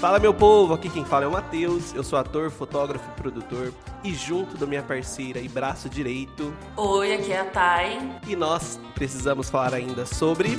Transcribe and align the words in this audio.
Fala 0.00 0.20
meu 0.20 0.32
povo, 0.32 0.74
aqui 0.74 0.88
quem 0.88 1.04
fala 1.04 1.24
é 1.24 1.26
o 1.26 1.32
Matheus, 1.32 1.92
eu 1.92 2.04
sou 2.04 2.18
ator, 2.18 2.50
fotógrafo 2.50 3.04
e 3.10 3.20
produtor 3.20 3.72
e 4.04 4.14
junto 4.14 4.56
da 4.56 4.64
minha 4.64 4.82
parceira 4.82 5.40
e 5.40 5.48
braço 5.48 5.88
direito. 5.88 6.54
Oi, 6.76 7.14
aqui 7.14 7.32
é 7.32 7.40
a 7.40 7.44
Thay. 7.44 8.20
E 8.28 8.36
nós 8.36 8.78
precisamos 8.94 9.50
falar 9.50 9.74
ainda 9.74 10.06
sobre 10.06 10.50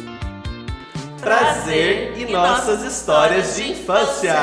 prazer 1.21 2.17
e, 2.17 2.25
nossas 2.31 2.83
histórias 2.83 3.55
de 3.55 3.71
infância. 3.71 4.35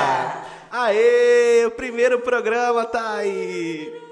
Aê, 0.71 1.65
o 1.67 1.71
primeiro 1.71 2.21
programa, 2.21 2.87
Thay! 2.87 4.05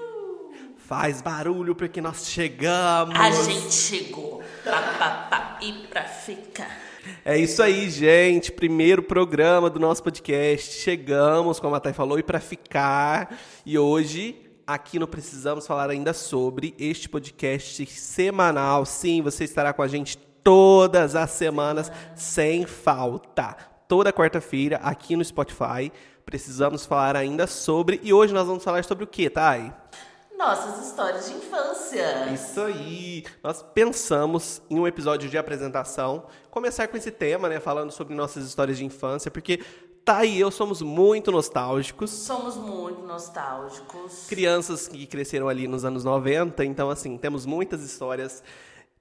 Faz 0.87 1.19
barulho 1.19 1.73
porque 1.73 1.99
nós 1.99 2.27
chegamos. 2.29 3.19
A 3.19 3.31
gente 3.31 3.73
chegou 3.73 4.43
pra 4.63 4.79
papá 4.79 5.57
e 5.59 5.73
pra 5.87 6.03
ficar. 6.03 6.77
É 7.25 7.35
isso 7.35 7.63
aí, 7.63 7.89
gente. 7.89 8.51
Primeiro 8.51 9.01
programa 9.01 9.67
do 9.67 9.79
nosso 9.79 10.03
podcast. 10.03 10.75
Chegamos, 10.75 11.59
como 11.59 11.73
a 11.73 11.79
Thay 11.79 11.91
falou, 11.91 12.19
e 12.19 12.23
para 12.23 12.39
ficar. 12.39 13.35
E 13.65 13.79
hoje, 13.79 14.39
aqui 14.67 14.99
no 14.99 15.07
Precisamos 15.07 15.65
Falar 15.65 15.89
ainda 15.89 16.13
sobre 16.13 16.75
este 16.77 17.09
podcast 17.09 17.83
semanal. 17.87 18.85
Sim, 18.85 19.23
você 19.23 19.43
estará 19.43 19.73
com 19.73 19.81
a 19.81 19.87
gente 19.87 20.19
todas 20.43 21.15
as 21.15 21.31
semanas, 21.31 21.91
sem 22.15 22.67
falta. 22.67 23.57
Toda 23.87 24.13
quarta-feira, 24.13 24.77
aqui 24.83 25.15
no 25.15 25.25
Spotify. 25.25 25.91
Precisamos 26.23 26.85
falar 26.85 27.15
ainda 27.15 27.47
sobre. 27.47 27.99
E 28.03 28.13
hoje 28.13 28.35
nós 28.35 28.45
vamos 28.45 28.63
falar 28.63 28.83
sobre 28.83 29.03
o 29.03 29.07
que, 29.07 29.31
Thay? 29.31 29.73
Nossas 30.37 30.85
histórias 30.85 31.27
de 31.27 31.35
infância. 31.35 32.29
Isso 32.33 32.61
aí. 32.61 33.23
Nós 33.43 33.63
pensamos 33.73 34.61
em 34.69 34.79
um 34.79 34.85
episódio 34.85 35.29
de 35.29 35.37
apresentação 35.37 36.25
começar 36.51 36.87
com 36.87 36.97
esse 36.97 37.11
tema, 37.11 37.49
né, 37.49 37.59
falando 37.59 37.91
sobre 37.91 38.13
nossas 38.15 38.45
histórias 38.45 38.77
de 38.77 38.85
infância, 38.85 39.31
porque 39.31 39.59
Tá 40.05 40.23
e 40.23 40.39
eu 40.39 40.51
somos 40.51 40.83
muito 40.83 41.31
nostálgicos. 41.31 42.11
Somos 42.11 42.55
muito 42.55 43.01
nostálgicos. 43.01 44.27
Crianças 44.29 44.87
que 44.87 45.07
cresceram 45.07 45.49
ali 45.49 45.67
nos 45.67 45.83
anos 45.83 46.03
90, 46.03 46.63
então 46.63 46.91
assim, 46.91 47.17
temos 47.17 47.43
muitas 47.43 47.81
histórias 47.81 48.43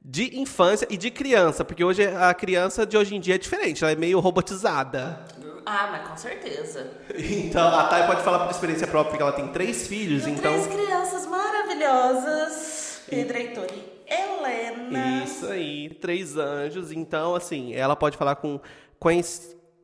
de 0.03 0.39
infância 0.39 0.87
e 0.91 0.97
de 0.97 1.11
criança, 1.11 1.63
porque 1.63 1.85
hoje 1.85 2.07
a 2.07 2.33
criança 2.33 2.87
de 2.87 2.97
hoje 2.97 3.15
em 3.15 3.21
dia 3.21 3.35
é 3.35 3.39
diferente, 3.39 3.85
ela 3.85 3.93
é 3.93 3.97
meio 3.97 4.19
robotizada. 4.19 5.23
Ah, 5.67 5.89
mas 5.91 6.09
com 6.09 6.17
certeza. 6.17 6.91
Então, 7.17 7.67
a 7.67 7.85
Thay 7.85 8.07
pode 8.07 8.23
falar 8.23 8.41
por 8.41 8.51
experiência 8.51 8.87
própria, 8.87 9.11
porque 9.11 9.23
ela 9.23 9.33
tem 9.33 9.49
três 9.49 9.87
filhos, 9.87 10.27
então... 10.27 10.53
Três 10.53 10.67
crianças 10.67 11.27
maravilhosas. 11.27 13.03
Pedro, 13.09 13.37
Heitor 13.37 13.67
e 13.73 14.13
Helena. 14.13 15.25
Isso 15.25 15.47
aí, 15.47 15.89
três 16.01 16.37
anjos. 16.37 16.93
Então, 16.93 17.35
assim, 17.35 17.75
ela 17.75 17.97
pode 17.97 18.17
falar 18.17 18.37
com 18.37 18.61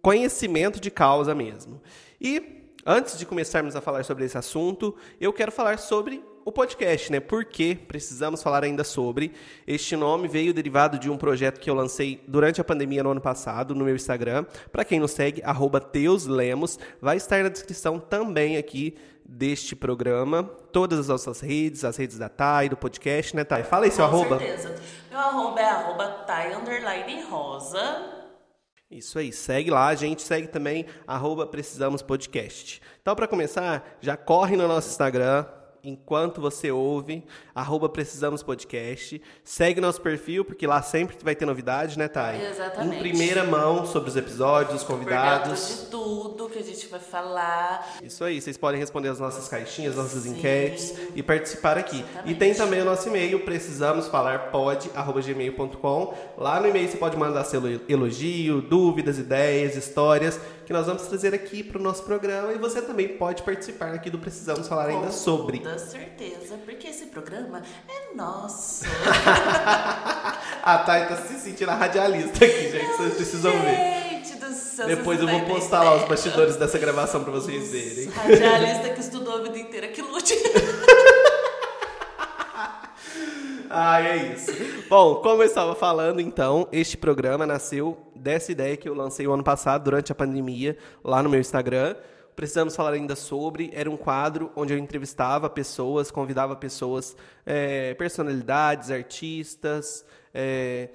conhecimento 0.02 0.80
de 0.80 0.90
causa 0.90 1.34
mesmo. 1.34 1.82
E, 2.20 2.72
antes 2.84 3.18
de 3.18 3.24
começarmos 3.24 3.76
a 3.76 3.80
falar 3.80 4.04
sobre 4.04 4.24
esse 4.24 4.36
assunto, 4.36 4.94
eu 5.20 5.32
quero 5.32 5.52
falar 5.52 5.78
sobre 5.78 6.22
o 6.50 6.52
podcast, 6.52 7.12
né? 7.12 7.20
Por 7.20 7.44
que 7.44 7.76
precisamos 7.76 8.42
falar 8.42 8.64
ainda 8.64 8.82
sobre? 8.82 9.32
Este 9.66 9.94
nome 9.94 10.26
veio 10.26 10.52
derivado 10.52 10.98
de 10.98 11.08
um 11.08 11.16
projeto 11.16 11.60
que 11.60 11.70
eu 11.70 11.74
lancei 11.74 12.22
durante 12.26 12.60
a 12.60 12.64
pandemia 12.64 13.04
no 13.04 13.12
ano 13.12 13.20
passado 13.20 13.72
no 13.72 13.84
meu 13.84 13.94
Instagram. 13.94 14.44
Para 14.72 14.84
quem 14.84 14.98
não 14.98 15.06
segue, 15.06 15.40
@teuslemos, 15.92 16.78
vai 17.00 17.16
estar 17.16 17.42
na 17.44 17.48
descrição 17.48 18.00
também 18.00 18.56
aqui 18.56 18.96
deste 19.24 19.76
programa, 19.76 20.42
todas 20.72 20.98
as 20.98 21.06
nossas 21.06 21.40
redes, 21.40 21.84
as 21.84 21.96
redes 21.96 22.18
da 22.18 22.28
Thay, 22.28 22.68
do 22.68 22.76
podcast, 22.76 23.36
né, 23.36 23.44
Thay? 23.44 23.62
Fala 23.62 23.84
aí 23.84 23.92
seu 23.92 24.04
Com 24.08 24.16
arroba. 24.16 24.38
Com 24.38 24.44
certeza. 24.44 24.74
Meu 25.08 25.20
arroba 25.20 25.60
é 25.60 25.64
arroba 25.64 26.08
Thay 26.26 26.54
underline 26.54 27.22
rosa. 27.22 28.16
Isso 28.90 29.20
aí, 29.20 29.32
segue 29.32 29.70
lá, 29.70 29.86
a 29.86 29.94
gente 29.94 30.20
segue 30.22 30.48
também, 30.48 30.84
arroba 31.06 31.46
Precisamos 31.46 32.02
Podcast. 32.02 32.82
Então, 33.00 33.14
para 33.14 33.28
começar, 33.28 33.98
já 34.00 34.16
corre 34.16 34.56
no 34.56 34.66
nosso 34.66 34.88
Instagram, 34.88 35.46
enquanto 35.82 36.41
você 36.41 36.70
ouve, 36.70 37.24
arroba 37.54 37.88
Precisamos 37.88 38.42
Podcast. 38.42 39.20
Segue 39.42 39.80
nosso 39.80 40.00
perfil, 40.00 40.44
porque 40.44 40.66
lá 40.66 40.82
sempre 40.82 41.16
vai 41.22 41.34
ter 41.34 41.46
novidade, 41.46 41.98
né, 41.98 42.08
Thay? 42.08 42.44
Exatamente. 42.44 42.96
Em 42.96 43.00
primeira 43.00 43.44
mão 43.44 43.86
sobre 43.86 44.10
os 44.10 44.16
episódios, 44.16 44.82
os 44.82 44.84
convidados. 44.84 45.84
de 45.84 45.90
tudo 45.90 46.48
que 46.48 46.58
a 46.58 46.62
gente 46.62 46.86
vai 46.88 47.00
falar. 47.00 47.98
Isso 48.02 48.24
aí, 48.24 48.40
vocês 48.40 48.56
podem 48.56 48.78
responder 48.80 49.08
as 49.08 49.19
nossas 49.19 49.48
caixinhas, 49.48 49.96
nossas 49.96 50.22
Sim. 50.24 50.30
enquetes 50.30 50.94
e 51.14 51.22
participar 51.22 51.78
aqui. 51.78 52.00
Exatamente. 52.00 52.30
E 52.32 52.34
tem 52.34 52.54
também 52.54 52.80
o 52.82 52.84
nosso 52.84 53.08
e-mail, 53.08 53.40
precisamos 53.44 54.08
falar 54.08 54.50
pod@gmail.com. 54.50 56.14
Lá 56.36 56.60
no 56.60 56.69
e-mail 56.69 56.88
você 56.88 56.96
pode 56.96 57.16
mandar 57.16 57.44
seu 57.44 57.62
elogio, 57.88 58.60
dúvidas, 58.62 59.19
ideias, 59.19 59.76
histórias 59.76 60.40
que 60.70 60.75
nós 60.75 60.86
vamos 60.86 61.03
trazer 61.03 61.34
aqui 61.34 61.64
para 61.64 61.81
o 61.81 61.82
nosso 61.82 62.04
programa 62.04 62.53
e 62.53 62.56
você 62.56 62.81
também 62.81 63.08
pode 63.08 63.42
participar 63.42 63.92
aqui 63.92 64.08
do 64.08 64.20
Precisamos 64.20 64.69
Falar 64.69 64.84
Com 64.84 64.98
ainda 64.98 65.10
sobre. 65.10 65.58
Com 65.58 65.76
certeza, 65.76 66.56
porque 66.64 66.86
esse 66.86 67.06
programa 67.06 67.60
é 67.88 68.14
nosso. 68.14 68.84
a 70.62 70.78
Thay 70.78 71.08
tá 71.08 71.16
se 71.26 71.41
sentindo 71.41 71.70
a 71.70 71.75
radialista 71.75 72.44
aqui, 72.44 72.70
gente, 72.70 72.86
vocês 72.86 73.14
precisam 73.14 73.50
gente 73.50 73.64
ver. 73.64 74.38
Do 74.38 74.54
céu, 74.54 74.86
Depois 74.86 75.19
eu 75.19 75.26
vou 75.26 75.41
postar 75.41 75.82
lá 75.82 75.97
os 75.97 76.04
bastidores 76.04 76.54
dessa 76.54 76.78
gravação 76.78 77.25
para 77.25 77.32
vocês 77.32 77.72
verem. 77.72 78.08
Radialista 78.08 78.91
que 78.91 79.00
estudou 79.00 79.38
a 79.38 79.42
vida 79.42 79.58
inteira, 79.58 79.88
que 79.88 80.00
lute. 80.00 80.34
Ah, 83.72 84.03
é 84.03 84.32
isso. 84.32 84.50
Bom, 84.88 85.22
como 85.22 85.44
eu 85.44 85.47
estava 85.47 85.76
falando, 85.76 86.20
então, 86.20 86.66
este 86.72 86.97
programa 86.97 87.47
nasceu 87.47 87.97
dessa 88.16 88.50
ideia 88.50 88.76
que 88.76 88.88
eu 88.88 88.94
lancei 88.94 89.28
o 89.28 89.32
ano 89.32 89.44
passado, 89.44 89.84
durante 89.84 90.10
a 90.10 90.14
pandemia, 90.14 90.76
lá 91.04 91.22
no 91.22 91.31
meu 91.31 91.38
Instagram. 91.38 91.94
Precisamos 92.34 92.75
falar 92.75 92.94
ainda 92.94 93.14
sobre. 93.14 93.70
Era 93.72 93.88
um 93.88 93.97
quadro 93.97 94.50
onde 94.56 94.72
eu 94.72 94.78
entrevistava 94.78 95.48
pessoas, 95.48 96.10
convidava 96.10 96.56
pessoas, 96.56 97.16
é, 97.47 97.94
personalidades, 97.94 98.91
artistas, 98.91 100.04
é, 100.34 100.88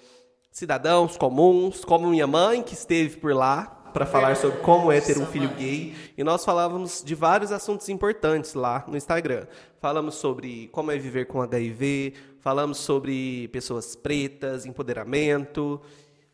cidadãos 0.52 1.16
comuns, 1.16 1.86
como 1.86 2.10
minha 2.10 2.28
mãe, 2.28 2.62
que 2.62 2.74
esteve 2.74 3.16
por 3.16 3.34
lá, 3.34 3.85
para 3.96 4.06
falar 4.06 4.36
sobre 4.36 4.58
como 4.58 4.92
é 4.92 5.00
ter 5.00 5.18
um 5.18 5.26
filho 5.26 5.48
gay. 5.52 5.96
E 6.18 6.24
nós 6.24 6.44
falávamos 6.44 7.02
de 7.02 7.16
vários 7.16 7.50
assuntos 7.50 7.88
importantes 7.88 8.54
lá 8.54 8.84
no 8.90 8.98
Instagram. 8.98 9.48
Falamos 9.80 10.16
sobre 10.16 10.68
como 10.74 10.92
é 10.92 10.98
viver 10.98 11.28
com 11.28 11.42
HIV, 11.42 12.14
falamos 12.42 12.78
sobre 12.78 13.48
pessoas 13.54 13.96
pretas, 13.96 14.66
empoderamento, 14.66 15.80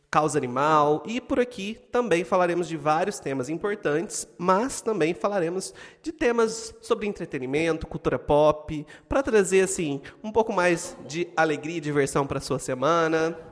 causa 0.09 0.39
animal 0.39 1.03
e 1.05 1.21
por 1.21 1.39
aqui 1.39 1.77
também 1.91 2.23
falaremos 2.23 2.67
de 2.67 2.77
vários 2.77 3.19
temas 3.19 3.47
importantes, 3.47 4.27
mas 4.39 4.81
também 4.81 5.13
falaremos 5.13 5.71
de 6.01 6.11
temas 6.11 6.73
sobre 6.81 7.05
entretenimento, 7.05 7.85
cultura 7.85 8.17
pop, 8.17 8.83
para 9.07 9.21
trazer 9.21 9.61
assim 9.61 10.01
um 10.23 10.31
pouco 10.31 10.51
mais 10.51 10.97
de 11.05 11.27
alegria 11.37 11.77
e 11.77 11.79
diversão 11.79 12.25
para 12.25 12.39
sua 12.39 12.57
semana. 12.57 13.50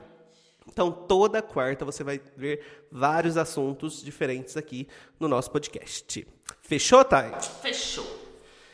Então, 0.68 0.90
toda 0.90 1.42
quarta 1.42 1.84
você 1.84 2.04
vai 2.04 2.20
ver 2.36 2.86
vários 2.90 3.36
assuntos 3.36 4.02
diferentes 4.02 4.56
aqui 4.56 4.86
no 5.18 5.28
nosso 5.28 5.50
podcast. 5.50 6.26
Fechou, 6.62 7.04
Thay? 7.04 7.32
Fechou. 7.62 8.20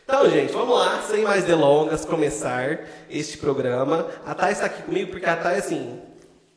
Então, 0.04 0.30
gente, 0.30 0.52
vamos 0.52 0.78
lá, 0.78 1.02
sem 1.02 1.22
mais 1.24 1.44
delongas, 1.44 2.04
começar 2.04 2.86
este 3.10 3.38
programa. 3.38 4.08
A 4.24 4.34
Thay 4.34 4.52
está 4.52 4.66
aqui 4.66 4.82
comigo 4.84 5.10
porque 5.10 5.26
a 5.26 5.36
Thay, 5.36 5.58
assim, 5.58 6.00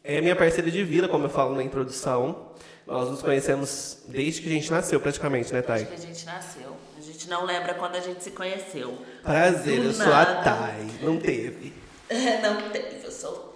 é 0.04 0.22
minha 0.22 0.36
parceira 0.36 0.70
de 0.70 0.84
vida, 0.84 1.08
como 1.08 1.26
eu 1.26 1.30
falo 1.30 1.56
na 1.56 1.64
introdução. 1.64 2.50
Nós 2.86 3.10
nos 3.10 3.22
conhecemos 3.22 4.04
desde 4.08 4.42
que 4.42 4.50
a 4.50 4.52
gente 4.52 4.70
nasceu, 4.72 5.00
praticamente, 5.00 5.52
né, 5.54 5.62
Thay? 5.62 5.84
Desde 5.86 5.96
que 5.96 6.02
a 6.02 6.14
gente 6.14 6.26
nasceu. 6.26 6.78
A 6.98 7.02
gente 7.02 7.30
não 7.30 7.46
lembra 7.46 7.74
quando 7.74 7.96
a 7.96 8.00
gente 8.00 8.24
se 8.24 8.32
conheceu. 8.32 8.98
Prazer, 9.24 9.80
Do 9.80 9.88
eu 9.88 9.94
sou 9.94 10.06
a 10.06 10.10
nada. 10.10 10.44
Thay. 10.44 10.86
Não 11.02 11.18
teve. 11.18 11.74
Não 12.42 12.70
teve, 12.72 12.99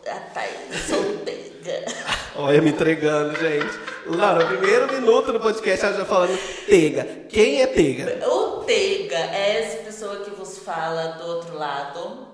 a 0.09 0.19
Thay, 0.33 0.49
solteira. 0.87 1.85
Olha, 2.35 2.61
me 2.61 2.71
entregando, 2.71 3.37
gente. 3.39 3.79
Lá 4.05 4.35
no 4.35 4.47
primeiro 4.47 4.91
minuto 4.91 5.31
do 5.31 5.39
podcast, 5.39 5.85
ela 5.85 5.97
já 5.97 6.05
falando 6.05 6.37
Tega. 6.65 7.03
Quem 7.29 7.61
é 7.61 7.67
Tega? 7.67 8.27
O 8.27 8.63
Teiga 8.63 9.17
é 9.17 9.61
essa 9.61 9.77
pessoa 9.83 10.23
que 10.23 10.31
vos 10.31 10.57
fala 10.59 11.13
do 11.13 11.25
outro 11.25 11.55
lado, 11.55 12.27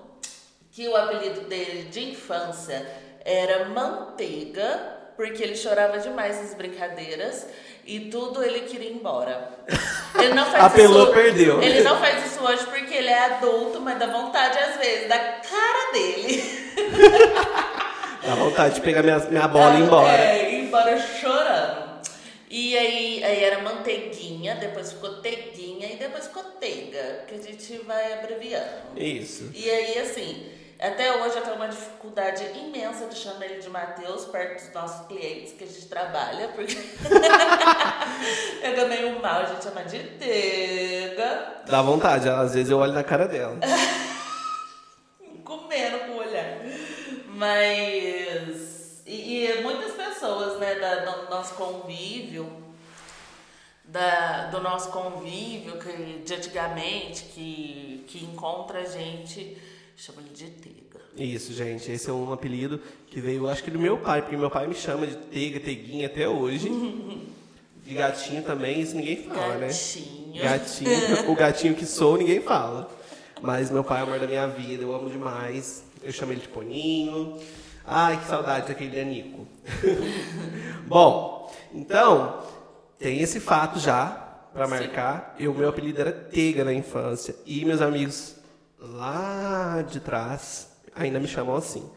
que 0.72 0.88
o 0.88 0.96
apelido 0.96 1.42
dele 1.42 1.88
de 1.90 2.10
infância 2.10 2.86
era 3.24 3.68
Manteiga, 3.68 4.98
porque 5.16 5.42
ele 5.42 5.54
chorava 5.54 5.98
demais 5.98 6.40
nas 6.40 6.54
brincadeiras 6.54 7.46
e 7.90 8.00
tudo 8.08 8.40
ele 8.44 8.60
queria 8.60 8.88
ir 8.88 8.94
embora. 8.94 9.50
Ele 10.14 10.32
não 10.32 10.46
faz 10.52 10.64
Apelou, 10.64 11.04
isso, 11.04 11.12
perdeu. 11.12 11.60
Ele 11.60 11.80
não 11.80 11.98
faz 11.98 12.24
isso 12.24 12.40
hoje 12.40 12.64
porque 12.66 12.94
ele 12.94 13.08
é 13.08 13.24
adulto, 13.34 13.80
mas 13.80 13.98
dá 13.98 14.06
vontade 14.06 14.56
às 14.58 14.76
vezes, 14.76 15.08
da 15.08 15.18
cara 15.18 15.92
dele. 15.92 16.42
Dá 18.22 18.34
vontade 18.34 18.74
de 18.74 18.80
pegar 18.82 19.02
minha, 19.02 19.18
minha 19.18 19.48
bola 19.48 19.76
e 19.76 19.80
ir 19.80 19.82
embora. 19.82 20.12
É, 20.12 20.52
ir 20.52 20.64
embora 20.66 21.00
chorando. 21.00 21.90
E 22.50 22.76
aí, 22.76 23.24
aí 23.24 23.42
era 23.42 23.62
manteiguinha, 23.62 24.56
depois 24.56 24.92
ficou 24.92 25.14
teguinha 25.22 25.90
e 25.90 25.96
depois 25.96 26.26
ficou 26.26 26.42
teiga, 26.60 27.24
que 27.26 27.34
a 27.34 27.38
gente 27.38 27.78
vai 27.86 28.12
abreviando. 28.12 28.66
Isso. 28.94 29.50
E 29.54 29.70
aí, 29.70 29.98
assim, 29.98 30.50
Até 30.80 31.14
hoje 31.14 31.36
eu 31.36 31.42
tenho 31.42 31.56
uma 31.56 31.68
dificuldade 31.68 32.42
imensa 32.58 33.04
de 33.06 33.14
chamar 33.14 33.44
ele 33.44 33.60
de 33.60 33.68
Matheus 33.68 34.24
perto 34.24 34.64
dos 34.64 34.72
nossos 34.72 35.06
clientes 35.06 35.52
que 35.52 35.64
a 35.64 35.66
gente 35.66 35.86
trabalha, 35.86 36.48
porque 36.48 36.74
pega 38.62 38.86
meio 38.86 39.20
mal 39.20 39.42
a 39.42 39.44
gente 39.44 39.62
chama 39.62 39.84
de 39.84 39.98
Tega. 39.98 41.64
Dá 41.66 41.82
vontade, 41.82 42.30
às 42.30 42.54
vezes 42.54 42.70
eu 42.70 42.78
olho 42.78 42.94
na 42.94 43.04
cara 43.04 43.28
dela. 43.28 43.58
Comendo 45.44 45.98
com 45.98 46.12
o 46.12 46.16
olhar. 46.16 46.60
Mas. 47.28 49.02
E, 49.04 49.44
e 49.44 49.62
muitas 49.62 49.92
pessoas, 49.92 50.58
né, 50.58 50.76
da, 50.76 50.94
do 51.04 51.30
nosso 51.30 51.56
convívio, 51.56 52.50
da, 53.84 54.46
do 54.46 54.62
nosso 54.62 54.90
convívio 54.90 55.78
que, 55.78 56.22
de 56.24 56.34
antigamente, 56.34 57.24
que, 57.24 58.02
que 58.08 58.24
encontra 58.24 58.78
a 58.78 58.86
gente 58.86 59.60
Chama 60.00 60.22
ele 60.22 60.30
de 60.30 60.46
Tega. 60.46 61.04
Isso, 61.14 61.52
gente. 61.52 61.92
Esse 61.92 62.08
é 62.08 62.12
um 62.12 62.32
apelido 62.32 62.80
que 63.08 63.20
veio, 63.20 63.46
acho 63.46 63.62
que 63.62 63.70
do 63.70 63.78
meu 63.78 63.98
pai, 63.98 64.22
porque 64.22 64.34
meu 64.34 64.50
pai 64.50 64.66
me 64.66 64.74
chama 64.74 65.06
de 65.06 65.14
Tega, 65.14 65.60
Teguinha 65.60 66.06
até 66.06 66.26
hoje. 66.26 66.70
De 67.84 67.94
gatinho 67.94 68.42
também, 68.44 68.80
isso 68.80 68.94
ninguém 68.94 69.24
fala, 69.24 69.56
gatinho. 69.56 70.34
né? 70.34 70.42
Gatinho. 70.42 71.30
O 71.30 71.34
gatinho 71.36 71.74
que 71.74 71.84
sou, 71.84 72.16
ninguém 72.16 72.40
fala. 72.40 72.88
Mas 73.42 73.68
meu 73.68 73.82
pai 73.82 74.00
é 74.00 74.04
o 74.04 74.06
amor 74.06 74.20
da 74.20 74.28
minha 74.28 74.46
vida, 74.46 74.84
eu 74.84 74.94
amo 74.94 75.10
demais. 75.10 75.82
Eu 76.00 76.12
chamo 76.12 76.30
ele 76.30 76.40
de 76.40 76.48
Poninho. 76.48 77.38
Ai, 77.84 78.16
que 78.20 78.26
saudade 78.26 78.68
daquele 78.68 78.94
Danico. 78.94 79.44
Bom, 80.86 81.52
então, 81.74 82.44
tem 82.96 83.20
esse 83.20 83.40
fato 83.40 83.80
já 83.80 84.08
para 84.52 84.68
marcar. 84.68 85.34
O 85.40 85.52
meu 85.52 85.68
apelido 85.68 86.00
era 86.00 86.12
Tega 86.12 86.64
na 86.64 86.72
infância. 86.72 87.34
E 87.44 87.64
meus 87.64 87.80
amigos 87.80 88.39
lá 88.80 89.84
de 89.88 90.00
trás 90.00 90.68
ainda 90.94 91.18
me 91.18 91.28
chamam 91.28 91.54
assim. 91.54 91.88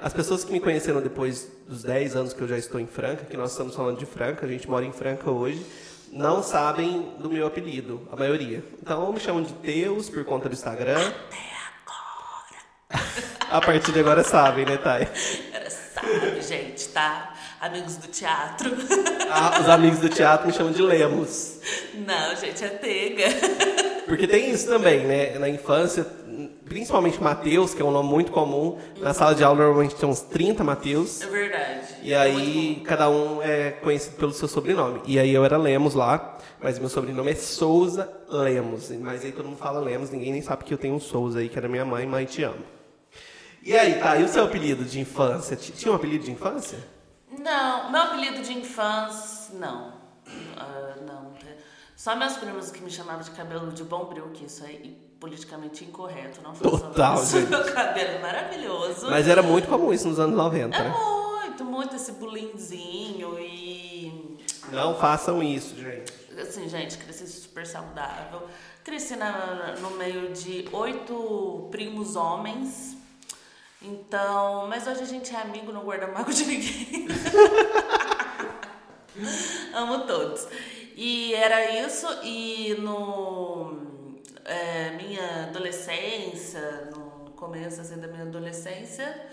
As 0.00 0.12
pessoas 0.12 0.42
que 0.44 0.52
me 0.52 0.58
conheceram 0.58 1.00
depois 1.00 1.48
dos 1.68 1.84
10 1.84 2.16
anos 2.16 2.32
que 2.32 2.40
eu 2.40 2.48
já 2.48 2.58
estou 2.58 2.80
em 2.80 2.86
Franca, 2.86 3.24
que 3.24 3.36
nós 3.36 3.52
estamos 3.52 3.74
falando 3.74 3.98
de 3.98 4.06
Franca, 4.06 4.44
a 4.44 4.48
gente 4.48 4.68
mora 4.68 4.84
em 4.84 4.92
Franca 4.92 5.30
hoje, 5.30 5.64
não 6.12 6.42
sabem 6.42 7.14
do 7.20 7.30
meu 7.30 7.46
apelido, 7.46 8.06
a 8.10 8.16
maioria. 8.16 8.64
Então 8.82 9.12
me 9.12 9.20
chamam 9.20 9.42
de 9.42 9.52
Teus 9.54 10.10
por 10.10 10.24
conta 10.24 10.48
do 10.48 10.54
Instagram. 10.54 10.98
Até 10.98 11.36
agora. 12.90 13.06
a 13.48 13.60
partir 13.60 13.92
de 13.92 14.00
agora 14.00 14.24
sabem, 14.24 14.66
né, 14.66 14.76
Thay? 14.76 15.08
Agora 15.48 15.70
sabe, 15.70 16.42
gente, 16.42 16.88
tá? 16.88 17.34
Amigos 17.60 17.96
do 17.96 18.08
teatro. 18.08 18.70
Ah, 19.30 19.60
os 19.60 19.68
amigos 19.68 20.00
do 20.00 20.08
teatro 20.08 20.46
me 20.48 20.52
chamam 20.52 20.72
de 20.72 20.82
Lemos. 20.82 21.60
Não, 21.94 22.36
gente, 22.36 22.62
é 22.62 22.68
Tega. 22.68 23.28
Porque 24.06 24.26
tem 24.26 24.50
isso 24.50 24.66
também, 24.66 25.06
né? 25.06 25.38
Na 25.38 25.48
infância, 25.48 26.04
principalmente 26.72 27.22
Mateus, 27.22 27.74
que 27.74 27.82
é 27.82 27.84
um 27.84 27.90
nome 27.90 28.08
muito 28.08 28.32
comum. 28.32 28.78
Na 28.98 29.12
sala 29.12 29.34
de 29.34 29.44
aula 29.44 29.58
normalmente 29.58 29.94
tem 29.94 30.08
uns 30.08 30.20
30 30.20 30.64
Mateus. 30.64 31.20
É 31.20 31.26
verdade. 31.26 31.86
E 32.02 32.14
aí 32.14 32.82
cada 32.86 33.10
um 33.10 33.42
é 33.42 33.72
conhecido 33.72 34.16
pelo 34.16 34.32
seu 34.32 34.48
sobrenome. 34.48 35.02
E 35.04 35.18
aí 35.18 35.34
eu 35.34 35.44
era 35.44 35.58
Lemos 35.58 35.92
lá, 35.92 36.38
mas 36.62 36.78
meu 36.78 36.88
sobrenome 36.88 37.32
é 37.32 37.34
Souza 37.34 38.10
Lemos. 38.26 38.90
Mas 38.90 39.22
aí 39.22 39.32
todo 39.32 39.48
mundo 39.48 39.58
fala 39.58 39.80
Lemos, 39.80 40.08
ninguém 40.08 40.32
nem 40.32 40.40
sabe 40.40 40.64
que 40.64 40.72
eu 40.72 40.78
tenho 40.78 40.94
um 40.94 41.00
Souza 41.00 41.40
aí, 41.40 41.50
que 41.50 41.58
era 41.58 41.68
minha 41.68 41.84
mãe, 41.84 42.06
mãe 42.06 42.24
te 42.24 42.42
amo. 42.42 42.64
E 43.62 43.76
aí, 43.76 44.00
tá, 44.00 44.16
e 44.16 44.24
o 44.24 44.28
seu 44.28 44.44
apelido 44.44 44.82
de 44.82 44.98
infância? 44.98 45.54
Tinha 45.54 45.92
um 45.92 45.94
apelido 45.94 46.24
de 46.24 46.32
infância? 46.32 46.78
Não, 47.38 47.92
meu 47.92 48.00
apelido 48.00 48.42
de 48.42 48.52
infância, 48.54 49.54
não. 49.54 49.90
Uh, 50.26 51.04
não. 51.06 51.32
Só 51.94 52.16
meus 52.16 52.38
primos 52.38 52.70
que 52.70 52.82
me 52.82 52.90
chamavam 52.90 53.22
de 53.22 53.30
cabelo 53.30 53.70
de 53.70 53.84
bombril, 53.84 54.30
que 54.32 54.46
isso 54.46 54.64
aí 54.64 55.11
politicamente 55.22 55.84
incorreto, 55.84 56.42
não 56.42 56.52
foi 56.52 56.68
Total, 56.68 57.22
isso. 57.22 57.38
Meu 57.46 57.72
cabelo 57.72 58.20
maravilhoso. 58.20 59.08
Mas 59.08 59.28
era 59.28 59.40
muito 59.40 59.68
comum 59.68 59.94
isso 59.94 60.08
nos 60.08 60.18
anos 60.18 60.34
90, 60.36 60.76
é 60.76 60.82
né? 60.82 60.90
muito, 60.90 61.64
muito 61.64 61.94
esse 61.94 62.10
bulinzinho 62.10 63.38
e... 63.38 64.36
Não 64.72 64.96
façam 64.96 65.40
isso, 65.40 65.76
gente. 65.76 66.12
Assim, 66.36 66.68
gente, 66.68 66.98
cresci 66.98 67.28
super 67.28 67.64
saudável. 67.64 68.48
Cresci 68.82 69.14
na, 69.14 69.76
no 69.78 69.92
meio 69.92 70.32
de 70.32 70.68
oito 70.72 71.68
primos 71.70 72.16
homens. 72.16 72.96
Então, 73.80 74.66
mas 74.68 74.88
hoje 74.88 75.02
a 75.02 75.06
gente 75.06 75.32
é 75.32 75.40
amigo, 75.40 75.70
não 75.70 75.84
guarda 75.84 76.08
mago 76.08 76.32
de 76.32 76.44
ninguém. 76.44 77.06
Amo 79.72 80.00
todos. 80.00 80.48
E 80.96 81.32
era 81.34 81.80
isso, 81.80 82.08
e 82.24 82.74
no 82.80 83.91
é, 84.44 84.90
minha 84.90 85.44
adolescência, 85.44 86.90
no 86.94 87.30
começo 87.32 87.80
assim, 87.80 87.98
da 87.98 88.08
minha 88.08 88.22
adolescência, 88.22 89.28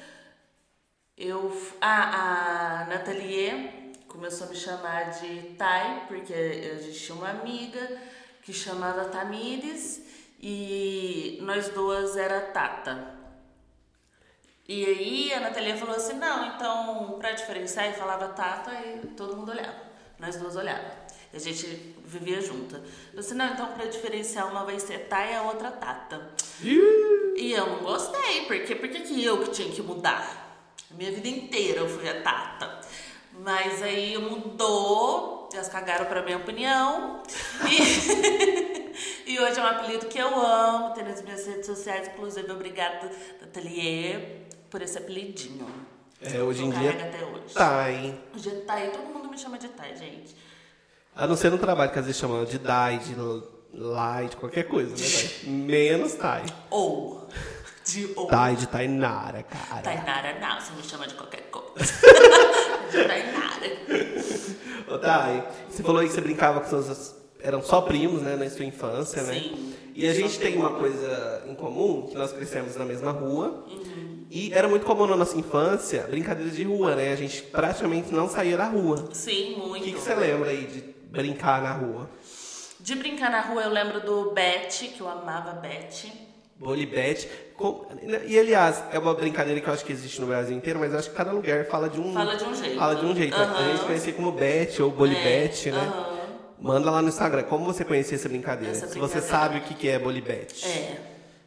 eu. 1.18 1.52
A, 1.82 2.82
a 2.82 2.86
Nathalie 2.86 3.94
começou 4.08 4.48
a 4.48 4.50
me 4.50 4.56
chamar 4.56 5.12
de 5.12 5.56
Thay, 5.58 6.06
porque 6.08 6.34
a 6.34 6.82
gente 6.82 7.00
tinha 7.00 7.18
uma 7.18 7.30
amiga 7.30 8.02
que 8.42 8.54
chamava 8.54 9.06
Tamires 9.06 10.02
e 10.40 11.40
nós 11.42 11.70
duas 11.70 12.18
era 12.18 12.42
Tata. 12.42 13.20
E 14.68 14.86
aí 14.86 15.34
a 15.34 15.40
Nathalie 15.40 15.78
falou 15.78 15.96
assim, 15.96 16.14
não, 16.14 16.56
então 16.56 17.18
pra 17.20 17.32
diferenciar, 17.32 17.90
e 17.90 17.94
falava 17.94 18.30
Tata 18.30 18.72
e 18.72 19.08
todo 19.16 19.36
mundo 19.36 19.52
olhava. 19.52 19.90
Nós 20.20 20.36
duas 20.38 20.56
olhava. 20.56 20.92
A 21.34 21.40
gente 21.40 21.96
vivia 22.10 22.42
junto. 22.42 22.76
Eu 22.76 23.20
disse, 23.20 23.36
não, 23.36 23.54
então 23.54 23.68
pra 23.68 23.86
diferenciar, 23.86 24.50
uma 24.50 24.66
vai 24.66 24.80
ser 24.80 25.08
Thay 25.08 25.32
e 25.32 25.36
a 25.36 25.44
outra 25.44 25.72
Tata. 25.72 26.32
E 26.62 27.54
eu 27.54 27.68
não 27.68 27.80
gostei, 27.84 28.46
porque 28.48 28.76
por 28.76 28.90
que 28.90 29.24
eu 29.24 29.44
que 29.44 29.52
tinha 29.52 29.72
que 29.72 29.82
mudar? 29.82 30.66
A 30.92 30.94
minha 30.96 31.12
vida 31.12 31.28
inteira 31.28 31.82
eu 31.82 31.88
fui 31.88 32.10
a 32.10 32.22
Tata. 32.22 32.82
Mas 33.32 33.82
aí 33.82 34.18
mudou, 34.18 35.50
elas 35.54 35.70
cagaram 35.70 36.06
pra 36.06 36.24
minha 36.24 36.38
opinião. 36.38 37.22
E, 37.70 39.32
e 39.32 39.40
hoje 39.40 39.60
é 39.60 39.64
um 39.64 39.68
apelido 39.68 40.08
que 40.08 40.18
eu 40.18 40.36
amo, 40.36 40.94
tem 40.94 41.04
nas 41.04 41.22
minhas 41.22 41.46
redes 41.46 41.68
sociais, 41.68 42.10
inclusive 42.10 42.52
obrigada, 42.52 43.10
Atelier, 43.42 44.48
por 44.70 44.82
esse 44.82 44.98
apelidinho. 44.98 45.68
É, 46.22 46.42
hoje 46.42 46.66
em 46.66 46.70
dia. 46.72 46.92
Até 46.92 47.24
hoje. 47.24 47.54
Thay. 47.54 48.20
Hoje 48.36 48.50
é 48.50 48.56
Thay, 48.62 48.90
todo 48.90 49.06
mundo 49.06 49.30
me 49.30 49.38
chama 49.38 49.58
de 49.58 49.70
Thay, 49.70 49.96
gente. 49.96 50.36
A 51.20 51.28
não 51.28 51.36
ser 51.36 51.52
no 51.52 51.58
trabalho, 51.58 51.92
que 51.92 52.00
às 52.00 52.06
vezes 52.06 52.20
chamam 52.20 52.46
de 52.46 52.58
Dai, 52.58 52.98
de 53.00 53.14
de 54.30 54.38
qualquer 54.38 54.64
coisa, 54.64 54.92
né? 54.96 55.30
Menos 55.52 56.14
Tai. 56.14 56.44
Ou. 56.70 57.28
De 57.86 58.14
ou. 58.16 58.28
Tai 58.28 58.56
de 58.56 58.66
Tainara, 58.68 59.44
cara. 59.44 59.82
Tainara 59.82 60.40
não, 60.40 60.62
você 60.62 60.72
me 60.72 60.82
chama 60.82 61.06
de 61.08 61.16
qualquer 61.16 61.42
coisa. 61.52 61.92
de 62.90 63.04
Tainara. 63.04 64.90
Ô, 64.90 64.98
Tai, 64.98 65.46
você 65.70 65.84
falou 65.84 66.00
aí 66.00 66.08
que 66.08 66.14
você 66.14 66.22
brincava 66.22 66.62
com 66.62 66.70
seus... 66.70 67.16
Eram 67.42 67.62
só 67.62 67.82
primos, 67.82 68.22
né, 68.22 68.38
na 68.38 68.50
sua 68.50 68.66
infância, 68.66 69.22
né? 69.24 69.34
Sim. 69.34 69.74
E 69.96 70.08
a 70.08 70.14
gente 70.14 70.40
tem 70.40 70.58
uma 70.58 70.72
coisa 70.72 71.44
em 71.48 71.56
comum, 71.56 72.08
que 72.08 72.16
nós 72.16 72.32
crescemos 72.32 72.78
na 72.78 72.86
mesma 72.86 73.12
rua. 73.12 73.66
Uhum. 73.68 74.26
E 74.30 74.54
era 74.54 74.68
muito 74.70 74.86
comum 74.86 75.06
na 75.06 75.18
nossa 75.18 75.38
infância, 75.38 76.04
brincadeiras 76.10 76.56
de 76.56 76.64
rua, 76.64 76.96
né? 76.96 77.12
A 77.12 77.16
gente 77.16 77.42
praticamente 77.44 78.14
não 78.14 78.30
saía 78.30 78.58
da 78.58 78.66
rua. 78.66 79.10
Sim, 79.12 79.58
muito. 79.58 79.82
O 79.82 79.86
que, 79.86 79.94
que 79.94 80.00
você 80.00 80.16
lembra 80.16 80.50
aí 80.50 80.66
de 80.66 80.99
brincar 81.10 81.62
na 81.62 81.74
rua? 81.74 82.10
De 82.80 82.96
brincar 82.96 83.30
na 83.30 83.42
rua, 83.42 83.64
eu 83.64 83.70
lembro 83.70 84.02
do 84.02 84.32
Beth, 84.32 84.70
que 84.70 85.02
eu 85.02 85.10
amava 85.10 85.54
Beth. 85.54 86.30
Bolibete. 86.60 87.30
E 88.28 88.38
aliás, 88.38 88.84
é 88.92 89.00
uma 89.00 89.14
brincadeira 89.14 89.62
que 89.62 89.68
eu 89.68 89.74
acho 89.74 89.86
que 89.86 89.94
existe 89.94 90.20
no 90.20 90.28
Brasil 90.28 90.56
inteiro, 90.56 90.78
mas 90.80 90.92
eu 90.92 91.00
acho 91.00 91.10
que 91.10 91.16
cada 91.16 91.32
lugar 91.32 91.66
fala 91.66 91.90
de 91.90 92.00
um. 92.00 92.14
Fala 92.14 92.36
de 92.36 92.44
um 92.44 92.54
jeito. 92.54 92.78
Fala 92.78 92.96
de 92.96 93.06
um 93.06 93.16
jeito. 93.16 93.38
Uhum. 93.38 93.56
A 93.56 93.64
gente 93.72 93.86
conhecia 93.86 94.14
como 94.14 94.32
Bete 94.34 94.82
ou 94.82 94.92
Bolibete, 94.92 95.70
é. 95.70 95.72
né? 95.72 95.82
Uhum. 95.82 96.20
Manda 96.60 96.92
lá 96.92 97.02
no 97.02 97.08
Instagram 97.08 97.44
como 97.44 97.64
você 97.64 97.86
conhecia 97.86 98.16
essa 98.16 98.28
brincadeira. 98.28 98.72
Essa 98.72 98.88
Se 98.88 98.94
brincadeira. 98.94 99.22
você 99.22 99.28
sabe 99.28 99.60
o 99.60 99.62
que 99.62 99.88
é 99.88 99.98
Bolibete. 99.98 100.66
É. 100.68 100.98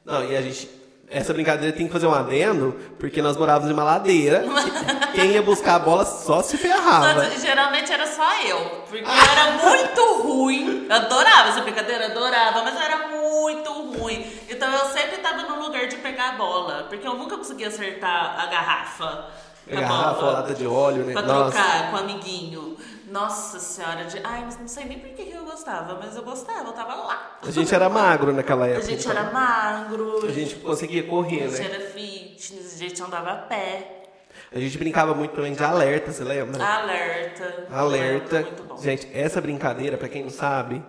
Não, 0.04 0.25
e 0.31 0.35
a 0.35 0.40
gente. 0.40 0.81
Essa 1.12 1.35
brincadeira 1.35 1.76
tem 1.76 1.87
que 1.87 1.92
fazer 1.92 2.07
um 2.07 2.14
adendo, 2.14 2.75
porque 2.99 3.21
nós 3.21 3.37
morávamos 3.37 3.71
em 3.71 3.75
uma 3.75 3.85
ladeira. 3.85 4.45
quem 5.14 5.33
ia 5.33 5.42
buscar 5.42 5.75
a 5.75 5.78
bola 5.78 6.04
só 6.07 6.42
se 6.42 6.57
ferrava. 6.57 7.28
Só, 7.28 7.38
geralmente 7.38 7.92
era 7.92 8.07
só 8.07 8.42
eu, 8.42 8.59
porque 8.88 9.04
eu 9.04 9.11
era 9.11 9.50
muito 9.62 10.23
ruim. 10.23 10.87
Eu 10.88 10.97
adorava 10.97 11.50
essa 11.50 11.61
brincadeira, 11.61 12.07
adorava, 12.07 12.62
mas 12.62 12.75
eu 12.75 12.81
era 12.81 13.09
muito 13.09 13.71
ruim. 13.71 14.26
Então 14.49 14.73
eu 14.73 14.87
sempre 14.87 15.16
estava 15.16 15.42
no 15.42 15.61
lugar 15.62 15.87
de 15.87 15.97
pegar 15.97 16.31
a 16.31 16.33
bola, 16.33 16.87
porque 16.88 17.07
eu 17.07 17.14
nunca 17.14 17.37
conseguia 17.37 17.69
acertar 17.69 18.40
a 18.40 18.47
garrafa. 18.47 19.26
A 19.71 19.81
garrafa, 19.81 20.26
a 20.26 20.31
lata 20.31 20.54
de 20.54 20.66
óleo, 20.66 21.04
né? 21.04 21.12
Pra 21.12 21.23
Nossa. 21.23 21.52
trocar 21.52 21.90
com 21.90 21.97
o 21.97 22.00
amiguinho. 22.00 22.76
Nossa 23.12 23.59
senhora, 23.59 24.07
de... 24.07 24.19
ai, 24.25 24.42
mas 24.45 24.59
não 24.59 24.66
sei 24.66 24.87
nem 24.87 24.99
por 24.99 25.11
que 25.11 25.31
eu 25.31 25.45
gostava, 25.45 25.99
mas 26.02 26.16
eu 26.16 26.23
gostava, 26.23 26.66
eu 26.66 26.73
tava 26.73 26.95
lá. 26.95 27.38
A 27.47 27.50
gente 27.50 27.75
era 27.75 27.90
magro 27.90 28.33
naquela 28.33 28.64
A 28.64 28.69
época. 28.69 28.87
gente 28.87 29.07
então. 29.07 29.12
era 29.12 29.31
magro, 29.31 30.26
A 30.26 30.33
gente 30.33 30.54
conseguia 30.57 31.02
correr, 31.02 31.45
a 31.45 31.49
gente 31.49 31.69
né? 31.69 31.75
era 31.75 31.90
fitness, 31.90 32.75
a 32.75 32.78
gente 32.78 33.02
andava 33.02 33.33
a 33.33 33.37
pé. 33.37 34.04
A 34.50 34.59
gente 34.59 34.78
brincava 34.78 35.14
muito 35.14 35.33
também 35.35 35.52
de 35.52 35.62
alerta, 35.62 36.11
você 36.11 36.25
lembra? 36.25 36.64
Alerta. 36.64 37.66
Alerta. 37.71 38.40
Muito 38.40 38.62
bom. 38.62 38.76
Gente, 38.78 39.07
essa 39.12 39.42
brincadeira, 39.42 39.99
pra 39.99 40.09
quem 40.09 40.23
não 40.23 40.31
sabe, 40.31 40.83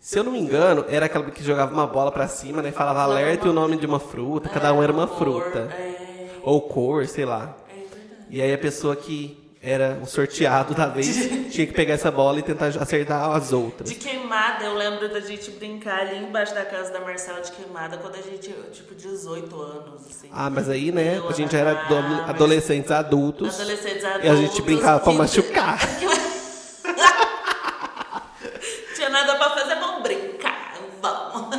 se 0.00 0.18
eu 0.18 0.24
não 0.24 0.32
me 0.32 0.40
engano, 0.40 0.84
era 0.88 1.04
aquela 1.06 1.30
que 1.30 1.44
jogava 1.44 1.74
uma 1.74 1.86
bola 1.86 2.10
pra 2.10 2.26
cima, 2.26 2.62
né? 2.62 2.72
Falava 2.72 3.02
alerta 3.02 3.46
e 3.46 3.50
o 3.50 3.52
nome 3.52 3.76
de 3.76 3.84
uma 3.84 4.00
fruta, 4.00 4.48
cada 4.48 4.72
um 4.72 4.82
era 4.82 4.92
uma 4.92 5.06
fruta. 5.06 5.68
É. 5.72 6.28
Ou 6.42 6.62
cor, 6.62 7.06
sei 7.06 7.26
lá. 7.26 7.54
É 7.68 7.74
verdade. 7.74 8.26
E 8.30 8.40
aí 8.40 8.52
a 8.54 8.58
pessoa 8.58 8.96
que 8.96 9.45
era 9.66 9.98
o 10.00 10.06
sorteado 10.06 10.74
da 10.74 10.86
vez 10.86 11.28
tinha 11.50 11.66
que 11.66 11.72
pegar 11.72 11.94
essa 11.94 12.08
bola 12.10 12.38
e 12.38 12.42
tentar 12.42 12.66
acertar 12.66 13.32
as 13.32 13.52
outras. 13.52 13.90
De 13.90 13.96
queimada, 13.96 14.64
eu 14.64 14.74
lembro 14.74 15.08
da 15.08 15.18
gente 15.18 15.50
brincar 15.50 16.02
ali 16.02 16.18
embaixo 16.18 16.54
da 16.54 16.64
casa 16.64 16.92
da 16.92 17.00
Marcela 17.00 17.40
de 17.40 17.50
queimada 17.50 17.98
quando 17.98 18.14
a 18.14 18.22
gente, 18.22 18.54
tipo, 18.72 18.94
18 18.94 19.60
anos, 19.60 20.06
assim. 20.08 20.28
Ah, 20.30 20.48
mas 20.48 20.68
aí, 20.68 20.92
né, 20.92 21.18
Eu, 21.18 21.28
a 21.28 21.32
gente 21.32 21.56
era 21.56 21.72
ah, 21.72 22.30
adolescentes 22.30 22.92
adultos. 22.92 23.60
Adolescentes 23.60 24.04
E 24.04 24.06
a 24.06 24.36
gente 24.36 24.36
adultos 24.36 24.64
brincava 24.64 25.00
pra 25.00 25.12
machucar. 25.12 25.78
Tinha 28.94 29.08
nada 29.08 29.34
pra 29.34 29.50
fazer, 29.50 29.74
vamos 29.80 30.02
brincar, 30.02 30.76
vamos. 31.02 31.56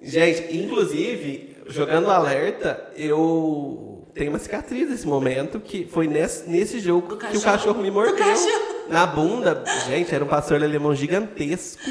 Gente, 0.00 0.56
inclusive, 0.56 1.56
jogando 1.66 2.08
alerta, 2.10 2.90
eu 2.96 3.91
tenho 4.14 4.30
uma 4.30 4.38
cicatriz 4.38 4.90
nesse 4.90 5.06
momento, 5.06 5.58
que 5.58 5.86
foi 5.86 6.06
nesse, 6.06 6.48
nesse 6.48 6.80
jogo 6.80 7.16
que 7.16 7.36
o 7.36 7.40
cachorro? 7.40 7.80
me 7.80 7.90
mordeu. 7.90 8.16
cachorro. 8.16 8.88
Na 8.88 9.06
bunda. 9.06 9.62
Gente, 9.86 10.14
era 10.14 10.24
um 10.24 10.28
pastor 10.28 10.62
alemão 10.62 10.94
gigantesco. 10.94 11.82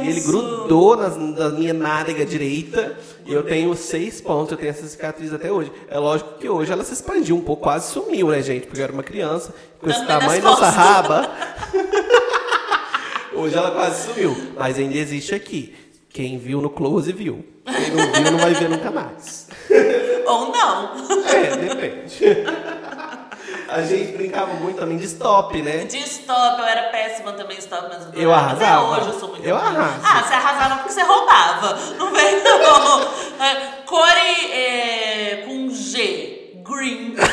E 0.00 0.08
ele 0.08 0.20
grudou 0.20 0.96
nas, 0.96 1.16
na 1.16 1.50
minha 1.50 1.72
nádega 1.72 2.24
direita. 2.24 2.96
E 3.26 3.32
eu 3.32 3.42
tenho 3.42 3.74
seis 3.74 4.20
pontos, 4.20 4.52
eu 4.52 4.58
tenho 4.58 4.70
essa 4.70 4.86
cicatriz 4.86 5.32
até 5.32 5.50
hoje. 5.50 5.72
É 5.88 5.98
lógico 5.98 6.38
que 6.38 6.48
hoje 6.48 6.72
ela 6.72 6.84
se 6.84 6.94
expandiu 6.94 7.36
um 7.36 7.40
pouco, 7.40 7.62
quase 7.62 7.92
sumiu, 7.92 8.28
né, 8.28 8.42
gente? 8.42 8.66
Porque 8.66 8.80
eu 8.80 8.84
era 8.84 8.92
uma 8.92 9.02
criança, 9.02 9.54
com 9.80 9.88
esse 9.88 10.00
Também 10.00 10.18
tamanho 10.18 10.42
dessa 10.42 10.70
raba. 10.70 11.30
hoje 13.34 13.56
ela 13.56 13.70
quase 13.70 14.08
sumiu. 14.08 14.36
Mas 14.56 14.78
ainda 14.78 14.96
existe 14.96 15.34
aqui. 15.34 15.74
Quem 16.08 16.38
viu 16.38 16.60
no 16.60 16.68
close, 16.68 17.12
viu. 17.12 17.44
Quem 17.64 17.90
não 17.90 18.12
viu, 18.12 18.32
não 18.32 18.38
vai 18.38 18.54
ver 18.54 18.68
nunca 18.68 18.90
mais. 18.90 19.48
Ou 20.26 20.52
não. 20.52 20.94
É, 21.46 21.56
depende. 21.56 22.18
A 23.68 23.80
gente 23.82 24.12
brincava 24.12 24.52
muito 24.54 24.78
também 24.78 24.98
de 24.98 25.06
stop, 25.06 25.60
né? 25.62 25.84
De 25.84 25.96
stop, 25.98 26.60
eu 26.60 26.66
era 26.66 26.90
péssima 26.90 27.32
também 27.32 27.56
em 27.56 27.60
stop, 27.60 27.86
mas 27.88 28.06
Eu 28.14 28.32
adorava. 28.32 28.52
Até 28.52 28.64
arrasava. 28.66 29.00
hoje 29.00 29.06
eu 29.14 29.18
sou 29.18 29.28
muito 29.30 29.46
Eu 29.46 29.56
arraso. 29.56 30.00
Ah, 30.04 30.22
você 30.22 30.34
arrasava 30.34 30.76
porque 30.76 30.92
você 30.92 31.02
roubava. 31.02 31.78
Não 31.98 32.12
vem, 32.12 32.42
não. 32.44 33.02
É, 33.42 33.54
Core 33.86 34.52
é, 34.52 35.44
com 35.46 35.70
G, 35.70 36.52
green. 36.62 37.16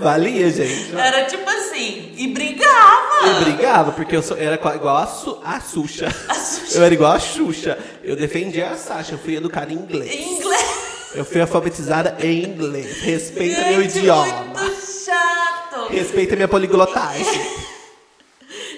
Valia, 0.00 0.50
gente. 0.50 0.94
Era 0.96 1.24
tipo 1.26 1.48
assim, 1.48 2.12
e 2.16 2.28
brigava. 2.28 3.26
Eu 3.26 3.34
brigava, 3.44 3.92
porque 3.92 4.16
eu 4.16 4.22
sou- 4.22 4.36
era 4.36 4.54
igual 4.74 4.96
a, 4.96 5.06
Su, 5.06 5.40
a 5.44 5.60
Xuxa. 5.60 6.08
A 6.28 6.34
Xuxa. 6.34 6.78
Eu 6.78 6.84
era 6.84 6.92
igual 6.94 7.12
a 7.12 7.18
Xuxa. 7.18 7.78
Eu 8.02 8.16
defendia 8.16 8.70
a 8.70 8.76
Sasha, 8.76 9.12
eu 9.14 9.18
fui 9.18 9.36
educada 9.36 9.72
em 9.72 9.76
inglês. 9.76 10.10
Em 10.12 10.32
inglês. 10.34 10.83
Eu 11.14 11.24
fui 11.24 11.40
alfabetizada 11.40 12.16
em 12.20 12.42
inglês. 12.44 13.00
Respeita 13.02 13.60
meu 13.68 13.82
Gente, 13.82 13.98
idioma. 13.98 14.26
muito 14.44 14.80
chato. 15.04 15.88
Respeita 15.90 16.34
minha 16.34 16.48
poliglotagem. 16.48 17.24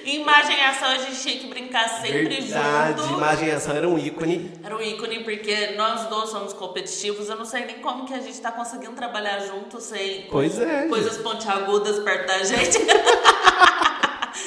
Em 0.04 0.20
imagem 0.20 0.56
e 0.56 0.60
ação 0.60 0.88
a 0.88 0.98
gente 0.98 1.20
tinha 1.20 1.38
que 1.38 1.46
brincar 1.48 1.88
sempre 2.00 2.28
Verdade, 2.40 3.00
junto. 3.02 3.14
imagem 3.14 3.48
e 3.48 3.52
ação 3.52 3.74
era 3.76 3.88
um 3.88 3.98
ícone. 3.98 4.52
Era 4.62 4.76
um 4.76 4.80
ícone, 4.82 5.24
porque 5.24 5.72
nós 5.76 6.08
dois 6.08 6.28
somos 6.30 6.52
competitivos. 6.52 7.28
Eu 7.28 7.36
não 7.36 7.44
sei 7.46 7.64
nem 7.64 7.76
como 7.80 8.04
que 8.06 8.12
a 8.14 8.20
gente 8.20 8.38
tá 8.40 8.52
conseguindo 8.52 8.92
trabalhar 8.92 9.40
junto 9.40 9.80
sem 9.80 10.26
Pois 10.30 10.58
é. 10.60 10.86
coisas 10.88 11.16
pontiagudas 11.18 11.98
perto 12.00 12.26
da 12.26 12.44
gente. 12.44 12.78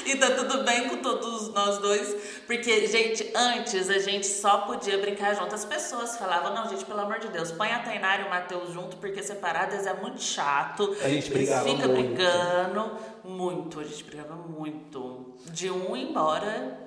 e 0.06 0.16
tá 0.16 0.32
tudo 0.32 0.64
bem 0.64 0.90
com 0.90 0.98
todos 0.98 1.54
nós 1.54 1.78
dois. 1.80 2.16
Porque, 2.46 2.88
gente, 2.88 3.32
antes 3.36 3.90
a 3.90 4.00
gente 4.00 4.26
só 4.28 4.60
podia 4.60 4.98
brincar 4.98 5.36
junto. 5.36 5.54
As 5.54 5.66
pessoas 5.66 6.18
falavam, 6.18 6.54
não, 6.54 6.70
gente, 6.70 6.86
pelo 6.86 7.00
amor 7.00 7.20
de 7.20 7.28
Deus, 7.30 7.52
põe 7.52 7.72
a 7.72 7.80
Tainara 7.80 8.24
e 8.24 8.26
o 8.26 8.30
Matheus 8.30 8.74
junto, 8.74 8.98
porque 8.98 9.22
separadas 9.24 9.86
é 9.86 9.94
muito 9.94 10.22
chato. 10.22 10.96
A 11.04 11.10
gente 11.10 11.30
brigava 11.32 11.64
fica 11.68 11.88
muito. 11.88 12.14
brigando 12.16 12.92
muito. 13.24 13.80
A 13.80 13.84
gente 13.84 14.04
brigava 14.04 14.36
muito. 14.36 15.34
De 15.46 15.70
um 15.70 15.96
ir 15.96 16.10
embora. 16.10 16.80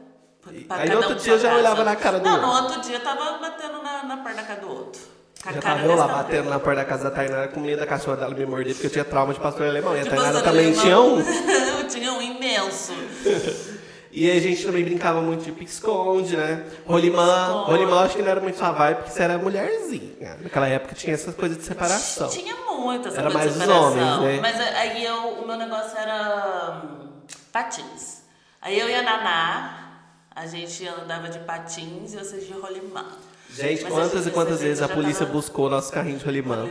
Aí 0.71 0.89
no 0.89 0.95
um 0.95 0.97
outro 0.99 1.15
pra 1.15 1.23
dia 1.23 1.33
eu 1.35 1.39
já 1.39 1.49
casa. 1.49 1.61
olhava 1.61 1.85
na 1.85 1.97
cara 1.97 2.19
do 2.19 2.25
Não, 2.25 2.33
outro. 2.35 2.47
no 2.49 2.55
outro 2.55 2.81
dia 2.81 2.97
eu 2.97 3.01
tava 3.01 3.39
batendo 3.39 3.83
na, 3.83 4.03
na 4.03 4.17
porta 4.17 4.37
da 4.39 4.43
casa 4.43 4.61
do 4.61 4.69
outro. 4.71 5.01
Já 5.45 5.61
tava 5.61 5.83
eu 5.83 5.97
lá 5.97 6.07
batendo 6.07 6.51
na 6.51 6.59
porta 6.61 6.81
da 6.81 6.85
casa 6.85 7.05
da 7.05 7.11
Tainara 7.11 7.49
com 7.49 7.59
medo 7.61 7.81
da 7.81 7.87
cachorra 7.87 8.17
dela 8.17 8.35
me 8.35 8.47
morder, 8.47 8.75
porque 8.75 8.87
eu 8.87 8.91
tinha 8.91 9.05
trauma 9.05 9.35
de 9.35 9.41
pastor 9.41 9.67
alemão. 9.67 9.97
E 9.97 10.01
a 10.01 10.05
Tainara 10.07 10.41
também 10.41 10.67
alemão. 10.67 10.83
tinha 10.83 11.01
um. 11.01 11.19
eu 11.81 11.89
tinha 11.89 12.13
um 12.13 12.22
imenso. 12.63 12.93
E 14.15 14.31
a 14.31 14.39
gente 14.39 14.63
também 14.63 14.85
brincava 14.85 15.23
muito 15.23 15.43
de 15.43 15.53
pique-esconde, 15.53 16.37
né? 16.37 16.67
Rolimã. 16.87 17.65
Rolimã 17.65 18.05
acho 18.05 18.15
que 18.15 18.21
não 18.21 18.31
era 18.31 18.43
muito 18.43 18.59
sua 18.59 18.71
vibe, 18.71 18.97
porque 18.99 19.11
você 19.11 19.23
era 19.23 19.39
mulherzinha. 19.39 20.37
Naquela 20.43 20.69
época 20.69 20.95
tinha 20.95 21.15
essas 21.15 21.35
coisas 21.35 21.57
de 21.57 21.65
separação. 21.65 22.29
Tinha 22.29 22.55
muito 22.55 23.09
essa 23.09 23.21
Era 23.21 23.31
coisa 23.31 23.39
mais 23.39 23.59
de 23.59 23.63
os 23.63 23.69
homens, 23.69 24.21
né? 24.21 24.41
Mas 24.43 24.61
aí 24.61 25.03
eu, 25.03 25.17
o 25.17 25.47
meu 25.47 25.57
negócio 25.57 25.97
era 25.97 26.83
hum, 26.85 27.09
patins. 27.51 28.21
Aí 28.61 28.79
eu 28.79 28.87
e 28.91 28.95
a 28.95 29.03
Naná, 29.03 30.03
a 30.31 30.47
gente 30.47 30.87
andava 30.87 31.31
de 31.31 31.39
patins 31.39 32.13
e 32.13 32.19
vocês 32.19 32.47
de 32.47 32.53
rolimã. 32.53 33.07
Gente, 33.55 33.83
Mas 33.85 33.93
quantas 33.93 34.27
e 34.27 34.31
quantas 34.31 34.61
vezes 34.61 34.83
a 34.83 34.89
polícia 34.89 35.27
tava- 35.27 35.33
buscou 35.37 35.69
nosso 35.69 35.93
carrinho 35.93 36.19
de 36.19 36.25
rolimã? 36.25 36.67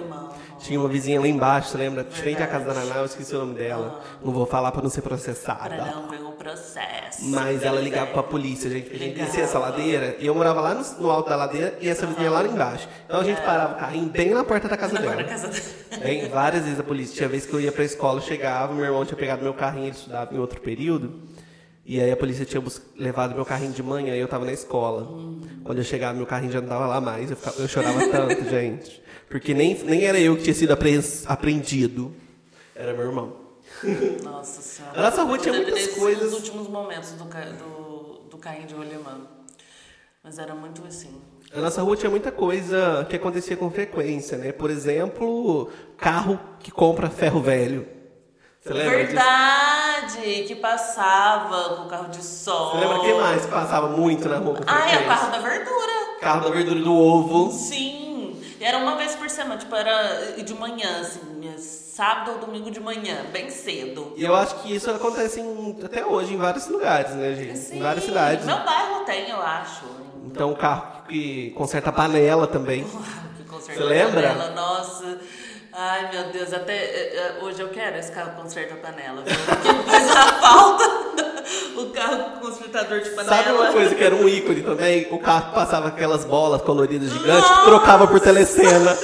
Tinha 0.59 0.79
uma 0.79 0.87
vizinha 0.89 1.19
lá 1.19 1.27
embaixo, 1.27 1.75
lembra? 1.75 2.03
De 2.03 2.15
frente 2.15 2.41
à 2.41 2.45
casa 2.47 2.65
da. 2.65 2.73
Naná, 2.75 2.97
eu 2.97 3.05
esqueci 3.05 3.35
o 3.35 3.39
nome 3.39 3.55
dela. 3.55 3.99
Não 4.23 4.31
vou 4.31 4.45
falar 4.45 4.71
pra 4.71 4.81
não 4.81 4.89
ser 4.91 5.01
Pra 5.01 5.09
processada. 5.09 5.75
não 5.85 6.07
ver 6.07 6.21
um 6.21 6.31
processo. 6.33 7.23
Mas 7.29 7.63
ela 7.63 7.81
ligava 7.81 8.11
pra 8.11 8.21
polícia, 8.23 8.69
gente. 8.69 8.93
A 8.93 8.97
gente 8.97 9.15
descia 9.19 9.43
essa 9.43 9.57
ladeira 9.57 10.15
e 10.19 10.27
eu 10.27 10.35
morava 10.35 10.61
lá 10.61 10.73
no, 10.75 10.83
no 11.01 11.09
alto 11.09 11.29
da 11.29 11.35
ladeira 11.35 11.75
e 11.81 11.89
essa 11.89 12.05
vizinha 12.05 12.29
lá 12.29 12.43
embaixo. 12.43 12.87
Então 13.05 13.21
a 13.21 13.23
gente 13.23 13.41
parava 13.41 13.73
o 13.73 13.77
carrinho 13.79 14.05
bem 14.09 14.29
na 14.31 14.43
porta 14.43 14.67
da 14.67 14.77
casa 14.77 14.99
dela. 14.99 15.23
Bem, 15.99 16.29
várias 16.29 16.63
vezes 16.63 16.79
a 16.79 16.83
polícia. 16.83 17.15
Tinha 17.15 17.29
vez 17.29 17.45
que 17.45 17.53
eu 17.53 17.59
ia 17.61 17.71
pra 17.71 17.83
escola, 17.83 18.21
chegava, 18.21 18.71
meu 18.73 18.85
irmão 18.85 19.03
tinha 19.03 19.17
pegado 19.17 19.41
meu 19.43 19.53
carrinho, 19.55 19.85
ele 19.87 19.95
estudava 19.95 20.33
em 20.33 20.37
outro 20.37 20.61
período. 20.61 21.11
E 21.85 21.99
aí 21.99 22.11
a 22.11 22.15
polícia 22.17 22.45
tinha 22.45 22.63
levado 22.97 23.33
meu 23.35 23.43
carrinho 23.43 23.71
de 23.73 23.81
manhã 23.81 24.15
e 24.15 24.19
eu 24.19 24.27
tava 24.27 24.45
na 24.45 24.53
escola. 24.53 25.07
Quando 25.63 25.79
eu 25.79 25.83
chegava, 25.83 26.13
meu 26.15 26.25
carrinho 26.27 26.51
já 26.51 26.61
não 26.61 26.67
tava 26.67 26.85
lá 26.85 27.01
mais. 27.01 27.29
Eu, 27.31 27.37
ficava- 27.37 27.59
eu 27.59 27.67
chorava 27.67 27.99
tanto, 28.09 28.43
gente. 28.49 29.01
Porque 29.29 29.53
nem, 29.53 29.75
nem 29.83 30.03
era 30.05 30.19
eu 30.19 30.35
que 30.37 30.43
tinha 30.43 30.53
sido 30.53 30.71
apreendido. 31.27 32.13
Era 32.75 32.93
meu 32.93 33.07
irmão. 33.07 33.35
Nossa 34.23 34.61
senhora. 34.61 34.93
A 34.99 35.01
nossa 35.03 35.23
rua 35.23 35.37
tinha 35.37 35.53
muitas 35.53 35.87
coisas. 35.87 36.27
Os 36.27 36.33
últimos 36.33 36.67
momentos 36.67 37.11
do, 37.13 37.23
do, 37.25 38.19
do 38.29 38.37
carrinho 38.37 38.67
de 38.67 38.75
rolimã. 38.75 39.21
Mas 40.23 40.37
era 40.37 40.53
muito 40.53 40.83
assim. 40.85 41.09
A 41.53 41.59
nossa 41.59 41.81
rua 41.81 41.97
tinha 41.97 42.09
muita 42.09 42.31
coisa 42.31 43.05
que 43.09 43.15
acontecia 43.15 43.57
com 43.57 43.69
frequência, 43.71 44.37
né? 44.37 44.51
Por 44.51 44.69
exemplo, 44.69 45.69
carro 45.97 46.39
que 46.59 46.71
compra 46.71 47.09
ferro 47.09 47.41
velho. 47.41 47.87
Você 48.63 48.73
lembra 48.73 48.99
disso? 49.05 49.15
Verdade! 49.15 50.43
Que 50.47 50.55
passava 50.55 51.75
com 51.75 51.83
o 51.83 51.87
carro 51.87 52.09
de 52.09 52.23
sol. 52.23 52.71
Você 52.71 52.77
lembra 52.85 52.99
quem 52.99 53.19
mais 53.19 53.45
passava 53.47 53.87
muito 53.89 54.29
na 54.29 54.37
rua 54.37 54.59
Ah, 54.67 54.89
é 54.91 54.99
o 54.99 55.07
carro 55.07 55.31
da 55.31 55.39
verdura. 55.39 55.91
Carro 56.21 56.41
da 56.41 56.49
verdura 56.55 56.79
do 56.79 56.93
ovo. 56.93 57.51
Sim. 57.51 58.39
E 58.59 58.63
Era 58.63 58.77
uma 58.77 58.95
vez 58.95 59.15
por 59.15 59.27
semana, 59.29 59.57
tipo, 59.57 59.75
era 59.75 60.33
de 60.43 60.53
manhã, 60.53 61.01
assim, 61.01 61.19
sábado 61.57 62.31
ou 62.33 62.37
domingo 62.37 62.69
de 62.69 62.79
manhã, 62.79 63.25
bem 63.33 63.49
cedo. 63.49 64.13
E 64.15 64.23
eu 64.23 64.35
acho 64.35 64.55
que 64.57 64.73
isso 64.75 64.89
acontece 64.91 65.39
em- 65.39 65.79
até 65.83 66.05
hoje 66.05 66.33
em 66.35 66.37
vários 66.37 66.67
lugares, 66.67 67.11
né, 67.15 67.33
gente? 67.33 67.57
Sim. 67.57 67.77
Em 67.79 67.81
várias 67.81 68.03
cidades. 68.05 68.45
Meu 68.45 68.63
bairro 68.63 69.03
tem, 69.05 69.27
eu 69.29 69.41
acho. 69.41 69.85
Então, 70.25 70.51
o 70.51 70.55
carro 70.55 71.03
que 71.09 71.49
conserta 71.57 71.89
a 71.89 71.93
panela 71.93 72.45
também. 72.45 72.85
Que 73.61 73.67
conserta 73.67 73.81
Você 73.81 73.87
lembra? 73.87 74.31
a 74.31 74.33
panela, 74.33 74.55
nossa. 74.55 75.17
Ai, 75.73 76.09
meu 76.11 76.23
Deus, 76.31 76.51
até 76.53 76.75
eh, 76.75 77.13
eh, 77.15 77.43
hoje 77.43 77.61
eu 77.61 77.69
quero 77.69 77.97
esse 77.97 78.11
carro 78.11 78.31
conserta 78.41 78.73
a 78.73 78.77
panela, 78.77 79.21
viu? 79.21 79.35
Porque 79.45 79.67
faz 79.89 80.11
a 80.11 80.27
falta 80.33 81.01
o 81.77 81.85
carro 81.91 82.39
consertador 82.41 82.99
de 82.99 83.09
panela. 83.11 83.37
Sabe 83.37 83.51
uma 83.51 83.71
coisa 83.71 83.95
que 83.95 84.03
era 84.03 84.15
um 84.15 84.27
ícone 84.27 84.63
também? 84.63 85.07
O 85.11 85.19
carro 85.19 85.53
passava 85.53 85.87
aquelas 85.87 86.25
bolas 86.25 86.61
coloridas 86.63 87.09
gigantes 87.11 87.49
que 87.49 87.63
trocava 87.63 88.07
por 88.07 88.19
telecena. 88.19 88.97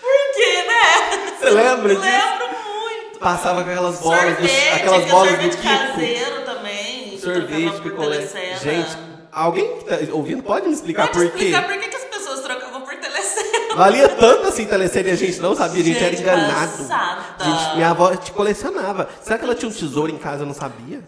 Por 0.00 0.34
quê, 0.36 0.64
né? 0.68 1.36
Você 1.40 1.50
lembra 1.50 1.94
disso? 1.96 2.06
Lembro 2.06 2.46
muito. 2.76 3.18
Passava 3.18 3.64
com 3.64 3.70
aquelas 3.70 3.98
bolas, 4.00 4.20
sorvete, 4.20 4.68
aquelas 4.74 5.04
bolas 5.10 5.32
do 5.32 5.36
sorvete 5.42 5.56
Kiko. 5.56 5.92
caseiro 5.92 6.42
também. 6.42 7.18
Sorvete, 7.18 7.80
picolé. 7.82 8.16
telecena. 8.18 8.56
Gente, 8.58 9.11
alguém 9.32 9.78
que 9.78 9.84
tá 9.84 9.96
ouvindo 10.12 10.42
pode 10.42 10.68
me 10.68 10.74
explicar 10.74 11.08
Pode 11.08 11.18
por 11.30 11.38
quê? 11.38 11.44
explicar 11.46 11.66
por 11.66 11.78
que, 11.80 11.88
que 11.88 11.96
as 11.96 12.04
pessoas 12.04 12.40
trocavam 12.40 12.82
por 12.82 12.94
telecena? 12.94 13.74
Valia 13.76 14.08
tanto 14.10 14.48
assim 14.48 14.66
telecena 14.66 15.08
e 15.08 15.12
a 15.12 15.16
gente 15.16 15.40
não 15.40 15.54
sabia, 15.56 15.80
a 15.80 15.84
gente, 15.84 15.98
era 15.98 16.10
Gente, 16.10 16.20
enganado. 16.22 16.70
passada. 16.78 17.22
Gente, 17.44 17.74
minha 17.76 17.90
avó 17.90 18.14
te 18.14 18.30
colecionava. 18.32 19.08
Será 19.22 19.38
que 19.38 19.44
ela 19.44 19.54
tinha 19.54 19.68
um 19.68 19.72
tesouro 19.72 20.12
em 20.12 20.18
casa 20.18 20.38
e 20.38 20.42
eu 20.42 20.46
não 20.46 20.54
sabia? 20.54 21.02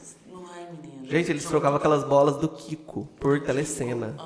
Ai, 0.54 0.66
menino. 0.83 1.07
Gente, 1.11 1.31
eles 1.31 1.45
trocavam 1.45 1.76
aquelas 1.76 2.02
bolas 2.04 2.37
do 2.37 2.49
Kiko 2.49 3.07
por 3.21 3.40
telecena. 3.43 4.16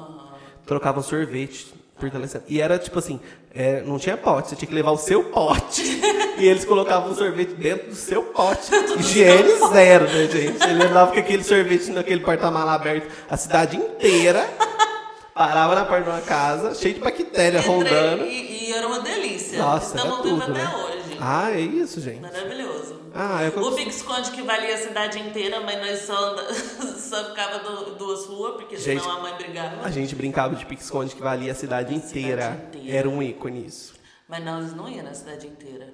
Trocavam 0.65 1.03
sorvete 1.03 1.75
por 1.99 2.09
telecena. 2.11 2.45
E 2.49 2.61
era 2.61 2.79
tipo 2.79 2.99
assim, 3.01 3.19
é, 3.53 3.83
não 3.83 3.99
tinha 3.99 4.17
pote, 4.17 4.51
você 4.51 4.57
tinha 4.57 4.69
que 4.69 4.75
levar 4.75 4.93
o 4.93 4.97
seu 4.99 5.25
pote. 5.25 5.83
e 6.39 6.47
eles 6.49 6.65
colocavam 6.65 7.11
o 7.13 7.15
sorvete 7.15 7.55
dentro 7.55 7.89
do 7.89 7.95
seu 7.95 8.23
pote. 8.25 8.71
Higiene 8.99 9.49
zero, 9.73 10.05
né, 10.07 10.27
gente? 10.29 10.63
Ele 10.65 10.83
andava 10.85 11.13
com 11.13 11.19
aquele 11.19 11.45
sorvete 11.45 11.91
naquele 11.91 12.21
porta-mala 12.21 12.75
aberto 12.75 13.13
a 13.29 13.37
cidade 13.37 13.77
inteira. 13.77 14.49
Parava 15.35 15.75
na 15.75 15.85
porta 15.85 16.03
de 16.05 16.11
uma 16.11 16.21
casa, 16.21 16.75
cheio 16.75 16.95
de 16.95 17.01
bactéria 17.01 17.59
Entrei 17.59 17.73
rondando. 17.75 18.25
E, 18.25 18.69
e 18.69 18.73
era 18.73 18.87
uma 18.89 19.01
delícia. 19.01 19.59
Nossa, 19.59 19.97
Estamos 19.97 20.23
vivos 20.25 20.43
até 20.43 20.53
né? 20.53 20.73
hoje. 20.77 21.17
Ah, 21.21 21.51
é 21.53 21.61
isso, 21.61 22.01
gente. 22.01 22.21
Maravilhoso. 22.21 22.99
Ah, 23.15 23.43
é 23.45 23.51
como 23.51 23.67
O 23.69 23.73
Pique 23.75 23.91
Esconde 23.91 24.31
que 24.33 24.43
valia 24.43 24.75
a 24.75 24.79
cidade 24.79 25.19
inteira, 25.19 25.61
mas 25.61 25.79
nós 25.81 26.01
só, 26.03 26.37
só 26.99 27.25
ficava 27.31 27.59
du- 27.61 27.95
duas 27.95 28.27
ruas, 28.27 28.55
porque 28.57 28.77
Gente, 28.77 29.01
senão 29.03 29.17
a 29.17 29.21
mãe 29.21 29.35
brigava. 29.37 29.85
A 29.87 29.91
gente 29.91 30.15
brincava 30.15 30.55
de 30.57 30.67
pique-esconde 30.67 31.15
que 31.15 31.23
valia 31.23 31.53
a 31.53 31.55
cidade 31.55 31.95
inteira. 31.95 32.61
inteira. 32.75 32.97
Era 32.99 33.09
um 33.09 33.23
ícone 33.23 33.65
isso. 33.67 33.95
Mas 34.29 34.45
não, 34.45 34.59
eles 34.59 34.75
não 34.75 34.89
iam 34.89 35.05
na 35.05 35.15
cidade 35.15 35.47
inteira. 35.47 35.89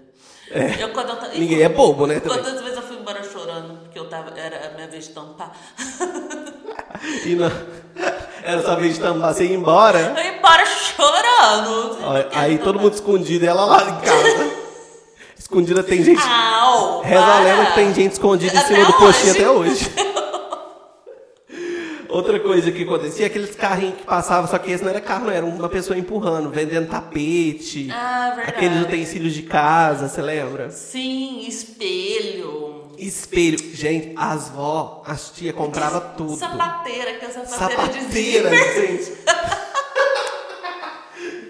Eu, 0.51 0.91
quando 0.91 1.09
eu 1.11 1.17
É. 1.31 1.39
Ninguém 1.39 1.63
é 1.63 1.69
bobo, 1.69 2.07
né, 2.07 2.21
também. 2.21 2.39
Quantas 2.39 2.61
vezes 2.61 2.77
eu 2.77 2.83
fui 2.83 2.97
embora 2.97 3.23
chorando, 3.25 3.79
porque 3.83 3.99
eu 3.99 4.09
tava, 4.09 4.33
era 4.39 4.69
a 4.69 4.75
minha 4.75 4.89
vez 4.89 5.05
de 5.09 5.11
tampar. 5.11 5.53
E 7.27 7.35
não... 7.35 7.51
Era 8.43 8.63
só 8.63 8.77
vez 8.77 8.95
de 8.95 9.01
tampar, 9.01 9.35
você 9.35 9.45
ia 9.47 9.55
embora. 9.55 10.15
Eu 10.17 10.25
ia 10.25 10.39
embora 10.39 10.65
chorando. 10.65 11.99
Ó, 12.03 12.39
Aí 12.39 12.59
todo 12.59 12.79
mundo 12.79 12.95
escondido 12.95 13.45
e 13.45 13.49
ela 13.49 13.65
lá 13.65 13.83
em 13.83 14.01
casa. 14.01 14.51
Escondida 15.39 15.83
tem 15.83 16.03
gente. 16.03 16.23
Au, 16.27 17.03
Reza 17.03 17.25
a 17.25 17.41
lenda 17.41 17.67
que 17.67 17.75
tem 17.75 17.93
gente 17.95 18.13
escondida 18.13 18.55
em 18.55 18.59
Até 18.59 18.69
cima 18.69 18.85
do 18.87 18.93
postinho 18.95 19.33
hoje. 19.33 19.41
até 19.41 19.51
hoje. 19.51 19.93
Outra 22.15 22.39
coisa 22.39 22.71
que 22.71 22.85
acontecia, 22.85 23.27
aqueles 23.27 23.57
carrinhos 23.57 23.97
que 23.97 24.05
passavam, 24.05 24.49
só 24.49 24.57
que 24.57 24.71
esse 24.71 24.85
não 24.85 24.91
era 24.91 25.01
carro, 25.01 25.25
não, 25.25 25.33
era 25.33 25.45
uma 25.45 25.69
pessoa 25.69 25.99
empurrando, 25.99 26.49
vendendo 26.49 26.89
tapete, 26.89 27.89
Ah, 27.91 28.33
verdade. 28.37 28.51
aqueles 28.57 28.83
utensílios 28.83 29.35
de 29.35 29.43
casa, 29.43 30.09
você 30.09 30.23
lembra? 30.23 30.71
Sim, 30.71 31.45
espelho. 31.49 32.85
Espelho. 32.97 33.59
Gente, 33.75 34.13
as 34.17 34.49
vó, 34.51 35.03
as 35.05 35.31
tia 35.31 35.53
comprava 35.53 36.01
tudo. 36.01 36.37
Sapateira, 36.37 37.15
que 37.15 37.25
a 37.25 37.31
sapateira, 37.31 37.83
Sapateira, 37.83 38.51
de 38.51 38.87
gente. 38.87 39.13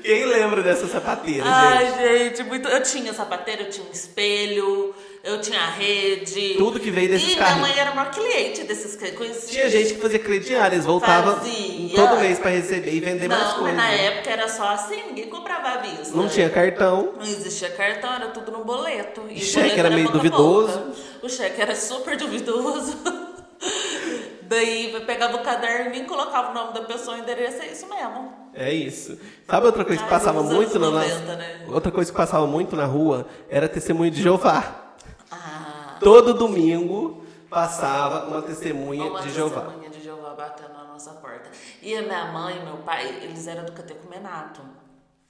Quem 0.04 0.26
lembra 0.26 0.62
dessa 0.62 0.86
sapateira, 0.86 1.42
Ai, 1.46 1.86
gente? 1.86 1.98
gente, 2.36 2.42
muito. 2.42 2.68
Eu 2.68 2.82
tinha 2.82 3.14
sapateira, 3.14 3.62
eu 3.62 3.70
tinha 3.70 3.86
um 3.86 3.90
espelho, 3.90 4.94
eu 5.24 5.40
tinha 5.40 5.64
rede. 5.70 6.56
Tudo 6.58 6.78
que 6.78 6.90
veio 6.90 7.08
desses 7.08 7.32
E 7.32 7.36
minha 7.36 7.56
mãe 7.56 7.72
era 7.78 7.90
o 7.90 7.96
maior 7.96 8.10
cliente 8.10 8.64
desses 8.64 8.94
conhecia. 9.12 9.48
Tinha 9.48 9.70
gente 9.70 9.94
que 9.94 10.00
fazia 10.02 10.18
crediário, 10.18 10.74
eles 10.74 10.84
voltavam 10.84 11.36
Fazia. 11.36 11.96
todo 11.96 12.20
mês 12.20 12.38
pra 12.38 12.50
receber 12.50 12.92
e 12.92 13.00
vender 13.00 13.28
mais 13.28 13.40
Não, 13.40 13.48
mas 13.48 13.58
coisas. 13.60 13.76
na 13.78 13.90
época 13.92 14.30
era 14.30 14.46
só 14.46 14.68
assim, 14.68 15.04
ninguém 15.06 15.30
comprava 15.30 15.68
à 15.68 15.76
vista. 15.78 16.14
Não 16.14 16.28
tinha 16.28 16.50
cartão. 16.50 17.14
Não 17.16 17.22
existia 17.22 17.70
cartão, 17.70 18.12
era 18.12 18.26
tudo 18.26 18.52
no 18.52 18.62
boleto. 18.62 19.22
E 19.30 19.40
cheque 19.40 19.68
boleto 19.68 19.80
era 19.80 19.90
meio 19.90 20.08
a 20.10 20.12
duvidoso. 20.12 20.92
O 21.22 21.30
cheque 21.30 21.62
era 21.62 21.74
super 21.74 22.14
duvidoso. 22.18 22.94
Daí 24.42 25.02
pegava 25.06 25.34
o 25.38 25.42
caderno 25.42 25.94
e 25.94 26.04
colocava 26.04 26.50
o 26.50 26.54
nome 26.54 26.74
da 26.74 26.82
pessoa 26.82 27.16
o 27.16 27.20
endereço, 27.20 27.62
é 27.62 27.68
isso 27.68 27.88
mesmo. 27.88 28.43
É 28.54 28.72
isso. 28.72 29.18
Sabe 29.48 29.66
outra 29.66 29.84
coisa 29.84 29.98
que 29.98 30.04
Ai, 30.04 30.10
passava 30.10 30.42
nos 30.42 30.52
muito 30.52 30.78
na 30.78 30.86
anos 30.86 31.00
nossa... 31.00 31.14
90, 31.20 31.36
né? 31.36 31.66
Outra 31.68 31.92
coisa 31.92 32.10
que 32.10 32.16
passava 32.16 32.46
muito 32.46 32.76
na 32.76 32.84
rua 32.86 33.26
era 33.48 33.68
testemunho 33.68 34.10
de 34.10 34.22
Jeová. 34.22 34.94
Ah, 35.30 35.96
Todo 36.00 36.34
domingo 36.34 37.24
passava 37.50 38.26
uma 38.28 38.42
testemunha 38.42 39.04
uma 39.04 39.22
de 39.22 39.30
Jeová. 39.30 39.62
testemunha 39.62 39.90
de 39.90 40.00
Jeová 40.02 40.34
batendo 40.34 40.72
na 40.72 40.84
nossa 40.84 41.10
porta. 41.12 41.50
E 41.82 41.96
a 41.96 42.02
minha 42.02 42.26
mãe 42.32 42.56
e 42.56 42.64
meu 42.64 42.78
pai, 42.78 43.20
eles 43.22 43.46
eram 43.46 43.64
do 43.64 43.72
catecumenato. 43.72 44.60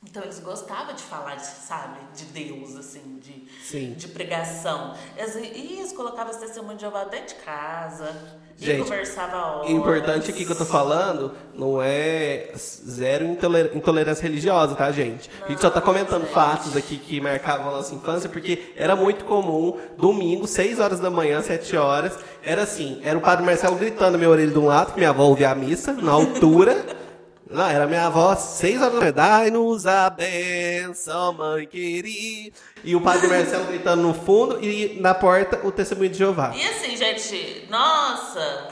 Então 0.06 0.22
eles 0.22 0.38
gostavam 0.38 0.94
de 0.94 1.02
falar, 1.02 1.36
de, 1.36 1.46
sabe, 1.46 1.98
de 2.14 2.26
Deus, 2.26 2.76
assim, 2.76 3.18
de, 3.22 3.48
Sim. 3.62 3.94
de 3.94 4.08
pregação. 4.08 4.94
E 5.16 5.78
eles 5.78 5.92
colocavam 5.92 6.30
esse 6.30 6.40
testemunho 6.40 6.76
de 6.76 6.82
Jeová 6.82 7.04
dentro 7.04 7.34
de 7.36 7.42
casa. 7.42 8.14
Gente, 8.56 8.84
conversava 8.84 9.36
horas. 9.36 9.70
Importante 9.70 10.30
aqui 10.30 10.44
que 10.44 10.52
eu 10.52 10.56
tô 10.56 10.64
falando 10.64 11.32
não 11.54 11.82
é 11.82 12.50
zero 12.56 13.24
intoler- 13.26 13.72
intolerância 13.74 14.22
religiosa, 14.22 14.74
tá, 14.74 14.90
gente? 14.92 15.28
A 15.44 15.48
gente 15.48 15.60
só 15.60 15.68
tá 15.70 15.80
comentando 15.80 16.24
fatos 16.26 16.76
aqui 16.76 16.96
que 16.96 17.20
marcavam 17.20 17.68
a 17.68 17.76
nossa 17.76 17.94
infância, 17.94 18.28
porque 18.28 18.72
era 18.76 18.94
muito 18.96 19.24
comum, 19.24 19.76
domingo, 19.98 20.46
6 20.46 20.78
horas 20.80 21.00
da 21.00 21.10
manhã, 21.10 21.42
7 21.42 21.76
horas, 21.76 22.12
era 22.42 22.62
assim, 22.62 23.00
era 23.04 23.18
o 23.18 23.20
padre 23.20 23.44
Marcelo 23.44 23.76
gritando 23.76 24.12
na 24.12 24.18
minha 24.18 24.30
orelha 24.30 24.50
de 24.52 24.58
um 24.58 24.66
lado, 24.66 24.92
que 24.92 24.98
minha 24.98 25.10
avó 25.10 25.24
ouvia 25.24 25.50
a 25.50 25.54
missa, 25.54 25.92
na 25.92 26.12
altura. 26.12 27.03
Não, 27.50 27.68
era 27.68 27.86
minha 27.86 28.06
avó, 28.06 28.34
6 28.34 28.80
horas 28.80 28.92
da 28.94 28.98
manhã, 29.00 29.12
dai-nos 29.12 29.86
a 29.86 30.08
benção, 30.10 31.34
mãe 31.34 31.66
querida. 31.66 32.56
E 32.82 32.96
o 32.96 33.00
padre 33.00 33.28
Marcelo 33.28 33.66
gritando 33.66 34.02
no 34.02 34.14
fundo, 34.14 34.62
e 34.64 34.98
na 35.00 35.14
porta, 35.14 35.60
o 35.62 35.70
testemunho 35.70 36.10
de 36.10 36.18
Jeová. 36.18 36.52
E 36.54 36.64
assim, 36.66 36.96
gente, 36.96 37.66
nossa. 37.70 38.68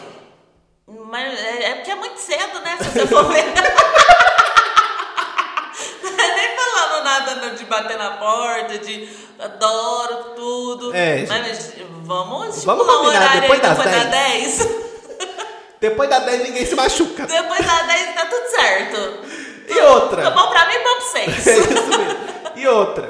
Mas 0.87 1.39
é, 1.39 1.65
é 1.71 1.75
porque 1.77 1.91
é 1.91 1.95
muito 1.95 2.19
cedo, 2.19 2.61
né? 2.61 2.77
Se 2.81 2.85
você 2.91 3.07
for 3.07 3.25
ver. 3.33 3.45
Nem 6.03 6.57
falando 6.57 7.05
nada 7.05 7.51
de 7.51 7.65
bater 7.65 7.97
na 7.99 8.11
porta, 8.13 8.79
de 8.79 9.09
adoro 9.39 10.35
tudo. 10.37 10.95
É, 10.95 11.25
mas 11.27 11.73
vamos 12.03 12.65
Vamos 12.65 12.87
um 12.87 12.89
combinar, 12.89 13.23
horário 13.23 13.41
depois 13.43 13.61
aí 13.61 13.67
das 13.67 13.77
depois 13.79 13.97
das 13.97 14.11
10. 14.11 14.83
Depois 15.81 16.09
da 16.09 16.19
10 16.21 16.43
ninguém 16.45 16.65
se 16.65 16.75
machuca. 16.77 17.27
depois 17.27 17.67
das 17.67 17.87
10 17.87 18.12
tá 18.12 18.12
tudo 18.33 18.51
certo. 18.51 19.18
E 19.68 19.81
outra? 19.81 20.16
Fica 20.25 20.31
bom 20.31 20.49
pra 20.49 20.66
mim 20.66 20.75
e 20.75 20.79
bom 20.79 20.85
pra 21.12 21.21
É 21.21 21.25
vocês. 21.31 21.47
isso 21.71 21.88
mesmo. 21.99 22.18
E 22.57 22.66
outra. 22.68 23.09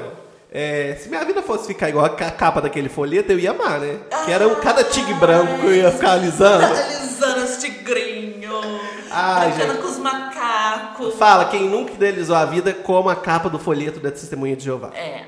é, 0.51 0.97
se 1.01 1.09
minha 1.09 1.23
vida 1.25 1.41
fosse 1.41 1.67
ficar 1.67 1.89
igual 1.89 2.05
a 2.05 2.09
ca- 2.11 2.31
capa 2.31 2.61
daquele 2.61 2.89
folheto, 2.89 3.31
eu 3.31 3.39
ia 3.39 3.51
amar, 3.51 3.79
né? 3.79 3.97
Que 4.25 4.31
era 4.31 4.47
um, 4.47 4.55
cada 4.55 4.83
tigre 4.83 5.13
branco 5.15 5.59
que 5.59 5.65
eu 5.65 5.75
ia 5.75 5.91
ficar 5.91 6.11
alisando. 6.13 6.65
Alisando 6.65 7.43
os 7.45 7.57
tigrinhos. 7.57 8.65
Ai, 9.11 9.51
brincando 9.51 9.81
com 9.81 9.87
os 9.87 9.97
macacos. 9.97 11.15
Fala, 11.15 11.45
quem 11.45 11.67
nunca 11.69 11.93
idealizou 11.93 12.35
a 12.35 12.45
vida 12.45 12.73
como 12.73 13.09
a 13.09 13.15
capa 13.15 13.49
do 13.49 13.59
folheto 13.59 13.99
da 13.99 14.09
Testemunha 14.11 14.55
de 14.55 14.63
Jeová. 14.63 14.89
É. 14.95 15.21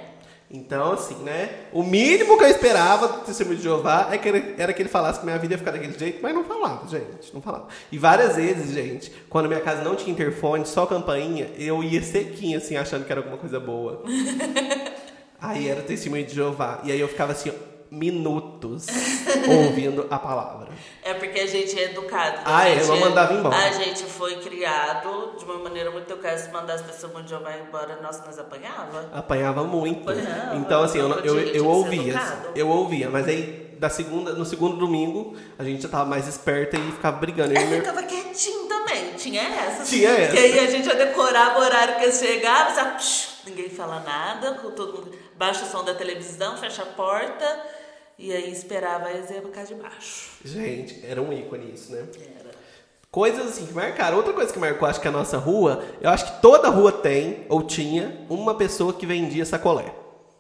Então, 0.56 0.94
assim, 0.94 1.16
né? 1.24 1.50
O 1.74 1.84
mínimo 1.84 2.38
que 2.38 2.44
eu 2.46 2.48
esperava 2.50 3.08
do 3.08 3.18
Testemunho 3.26 3.58
de 3.58 3.64
Jeová 3.64 4.08
é 4.12 4.18
que 4.18 4.28
ele- 4.30 4.56
era 4.58 4.72
que 4.74 4.82
ele 4.82 4.90
falasse 4.90 5.20
que 5.20 5.26
minha 5.26 5.38
vida 5.38 5.54
ia 5.54 5.58
ficar 5.58 5.72
daquele 5.72 5.98
jeito, 5.98 6.20
mas 6.22 6.34
não 6.34 6.44
falava, 6.46 6.88
gente. 6.88 7.34
Não 7.34 7.42
falava. 7.42 7.68
E 7.92 7.98
várias 7.98 8.36
vezes, 8.38 8.74
gente, 8.74 9.12
quando 9.30 9.48
minha 9.48 9.60
casa 9.60 9.84
não 9.84 9.96
tinha 9.96 10.12
interfone, 10.14 10.66
só 10.66 10.86
campainha, 10.86 11.50
eu 11.58 11.84
ia 11.84 12.02
sequinho, 12.02 12.58
assim, 12.58 12.78
achando 12.78 13.06
que 13.06 13.12
era 13.12 13.20
alguma 13.22 13.38
coisa 13.38 13.60
boa. 13.60 14.04
aí 15.42 15.68
era 15.68 15.82
o 15.82 15.84
Testemunho 15.84 16.26
de 16.26 16.34
Jeová. 16.34 16.80
E 16.84 16.92
aí 16.92 17.00
eu 17.00 17.08
ficava 17.08 17.34
assim, 17.34 17.50
ó, 17.50 17.75
minutos 17.92 18.88
ouvindo 19.48 20.08
a 20.10 20.18
palavra. 20.20 20.68
É 21.04 21.14
porque 21.14 21.40
a 21.40 21.48
gente 21.48 21.78
é 21.80 21.86
educado. 21.92 22.38
né? 22.38 22.44
Ah, 22.46 22.68
é, 22.70 22.82
eu 22.82 23.00
mandava 23.00 23.34
embora. 23.34 23.56
A 23.56 23.72
gente 23.72 24.04
foi 24.04 24.38
criado 24.38 25.36
de 25.38 25.46
uma 25.46 25.60
maneira 25.60 25.92
muito 25.92 26.12
educada. 26.12 26.38
Se 26.38 26.52
mandasse 26.52 26.84
a 26.84 26.88
pessoa 26.88 27.22
de 27.24 27.30
Jeová 27.30 27.52
embora, 27.58 28.00
nossa, 28.02 28.24
nós 28.26 28.38
apanhava. 28.40 29.10
Apanhava 29.14 29.64
muito. 29.64 30.10
Apanhava. 30.10 30.56
Então, 30.58 30.84
assim, 30.84 31.00
eu, 31.00 31.10
eu, 31.20 31.40
eu, 31.40 31.68
ouvia. 31.68 32.12
educado. 32.12 32.50
Eu 32.56 32.68
ouvia, 32.70 33.10
mas 33.10 33.28
aí 33.28 33.66
da 33.80 33.90
segunda, 33.90 34.32
no 34.34 34.46
segundo 34.46 34.78
domingo 34.78 35.36
a 35.60 35.64
gente 35.64 35.84
já 35.84 35.90
tava 35.90 36.06
mais 36.06 36.28
esperta 36.28 36.78
e 36.78 36.92
ficava 36.92 37.18
brigando. 37.18 37.54
Eu 37.54 37.58
e 37.60 37.62
Ela 37.62 37.70
meu- 37.70 37.80
ficava 37.82 38.04
quietinho 38.04 38.68
também. 38.68 39.12
Tinha 39.18 39.42
essa. 39.42 39.84
Tinha 39.84 40.10
essa. 40.10 40.32
Que 40.34 40.40
aí 40.40 40.60
a 40.60 40.72
gente 40.72 40.86
já 40.86 40.94
decorava 40.94 41.60
o 41.60 41.62
horário 41.64 41.96
que 41.98 42.04
eles 42.04 42.18
chegavam. 42.20 42.96
Psh, 42.96 43.42
ninguém 43.46 43.70
fala 43.70 44.00
nada. 44.00 44.54
Todo 44.76 44.94
mundo 44.94 45.12
baixa 45.38 45.66
o 45.66 45.68
som 45.68 45.84
da 45.84 45.94
televisão, 45.94 46.58
fecha 46.58 46.84
a 46.84 46.86
porta. 46.86 47.46
E 48.18 48.32
aí 48.32 48.52
esperava 48.52 49.12
ir 49.12 49.42
pra 49.42 49.52
casa 49.52 49.76
de 49.76 49.82
baixo. 49.82 50.30
Gente, 50.44 51.06
era 51.06 51.22
um 51.22 51.34
ícone 51.34 51.74
isso, 51.74 51.92
né? 51.92 52.06
Era. 52.40 52.52
Coisas 53.12 53.48
assim 53.48 53.66
que 53.66 53.74
marcaram. 53.74 54.18
Outra 54.18 54.34
coisa 54.34 54.52
que 54.54 54.60
marcou, 54.60 54.88
acho 54.88 55.02
que 55.02 55.08
a 55.08 55.12
nossa 55.12 55.38
rua, 55.38 55.84
eu 56.02 56.10
acho 56.10 56.26
que 56.26 56.42
toda 56.42 56.70
rua 56.70 56.92
tem, 56.92 57.46
ou 57.50 57.64
tinha, 57.64 58.26
uma 58.30 58.56
pessoa 58.56 58.94
que 58.94 59.06
vendia 59.06 59.46
sacolé. 59.46 59.94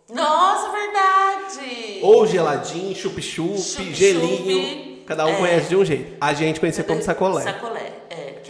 Nossa, 0.09 0.71
verdade! 0.71 1.99
Ou 2.01 2.25
geladinho, 2.27 2.95
chup-chup, 2.95 3.57
Chup-chup. 3.57 3.93
gelinho. 3.93 5.03
Cada 5.05 5.25
um 5.25 5.29
É. 5.29 5.37
conhece 5.37 5.69
de 5.69 5.75
um 5.75 5.85
jeito. 5.85 6.17
A 6.19 6.33
gente 6.33 6.59
conhecia 6.59 6.83
como 6.83 7.01
sacolé. 7.01 7.43
Sacolé, 7.43 7.84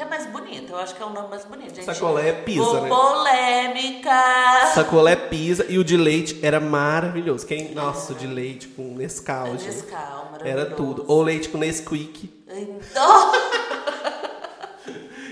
é. 0.06 0.08
É 0.08 0.10
mais 0.10 0.26
bonito, 0.28 0.72
eu 0.72 0.78
acho 0.78 0.96
que 0.96 1.02
é 1.02 1.06
o 1.06 1.10
nome 1.10 1.30
mais 1.30 1.46
bonito, 1.46 1.76
gente. 1.76 1.86
Sacolé 1.86 2.30
é 2.30 2.34
pizza, 2.34 2.64
Vou 2.64 2.82
né? 2.82 2.90
Polêmica! 2.90 4.72
Sacolé 4.74 5.16
pisa 5.16 5.66
e 5.68 5.78
o 5.78 5.84
de 5.84 5.98
leite 5.98 6.40
era 6.44 6.60
maravilhoso. 6.60 7.46
Quem, 7.46 7.74
nossa, 7.74 8.14
o 8.14 8.16
de 8.16 8.28
leite 8.28 8.68
com 8.68 8.84
Nescau, 8.96 9.48
gente. 9.58 9.66
Nescau, 9.66 10.30
maravilhoso. 10.32 10.46
Era 10.46 10.66
tudo. 10.76 11.06
Ou 11.08 11.22
leite 11.22 11.50
com 11.50 11.58
Nesquik. 11.58 12.30
Então, 12.48 13.32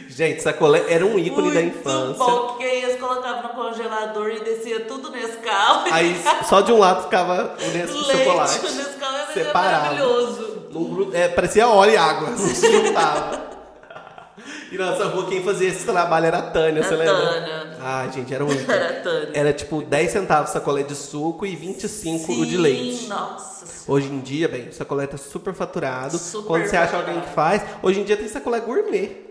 Gente, 0.09 0.43
sacolé 0.43 0.85
era 0.93 1.03
um 1.03 1.17
ícone 1.17 1.51
da 1.51 1.59
muito 1.61 1.79
infância. 1.79 2.23
bom, 2.23 2.55
que 2.57 2.63
aí 2.63 2.83
eles 2.83 2.99
colocavam 2.99 3.43
no 3.43 3.49
congelador 3.49 4.29
e 4.29 4.39
descia 4.41 4.81
tudo 4.81 5.09
Nescau. 5.09 5.85
Aí 5.91 6.21
só 6.47 6.61
de 6.61 6.71
um 6.71 6.77
lado 6.77 7.03
ficava 7.03 7.55
o 7.59 7.67
Nescau 7.71 8.01
Leite, 8.01 8.23
chocolate. 8.23 8.59
o 8.59 8.71
Nescau 8.75 9.15
era 9.15 9.33
Separado. 9.33 9.83
maravilhoso. 9.95 11.09
É, 11.13 11.27
parecia 11.29 11.67
óleo 11.67 11.93
e 11.93 11.97
água. 11.97 12.35
Se 12.37 12.71
juntava. 12.71 13.52
E 14.73 14.77
na 14.77 14.87
nossa 14.89 15.05
rua, 15.05 15.27
quem 15.27 15.43
fazia 15.43 15.69
esse 15.69 15.85
trabalho 15.85 16.25
era 16.25 16.39
a 16.39 16.41
Tânia, 16.41 16.81
A 16.81 16.83
você 16.83 16.95
lembra? 16.95 17.15
Tânia. 17.15 17.77
Ah, 17.79 18.07
gente, 18.11 18.33
era 18.33 18.43
um. 18.43 18.49
Era 18.51 18.93
Tânia. 19.01 19.29
Era 19.35 19.53
tipo 19.53 19.83
10 19.83 20.11
centavos 20.11 20.49
sacolé 20.49 20.81
de 20.81 20.95
suco 20.95 21.45
e 21.45 21.55
25 21.55 22.31
o 22.33 22.43
de 22.45 22.51
Sim, 22.55 22.57
leite. 22.57 23.07
Nossa. 23.07 23.65
Hoje 23.87 24.07
em 24.07 24.19
dia, 24.19 24.47
bem, 24.47 24.71
sacolé 24.71 25.05
tá 25.05 25.15
super 25.17 25.53
faturado. 25.53 26.17
Super 26.17 26.47
Quando 26.47 26.65
você 26.65 26.75
acha 26.75 26.95
alguém 26.97 27.21
que 27.21 27.29
faz, 27.29 27.61
hoje 27.83 27.99
em 27.99 28.03
dia 28.03 28.17
tem 28.17 28.27
sacolé 28.27 28.61
gourmet. 28.61 29.21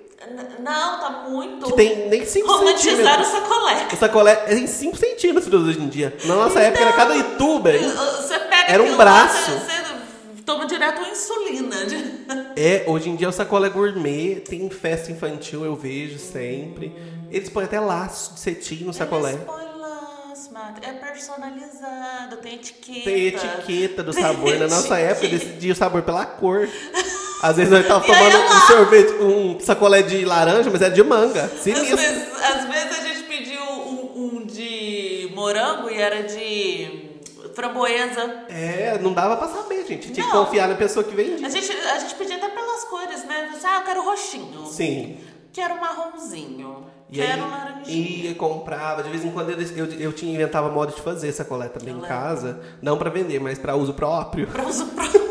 Não, 0.60 1.00
tá 1.00 1.24
muito. 1.28 1.66
Que 1.66 1.72
tem 1.72 2.08
nem 2.08 2.24
5 2.24 2.46
Romantizaram 2.46 3.22
o 3.22 3.24
centímetros. 3.24 3.26
sacolé. 3.28 3.86
O 3.92 3.96
sacolé 3.96 4.44
é 4.46 4.54
em 4.54 4.66
5 4.68 4.96
centímetros 4.96 5.52
hoje 5.52 5.80
em 5.80 5.88
dia. 5.88 6.16
Na 6.24 6.36
nossa 6.36 6.60
época 6.60 6.84
era 6.84 6.92
cada 6.92 7.14
youtuber. 7.14 7.82
Você 7.82 8.38
pega 8.38 8.72
Era 8.72 8.82
um 8.84 8.90
lá, 8.92 8.96
braço. 8.96 9.50
Você, 9.50 9.58
você 9.58 9.81
toma 10.44 10.66
direto 10.66 10.98
uma 10.98 11.08
insulina. 11.08 11.76
É, 12.56 12.84
hoje 12.86 13.08
em 13.10 13.16
dia 13.16 13.28
o 13.28 13.32
sacolé 13.32 13.68
gourmet, 13.68 14.36
tem 14.40 14.68
festa 14.70 15.10
infantil, 15.10 15.64
eu 15.64 15.74
vejo 15.76 16.18
sempre. 16.18 16.92
Eles 17.30 17.48
põem 17.48 17.64
até 17.64 17.80
laço 17.80 18.34
de 18.34 18.40
cetim 18.40 18.84
no 18.84 18.92
sacolé. 18.92 19.32
Eles 19.32 19.44
põem 19.44 19.64
laço, 19.78 20.52
Mata. 20.52 20.86
É 20.86 20.92
personalizado, 20.92 22.36
tem 22.38 22.54
etiqueta. 22.54 23.04
Tem 23.04 23.26
etiqueta 23.26 24.02
do 24.02 24.12
sabor. 24.12 24.52
Na 24.58 24.66
nossa 24.68 25.00
Etiqueta. 25.00 25.00
época, 25.00 25.28
decidia 25.28 25.72
o 25.72 25.76
sabor 25.76 26.02
pela 26.02 26.26
cor. 26.26 26.68
Às 27.42 27.56
vezes 27.56 27.72
nós 27.72 27.86
tava 27.86 28.04
tomando 28.06 28.38
lá? 28.38 28.56
um 28.56 28.60
sorvete, 28.66 29.12
um 29.14 29.60
sacolé 29.60 30.02
de 30.02 30.24
laranja, 30.24 30.70
mas 30.70 30.80
era 30.80 30.94
de 30.94 31.02
manga. 31.02 31.44
Às 31.44 31.60
Sinistro. 31.62 31.96
vezes, 31.96 32.28
às 32.40 32.64
vezes 32.66 32.98
a 32.98 33.02
gente 33.02 33.22
pediu 33.24 33.60
um, 33.60 34.36
um 34.36 34.46
de 34.46 35.32
morango 35.34 35.90
e 35.90 35.96
era 35.96 36.22
de 36.22 37.01
framboesa. 37.54 38.44
É, 38.48 38.98
não 39.00 39.12
dava 39.12 39.36
pra 39.36 39.48
saber, 39.48 39.86
gente. 39.86 40.10
Tinha 40.12 40.26
que 40.26 40.32
Não. 40.34 40.44
confiar 40.44 40.68
na 40.68 40.74
pessoa 40.74 41.04
que 41.04 41.14
vendia. 41.14 41.46
A 41.46 41.50
gente, 41.50 41.70
a 41.72 41.98
gente 41.98 42.14
pedia 42.14 42.36
até 42.36 42.48
pelas 42.48 42.84
cores, 42.84 43.24
né? 43.24 43.50
Você, 43.52 43.66
ah, 43.66 43.76
eu 43.78 43.82
quero 43.82 44.04
roxinho. 44.04 44.66
Sim. 44.66 45.18
Quero 45.52 45.78
marronzinho. 45.80 46.86
E 47.10 47.16
quero 47.16 47.44
aí, 47.44 47.50
laranjinha. 47.50 48.26
ia, 48.28 48.34
comprava. 48.34 49.02
De 49.02 49.10
vez 49.10 49.22
em 49.24 49.30
quando 49.30 49.50
eu, 49.50 49.58
eu, 49.76 49.86
eu 50.00 50.12
tinha 50.12 50.32
inventava 50.34 50.70
modo 50.70 50.94
de 50.94 51.02
fazer 51.02 51.30
sacolé 51.32 51.68
também 51.68 51.90
Eu 51.90 51.98
em 51.98 52.00
lembro. 52.00 52.08
casa. 52.16 52.60
Não 52.80 52.96
pra 52.96 53.10
vender, 53.10 53.38
mas 53.38 53.58
pra 53.58 53.76
uso 53.76 53.92
próprio. 53.92 54.46
Pra 54.46 54.64
uso 54.66 54.86
próprio. 54.96 55.22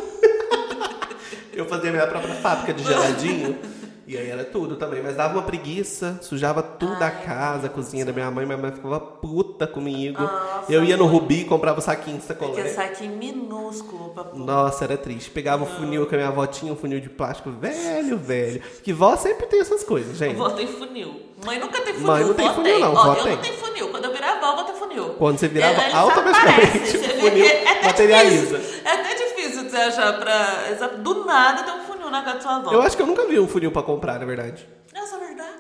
Eu 1.53 1.65
fazia 1.65 1.91
minha 1.91 2.07
própria 2.07 2.35
fábrica 2.35 2.73
de 2.73 2.83
geladinho. 2.83 3.57
E 4.11 4.17
aí 4.17 4.29
era 4.29 4.43
tudo 4.43 4.75
também. 4.75 5.01
Mas 5.01 5.15
dava 5.15 5.35
uma 5.35 5.43
preguiça, 5.43 6.19
sujava 6.21 6.61
tudo 6.61 7.01
a 7.01 7.09
casa, 7.09 7.67
a 7.67 7.69
cozinha 7.69 8.03
da 8.05 8.11
minha 8.11 8.29
mãe. 8.29 8.45
Minha 8.45 8.57
mãe 8.57 8.71
ficava 8.71 8.99
puta 8.99 9.65
comigo. 9.65 10.21
Nossa, 10.21 10.71
eu 10.71 10.83
ia 10.83 10.97
no. 10.97 11.05
Rubi 11.05 11.41
e 11.41 11.45
comprava 11.45 11.77
um 11.79 11.81
saquinho 11.81 12.17
de 12.19 12.23
Porque 12.25 12.45
sacolé. 12.45 12.67
saquinho 12.69 13.15
minúsculo 13.17 14.09
pra 14.09 14.23
pôr. 14.25 14.39
Nossa, 14.39 14.83
era 14.85 14.97
triste. 14.97 15.29
Pegava 15.29 15.63
um 15.63 15.67
funil 15.67 16.05
que 16.07 16.15
a 16.15 16.17
minha 16.17 16.29
avó 16.29 16.45
tinha, 16.45 16.71
um 16.71 16.75
funil 16.75 16.99
de 16.99 17.09
plástico 17.09 17.49
velho, 17.51 18.17
velho. 18.17 18.61
Que 18.83 18.91
vó 18.93 19.15
sempre 19.17 19.45
tem 19.47 19.59
essas 19.61 19.83
coisas, 19.83 20.17
gente. 20.17 20.35
Vó 20.35 20.49
tem 20.49 20.67
funil. 20.67 21.21
Mãe 21.45 21.59
nunca 21.59 21.81
tem 21.81 21.93
funil. 21.93 22.07
Mãe 22.07 22.23
não 22.23 22.33
tem 22.33 22.53
funil, 22.53 22.79
não, 22.79 22.93
Ó, 22.93 23.13
eu 23.15 23.23
tem. 23.23 23.35
não 23.35 23.41
tenho 23.41 23.55
funil. 23.57 23.89
Quando 23.89 24.05
eu 24.05 24.11
virar 24.13 24.37
avó, 24.37 24.55
vou 24.55 24.63
ter 24.65 24.73
funil. 24.73 25.09
Quando 25.17 25.37
você 25.39 25.47
virar 25.47 25.69
avó, 25.69 25.97
automaticamente 26.09 26.97
o 26.97 27.03
funil 27.03 27.31
que 27.33 27.41
é 27.43 27.69
até 27.71 27.83
materializa. 27.87 28.57
difícil- 28.57 28.81
É 28.85 28.91
até 28.91 29.15
difícil 29.15 29.63
de 29.65 29.69
você 29.71 29.77
achar 29.77 30.19
pra... 30.19 30.87
Do 30.97 31.25
nada 31.25 31.63
tem 31.63 31.73
um 31.73 31.79
funil 31.83 31.90
da 32.19 32.39
sua 32.41 32.57
avó. 32.57 32.71
Eu 32.73 32.81
acho 32.81 32.95
que 32.97 33.01
eu 33.01 33.07
nunca 33.07 33.25
vi 33.25 33.39
um 33.39 33.47
funil 33.47 33.71
pra 33.71 33.81
comprar, 33.83 34.19
na 34.19 34.25
verdade. 34.25 34.67
Nossa, 34.93 35.17
verdade. 35.17 35.51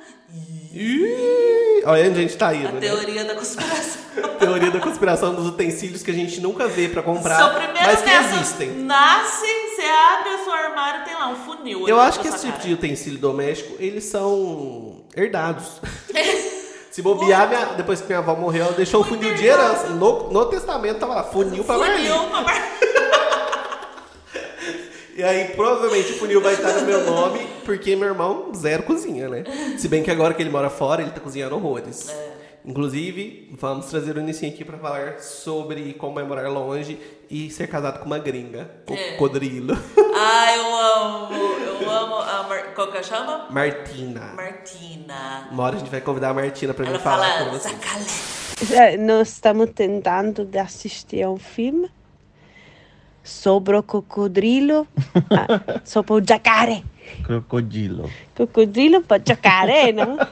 Ih, 0.73 1.83
olha 1.85 2.09
onde 2.09 2.19
a 2.19 2.21
gente 2.21 2.37
tá 2.37 2.49
A 2.49 2.55
indo, 2.55 2.71
né? 2.73 2.79
teoria 2.79 3.23
da 3.25 3.35
conspiração. 3.35 4.01
Teoria 4.39 4.71
da 4.71 4.79
conspiração 4.79 5.33
dos 5.35 5.47
utensílios 5.47 6.01
que 6.03 6.11
a 6.11 6.13
gente 6.13 6.41
nunca 6.41 6.67
vê 6.67 6.89
pra 6.89 7.01
comprar, 7.01 7.37
Seu 7.37 7.49
primeiro 7.49 7.79
mas 7.85 8.01
que 8.01 8.09
existem. 8.09 8.69
nasce, 8.83 9.45
você 9.45 9.81
abre 9.83 10.29
o 10.33 10.43
seu 10.43 10.53
armário 10.53 11.05
tem 11.05 11.13
lá 11.13 11.29
um 11.29 11.35
funil. 11.45 11.87
Eu 11.87 11.99
acho 11.99 12.19
que 12.19 12.27
esse 12.27 12.39
tipo 12.39 12.53
cara. 12.57 12.67
de 12.67 12.73
utensílio 12.73 13.19
doméstico, 13.19 13.75
eles 13.79 14.03
são 14.05 15.03
herdados. 15.15 15.79
Se 16.91 17.01
bobear, 17.01 17.47
minha- 17.47 17.65
depois 17.77 18.01
que 18.01 18.07
minha 18.07 18.19
avó 18.19 18.35
morreu, 18.35 18.65
ela 18.65 18.73
deixou 18.73 18.99
o 18.99 19.03
funil 19.05 19.33
de 19.35 19.45
herança. 19.45 19.87
No, 19.89 20.29
no 20.29 20.45
testamento 20.47 20.99
tava 20.99 21.15
lá, 21.15 21.23
funil 21.23 21.63
pra 21.63 21.77
Marli. 21.77 22.05
Funil 22.09 22.29
pra 22.29 22.41
Marli. 22.41 22.61
E 25.21 25.23
aí, 25.23 25.49
provavelmente, 25.49 26.13
o 26.13 26.15
funil 26.15 26.41
vai 26.41 26.55
estar 26.55 26.73
no 26.73 26.81
meu 26.81 27.05
nome, 27.05 27.47
porque 27.63 27.95
meu 27.95 28.07
irmão, 28.07 28.51
zero 28.55 28.81
cozinha, 28.81 29.29
né? 29.29 29.43
Se 29.77 29.87
bem 29.87 30.01
que 30.01 30.09
agora 30.09 30.33
que 30.33 30.41
ele 30.41 30.49
mora 30.49 30.67
fora, 30.67 31.03
ele 31.03 31.11
tá 31.11 31.19
cozinhando 31.19 31.53
horrores. 31.55 32.09
É. 32.09 32.31
Inclusive, 32.65 33.55
vamos 33.59 33.85
trazer 33.85 34.17
o 34.17 34.21
Nissin 34.21 34.47
aqui 34.47 34.65
pra 34.65 34.79
falar 34.79 35.19
sobre 35.19 35.93
como 35.93 36.19
é 36.19 36.23
morar 36.23 36.49
longe 36.49 36.97
e 37.29 37.51
ser 37.51 37.67
casado 37.67 37.99
com 37.99 38.05
uma 38.05 38.17
gringa. 38.17 38.67
É. 38.89 39.11
Cocodrilo. 39.11 39.77
Ah, 40.23 40.55
eu 40.55 40.75
amo. 40.75 41.33
Eu 41.81 41.89
amo 41.89 42.15
a 42.15 42.43
Mar... 42.47 42.73
Qual 42.75 42.87
que 42.87 42.97
ela 42.97 43.03
chama? 43.03 43.47
Martina. 43.49 44.33
Martina. 44.35 45.47
Uma 45.51 45.63
hora 45.63 45.75
a 45.75 45.79
gente 45.79 45.89
vai 45.89 46.01
convidar 46.01 46.29
a 46.29 46.33
Martina 46.33 46.73
pra 46.75 46.85
Ela 46.85 46.97
vir 46.97 47.03
falar 47.03 47.27
fala 47.31 47.45
com 47.45 47.51
você. 47.57 47.69
sacalé. 47.69 48.93
Eh, 48.93 48.97
Nós 48.97 49.29
estamos 49.29 49.69
tentando 49.73 50.45
de 50.45 50.57
assistir 50.59 51.23
a 51.23 51.29
um 51.29 51.37
filme 51.37 51.89
sobre 53.23 53.75
o 53.77 53.83
crocodilo, 53.83 54.87
ah, 55.31 55.81
sobre 55.83 56.13
o 56.13 56.21
jacaré. 56.25 56.83
Crocodilo. 57.23 58.09
Crocodilo 58.35 59.01
para 59.01 59.21
jacaré, 59.25 59.91
não? 59.91 60.17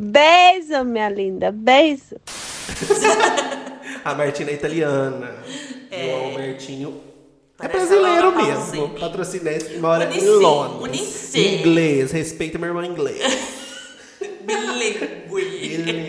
Beijo, 0.00 0.84
minha 0.84 1.08
linda, 1.08 1.50
beijo. 1.50 2.14
A 4.04 4.14
Martina 4.14 4.52
é 4.52 4.54
italiana. 4.54 5.34
É. 5.90 6.30
E 6.30 6.30
o 6.30 6.38
Martinho 6.38 7.00
é 7.60 7.66
brasileiro 7.66 8.36
mesmo. 8.36 8.90
Patrocinense 8.90 9.74
e 9.74 9.78
mora 9.78 10.06
Unici, 10.06 10.24
em 10.24 10.28
Londres. 10.28 10.82
Unici. 10.82 11.56
Inglês. 11.56 12.12
Respeita 12.12 12.58
meu 12.58 12.68
irmão 12.68 12.84
inglês. 12.84 13.18
Bilingue. 14.44 16.08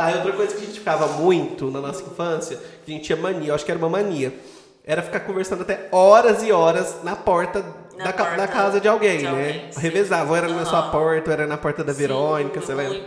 Tá, 0.00 0.10
e 0.12 0.14
outra 0.16 0.32
coisa 0.32 0.54
que 0.54 0.62
a 0.62 0.66
gente 0.66 0.78
ficava 0.78 1.06
muito 1.08 1.70
na 1.70 1.80
nossa 1.80 2.02
infância, 2.02 2.58
que 2.84 2.90
a 2.90 2.94
gente 2.94 3.04
tinha 3.04 3.18
mania, 3.18 3.48
eu 3.50 3.54
acho 3.54 3.64
que 3.64 3.70
era 3.70 3.78
uma 3.78 3.88
mania, 3.88 4.32
era 4.84 5.02
ficar 5.02 5.20
conversando 5.20 5.60
até 5.62 5.88
horas 5.92 6.42
e 6.42 6.50
horas 6.50 6.96
na 7.04 7.14
porta, 7.14 7.62
Na 7.98 8.04
da, 8.04 8.12
porta 8.14 8.36
da 8.36 8.48
casa 8.48 8.80
de 8.80 8.88
alguém, 8.88 9.18
de 9.18 9.24
né? 9.24 9.30
alguém, 9.30 9.72
sim. 9.72 9.80
Revezava, 9.80 10.30
ou 10.30 10.36
era 10.36 10.48
na 10.48 10.64
sua 10.64 10.84
porta, 10.90 11.28
ou 11.28 11.32
era 11.34 11.46
na 11.46 11.58
porta 11.58 11.84
da 11.84 11.92
Sim, 11.92 11.98
Verônica, 11.98 12.60
você 12.60 12.74
lembra? 12.74 12.98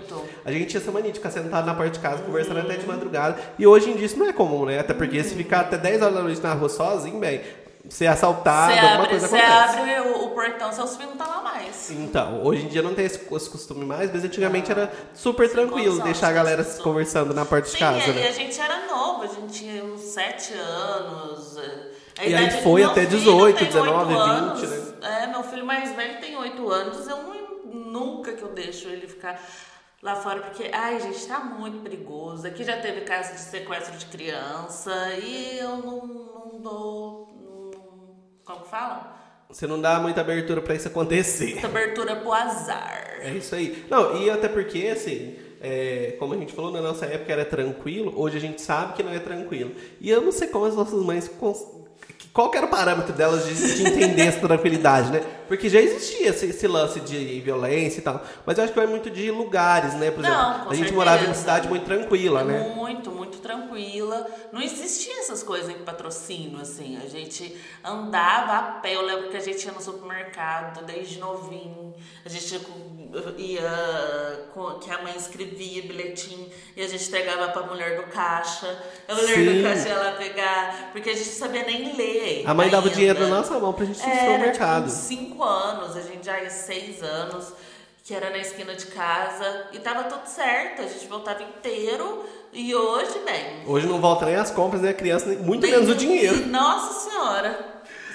A 0.46 0.52
gente 0.52 0.68
tinha 0.68 0.80
essa 0.80 0.92
mania 0.92 1.12
de 1.12 1.18
ficar 1.18 1.32
sentado 1.32 1.66
na 1.66 1.74
porta 1.74 1.90
de 1.92 2.00
casa, 2.00 2.22
conversando 2.22 2.60
até 2.60 2.76
de 2.76 2.86
madrugada. 2.86 3.38
E 3.58 3.66
hoje 3.66 3.90
em 3.90 3.96
dia 3.96 4.06
isso 4.06 4.20
não 4.20 4.28
é 4.30 4.34
comum, 4.34 4.66
né? 4.66 4.78
Até 4.80 4.94
porque 4.94 5.24
se 5.24 5.34
ficar 5.34 5.62
até 5.62 5.78
10 5.78 6.02
horas 6.02 6.14
da 6.14 6.22
noite 6.22 6.42
na 6.44 6.54
rua 6.54 6.70
sozinho, 6.70 7.18
bem, 7.20 7.42
ser 7.90 8.08
assaltado, 8.08 8.74
Você 8.74 8.80
alguma 8.80 8.96
abre, 8.96 9.10
coisa 9.10 9.28
você 9.28 9.38
acontece. 9.38 9.78
abre 9.80 10.00
o, 10.02 10.26
o 10.26 10.30
portão, 10.32 10.72
seus 10.72 10.96
filhos 10.96 11.12
não 11.12 11.18
tá 11.18 11.28
lá 11.28 11.42
mais. 11.44 11.92
Então, 11.92 12.42
hoje 12.44 12.66
em 12.66 12.70
dia 12.70 12.82
não 12.82 12.94
tem 12.96 13.06
esse, 13.06 13.20
esse 13.36 13.50
costume 13.50 13.86
mais, 13.86 14.12
mas 14.12 14.24
antigamente 14.24 14.72
era 14.72 14.92
super 15.14 15.50
tranquilo 15.52 16.02
deixar 16.02 16.30
a 16.30 16.32
galera 16.32 16.64
condição. 16.64 16.84
conversando 16.84 17.34
na 17.34 17.46
porta 17.46 17.70
de 17.70 17.74
Sim, 17.74 17.80
casa, 17.80 18.08
e, 18.08 18.10
e 18.10 18.14
né? 18.14 18.28
a 18.28 18.32
gente 18.32 18.60
era 18.60 18.86
novo, 18.88 19.24
a 19.24 19.28
gente 19.28 19.54
tinha 19.54 19.84
uns 19.84 20.02
7 20.02 20.54
anos. 20.54 21.58
a 22.18 22.26
E 22.26 22.34
aí 22.34 22.50
foi 22.64 22.84
até 22.84 23.06
filho 23.06 23.20
18, 23.20 23.58
tem 23.58 23.68
19, 23.68 24.14
8 24.16 24.24
20, 24.24 24.30
anos. 24.30 24.62
né? 24.70 25.24
É, 25.24 25.28
meu 25.28 25.44
filho 25.44 25.66
mais 25.66 25.94
velho 25.96 26.20
tem 26.22 26.36
8 26.38 26.70
anos, 26.70 27.08
eu 27.08 27.18
não, 27.18 27.34
nunca 27.92 28.32
que 28.34 28.42
eu 28.44 28.50
deixo 28.50 28.88
ele 28.88 29.08
ficar 29.08 29.40
lá 30.02 30.16
fora, 30.16 30.42
porque, 30.42 30.70
ai, 30.74 31.00
gente, 31.00 31.26
tá 31.26 31.40
muito 31.40 31.80
perigoso. 31.82 32.46
Aqui 32.48 32.64
já 32.64 32.78
teve 32.78 33.02
caso 33.02 33.34
de 33.34 33.40
sequestro 33.40 33.98
de 33.98 34.06
criança 34.06 34.92
e 35.22 35.58
eu 35.60 35.78
não, 35.78 36.06
não 36.08 36.62
dou. 36.62 37.43
Como 38.46 38.66
fala? 38.66 39.22
Você 39.50 39.68
não 39.68 39.80
dá 39.80 40.00
muita 40.00 40.22
abertura 40.22 40.62
pra 40.62 40.74
isso 40.76 40.88
acontecer. 40.88 41.52
Muita 41.54 41.68
abertura 41.68 42.16
pro 42.16 42.32
azar. 42.34 43.18
É 43.22 43.32
isso 43.32 43.54
aí. 43.54 43.86
Não, 43.90 44.18
e 44.22 44.30
até 44.30 44.48
porque, 44.48 44.88
assim, 44.88 45.36
é, 45.62 46.16
como 46.18 46.34
a 46.34 46.38
gente 46.38 46.54
falou, 46.54 46.72
na 46.72 46.82
nossa 46.82 47.06
época 47.06 47.32
era 47.32 47.46
tranquilo, 47.46 48.14
hoje 48.16 48.38
a 48.38 48.42
gente 48.42 48.62
sabe 48.62 48.94
que 48.94 49.04
não 49.04 49.12
é 49.14 49.20
tranquilo. 49.20 49.72
E 50.02 50.10
eu 50.10 50.22
não 50.22 50.32
sei 50.32 50.48
como 50.48 50.66
as 50.66 50.76
nossas 50.76 51.00
mães. 51.04 51.28
cons- 51.28 51.68
Qual 52.34 52.50
que 52.50 52.58
era 52.58 52.66
o 52.66 52.70
parâmetro 52.70 53.14
delas 53.14 53.46
de, 53.46 53.54
de 53.76 53.88
entender 53.88 54.24
essa 54.24 54.40
tranquilidade, 54.40 55.12
né? 55.12 55.22
Porque 55.48 55.70
já 55.70 55.80
existia 55.80 56.30
esse, 56.30 56.48
esse 56.48 56.68
lance 56.68 57.00
de 57.02 57.40
violência 57.42 58.00
e 58.00 58.02
tal. 58.02 58.24
Mas 58.44 58.58
eu 58.58 58.64
acho 58.64 58.74
que 58.74 58.80
vai 58.80 58.88
muito 58.88 59.12
de 59.12 59.30
lugares, 59.30 59.94
né? 59.94 60.10
Por 60.10 60.22
exemplo, 60.26 60.40
Não, 60.42 60.52
a 60.62 60.74
gente 60.74 60.78
certeza. 60.78 60.96
morava 60.96 61.22
em 61.24 61.26
uma 61.28 61.36
cidade 61.36 61.68
muito 61.70 61.86
tranquila, 61.86 62.44
né? 62.44 62.74
Muito, 62.76 63.12
muito 63.12 63.38
tranquila. 63.38 64.26
Não 64.52 64.60
existia 64.60 65.20
essas 65.20 65.44
coisas 65.44 65.70
em 65.70 65.78
patrocínio, 65.84 66.60
assim. 66.60 66.98
A 67.06 67.08
gente 67.08 67.56
andava 67.84 68.54
a 68.58 68.62
pé. 68.82 68.96
Eu 68.96 69.04
lembro 69.06 69.30
que 69.30 69.38
a 69.38 69.42
gente 69.42 69.64
ia 69.64 69.72
no 69.72 69.80
supermercado 69.82 70.84
desde 70.86 71.20
novinho. 71.20 71.94
A 72.26 72.30
gente 72.30 72.52
ia, 72.52 72.60
com- 72.62 73.03
que 74.82 74.92
a 74.92 75.02
mãe 75.02 75.14
escrevia 75.16 75.82
bilhetinho 75.84 76.50
e 76.76 76.82
a 76.82 76.88
gente 76.88 77.08
entregava 77.08 77.50
pra 77.50 77.64
mulher 77.64 77.98
do 78.02 78.04
caixa. 78.12 78.78
A 79.08 79.14
mulher 79.16 79.36
Sim. 79.36 79.58
do 79.58 79.64
caixa 79.64 79.90
ia 79.90 79.96
lá 79.98 80.12
pegar, 80.14 80.90
porque 80.92 81.10
a 81.10 81.14
gente 81.16 81.30
sabia 81.30 81.64
nem 81.64 81.96
ler. 81.96 82.44
A 82.46 82.54
mãe 82.54 82.70
dava 82.70 82.84
o 82.84 82.88
ainda. 82.88 82.96
dinheiro 82.96 83.20
na 83.22 83.28
nossa 83.28 83.60
mão 83.60 83.74
pra 83.74 83.86
gente 83.86 84.00
ir 84.02 84.08
no 84.08 84.14
supermercado. 84.20 84.86
Tipo, 84.86 84.96
cinco 84.96 85.44
anos, 85.44 85.96
a 85.96 86.02
gente 86.02 86.26
já 86.26 86.40
ia 86.42 86.50
seis 86.50 87.02
anos, 87.04 87.54
que 88.04 88.14
era 88.14 88.30
na 88.30 88.38
esquina 88.38 88.74
de 88.76 88.88
casa, 88.88 89.68
e 89.72 89.80
tava 89.80 90.04
tudo 90.06 90.26
certo, 90.28 90.82
a 90.82 90.88
gente 90.88 91.08
voltava 91.08 91.42
inteiro, 91.44 92.26
e 92.52 92.76
hoje, 92.76 93.20
bem. 93.26 93.64
Hoje 93.66 93.88
não 93.88 94.00
volta 94.02 94.26
nem 94.26 94.36
as 94.36 94.52
compras, 94.52 94.82
nem 94.82 94.92
a 94.92 94.94
criança, 94.94 95.26
nem- 95.28 95.38
muito 95.40 95.62
nem- 95.64 95.72
menos 95.72 95.90
o 95.90 95.96
dinheiro. 95.96 96.46
Nossa 96.48 97.10
senhora! 97.10 97.73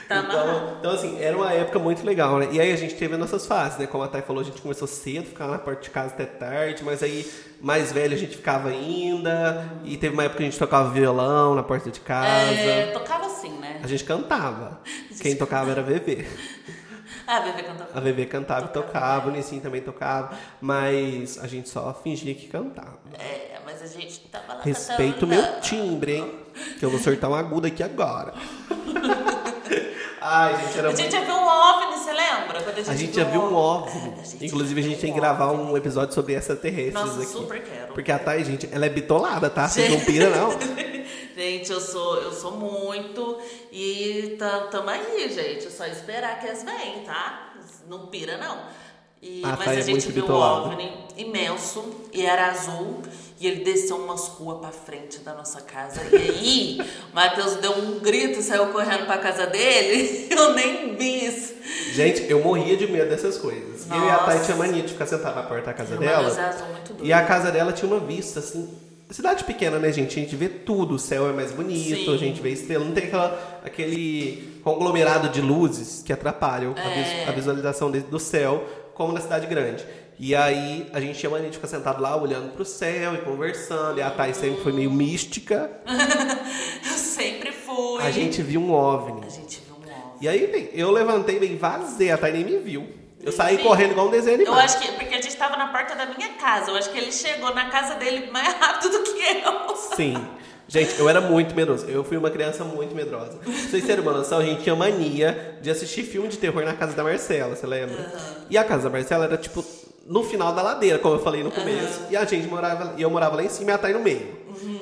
Tá 0.08 0.20
então, 0.20 0.76
então, 0.78 0.90
assim, 0.92 1.20
era 1.20 1.36
uma 1.36 1.52
época 1.52 1.78
muito 1.78 2.04
legal, 2.04 2.38
né? 2.38 2.48
E 2.50 2.58
aí 2.58 2.72
a 2.72 2.76
gente 2.76 2.94
teve 2.94 3.12
as 3.12 3.20
nossas 3.20 3.46
fases, 3.46 3.78
né? 3.78 3.86
Como 3.86 4.02
a 4.02 4.08
Thay 4.08 4.22
falou, 4.22 4.40
a 4.40 4.44
gente 4.44 4.62
começou 4.62 4.88
cedo, 4.88 5.26
ficava 5.26 5.52
na 5.52 5.58
porta 5.58 5.82
de 5.82 5.90
casa 5.90 6.14
até 6.14 6.24
tarde, 6.24 6.82
mas 6.82 7.02
aí, 7.02 7.30
mais 7.60 7.92
velho, 7.92 8.14
a 8.14 8.18
gente 8.18 8.34
ficava 8.36 8.70
ainda. 8.70 9.68
E 9.84 9.98
teve 9.98 10.14
uma 10.14 10.24
época 10.24 10.38
que 10.38 10.44
a 10.44 10.46
gente 10.46 10.58
tocava 10.58 10.88
violão 10.90 11.54
na 11.54 11.62
porta 11.62 11.90
de 11.90 12.00
casa. 12.00 12.52
É, 12.52 12.86
tocava 12.92 13.26
assim, 13.26 13.50
né? 13.58 13.80
A 13.82 13.86
gente 13.86 14.02
cantava. 14.04 14.80
Quem 15.20 15.36
tocava 15.36 15.70
era 15.72 15.82
a 15.82 15.84
VV. 15.84 16.26
Ah, 17.26 17.36
a 17.36 17.40
Bebê 17.40 17.62
cantava. 17.62 17.90
A 17.94 18.00
VV 18.00 18.26
cantava 18.26 18.64
e 18.64 18.68
tocava, 18.68 19.28
o 19.28 19.30
Nissin 19.30 19.60
também 19.60 19.82
tocava, 19.82 20.34
mas 20.62 21.38
a 21.38 21.46
gente 21.46 21.68
só 21.68 21.92
fingia 21.92 22.34
que 22.34 22.48
cantava. 22.48 22.96
É, 23.18 23.58
mas 23.66 23.82
a 23.82 23.86
gente 23.86 24.20
tava 24.20 24.54
lá 24.54 24.62
Respeito 24.62 25.26
cantando. 25.26 25.42
meu 25.42 25.60
timbre, 25.60 26.16
hein? 26.16 26.32
Que 26.78 26.84
eu 26.86 26.88
vou 26.88 26.98
sortar 26.98 27.28
um 27.28 27.34
agudo 27.34 27.66
aqui 27.66 27.82
agora. 27.82 28.32
Ai, 30.30 30.56
gente, 30.56 30.78
era 30.78 30.88
A 30.88 30.90
muito... 30.90 31.02
gente 31.02 31.12
já 31.12 31.20
viu 31.24 31.34
um 31.34 31.46
OVNI, 31.46 31.98
você 31.98 32.12
lembra? 32.12 32.62
Quando 32.62 32.68
a 32.74 32.82
gente, 32.82 32.90
A 32.90 32.94
gente 32.94 33.16
já 33.16 33.24
viu 33.24 33.40
um 33.40 33.54
OVNI. 33.54 34.14
A 34.20 34.24
gente 34.24 34.44
Inclusive, 34.46 34.80
a 34.80 34.84
gente 34.84 34.92
viu 34.92 35.00
tem 35.00 35.10
um 35.10 35.14
que 35.14 35.20
gravar 35.20 35.52
um 35.52 35.76
episódio 35.76 36.14
sobre 36.14 36.34
extraterrestres 36.34 36.94
Nossa, 36.94 37.22
aqui. 37.22 37.26
super 37.32 37.62
quero. 37.62 37.94
Porque 37.94 38.12
a 38.12 38.18
Thay, 38.18 38.44
gente, 38.44 38.68
ela 38.70 38.86
é 38.86 38.88
bitolada, 38.88 39.48
tá? 39.48 39.66
Vocês 39.68 39.90
não 39.90 40.00
pira, 40.00 40.30
não. 40.30 40.50
Gente, 41.38 41.70
eu 41.70 41.80
sou, 41.80 42.16
eu 42.16 42.32
sou 42.32 42.50
muito 42.50 43.38
e 43.70 44.34
tá, 44.40 44.62
tamo 44.72 44.90
aí, 44.90 45.32
gente. 45.32 45.68
É 45.68 45.70
só 45.70 45.86
esperar 45.86 46.40
que 46.40 46.48
elas 46.48 46.64
venham, 46.64 47.04
tá? 47.04 47.52
Não 47.88 48.08
pira, 48.08 48.36
não. 48.36 48.58
E, 49.22 49.42
Ah, 49.44 49.54
mas 49.56 49.64
tá, 49.66 49.70
a 49.70 49.74
é 49.76 49.82
gente 49.82 50.10
viu 50.10 50.24
um 50.24 50.26
bitolado. 50.26 50.66
OVNI 50.66 50.92
imenso 51.16 51.94
e 52.12 52.26
era 52.26 52.48
azul. 52.48 53.02
E 53.40 53.46
ele 53.46 53.62
desceu 53.62 53.96
umas 53.96 54.26
ruas 54.28 54.58
pra 54.58 54.70
frente 54.70 55.20
da 55.20 55.32
nossa 55.32 55.60
casa. 55.60 56.00
E 56.12 56.16
aí, 56.16 56.80
o 57.12 57.14
Matheus 57.14 57.54
deu 57.56 57.72
um 57.78 58.00
grito 58.00 58.40
e 58.40 58.42
saiu 58.42 58.66
correndo 58.68 59.06
pra 59.06 59.18
casa 59.18 59.46
dele. 59.46 60.26
Eu 60.34 60.54
nem 60.54 60.96
vi 60.96 61.24
isso. 61.26 61.54
Gente, 61.92 62.30
eu 62.30 62.42
morria 62.42 62.76
de 62.76 62.86
medo 62.90 63.08
dessas 63.10 63.36
coisas. 63.38 63.86
Eu 63.90 64.04
e 64.04 64.08
a 64.10 64.18
Thay 64.18 64.34
Nossa. 64.36 64.44
tinha 64.46 64.56
mania 64.56 64.82
de 64.82 64.88
ficar 64.92 65.06
sentada 65.06 65.36
na 65.36 65.42
porta 65.42 65.66
da 65.66 65.74
casa 65.74 65.94
Uma 65.94 66.00
dela. 66.00 66.64
E 67.02 67.12
a 67.12 67.24
casa 67.24 67.50
dela 67.50 67.72
tinha 67.72 67.90
uma 67.90 68.00
vista, 68.00 68.38
assim. 68.40 68.68
Cidade 69.10 69.44
pequena, 69.44 69.78
né, 69.78 69.90
gente? 69.92 70.18
A 70.18 70.22
gente 70.22 70.36
vê 70.36 70.48
tudo. 70.48 70.94
O 70.94 70.98
céu 70.98 71.28
é 71.28 71.32
mais 71.32 71.50
bonito, 71.52 72.04
Sim. 72.10 72.14
a 72.14 72.18
gente 72.18 72.40
vê 72.40 72.50
estrela. 72.50 72.84
Não 72.84 72.92
tem 72.92 73.04
aquela, 73.04 73.60
aquele 73.64 74.60
conglomerado 74.62 75.28
de 75.28 75.40
luzes 75.40 76.02
que 76.02 76.12
atrapalham 76.12 76.74
É. 76.76 77.28
a 77.28 77.32
visualização 77.32 77.90
do 77.90 78.18
céu, 78.18 78.64
como 78.94 79.12
na 79.12 79.20
cidade 79.20 79.46
grande. 79.46 79.84
E 80.20 80.34
aí 80.34 80.88
a 80.92 81.00
gente 81.00 81.18
tinha 81.18 81.30
mania 81.30 81.48
de 81.48 81.56
ficar 81.56 81.68
sentado 81.68 82.02
lá 82.02 82.16
olhando 82.16 82.52
pro 82.52 82.64
céu 82.64 83.14
e 83.14 83.18
conversando. 83.18 83.98
E 83.98 84.02
a 84.02 84.10
Thay 84.10 84.34
sempre 84.34 84.62
foi 84.62 84.72
meio 84.72 84.90
mística. 84.90 85.70
Eu 86.84 86.96
sempre 86.98 87.52
fui. 87.52 88.02
A 88.02 88.10
gente 88.10 88.42
viu 88.42 88.60
um 88.60 88.72
OVNI. 88.72 89.26
A 89.26 89.30
gente 89.30 89.60
viu 89.60 89.74
um 89.76 89.78
OVNI. 89.78 89.94
E 90.20 90.28
aí, 90.28 90.46
bem, 90.48 90.70
eu 90.72 90.90
levantei 90.90 91.38
bem 91.38 91.56
vazei, 91.56 92.10
a 92.10 92.18
Thay 92.18 92.32
nem 92.32 92.44
me 92.44 92.58
viu. 92.58 92.88
Eu 93.22 93.30
saí 93.32 93.56
Sim. 93.56 93.62
correndo 93.62 93.92
igual 93.92 94.08
um 94.08 94.10
desenho 94.10 94.40
Eu 94.40 94.46
animado. 94.52 94.64
acho 94.64 94.78
que. 94.80 94.92
Porque 94.92 95.14
a 95.14 95.20
gente 95.20 95.36
tava 95.36 95.56
na 95.56 95.68
porta 95.68 95.94
da 95.94 96.06
minha 96.06 96.30
casa. 96.34 96.70
Eu 96.70 96.76
acho 96.76 96.90
que 96.90 96.98
ele 96.98 97.12
chegou 97.12 97.54
na 97.54 97.68
casa 97.68 97.94
dele 97.94 98.30
mais 98.30 98.54
rápido 98.58 98.90
do 98.90 99.02
que 99.04 99.10
eu. 99.44 99.76
Sim. 99.96 100.14
Gente, 100.70 100.98
eu 100.98 101.08
era 101.08 101.20
muito 101.20 101.54
medroso. 101.54 101.86
Eu 101.86 102.04
fui 102.04 102.16
uma 102.18 102.30
criança 102.30 102.62
muito 102.62 102.94
medrosa. 102.94 103.38
Pra 103.38 103.50
vocês 103.52 103.84
terem 103.84 104.02
uma 104.02 104.12
noção, 104.12 104.38
a 104.38 104.44
gente 104.44 104.62
tinha 104.62 104.76
mania 104.76 105.58
de 105.62 105.70
assistir 105.70 106.02
filme 106.02 106.28
de 106.28 106.36
terror 106.36 106.62
na 106.62 106.74
casa 106.74 106.94
da 106.94 107.02
Marcela, 107.02 107.56
você 107.56 107.66
lembra? 107.66 107.96
E 108.50 108.58
a 108.58 108.62
casa 108.64 108.84
da 108.84 108.90
Marcela 108.90 109.24
era, 109.24 109.38
tipo, 109.38 109.64
no 110.08 110.24
final 110.24 110.52
da 110.52 110.62
ladeira, 110.62 110.98
como 110.98 111.16
eu 111.16 111.20
falei 111.20 111.42
no 111.44 111.50
começo. 111.50 112.00
E 112.10 112.16
a 112.16 112.24
gente 112.24 112.48
morava, 112.48 112.94
e 112.96 113.02
eu 113.02 113.10
morava 113.10 113.36
lá 113.36 113.44
em 113.44 113.48
cima 113.48 113.70
e 113.70 113.74
a 113.74 113.78
Thay 113.78 113.92
no 113.92 114.00
meio. 114.00 114.26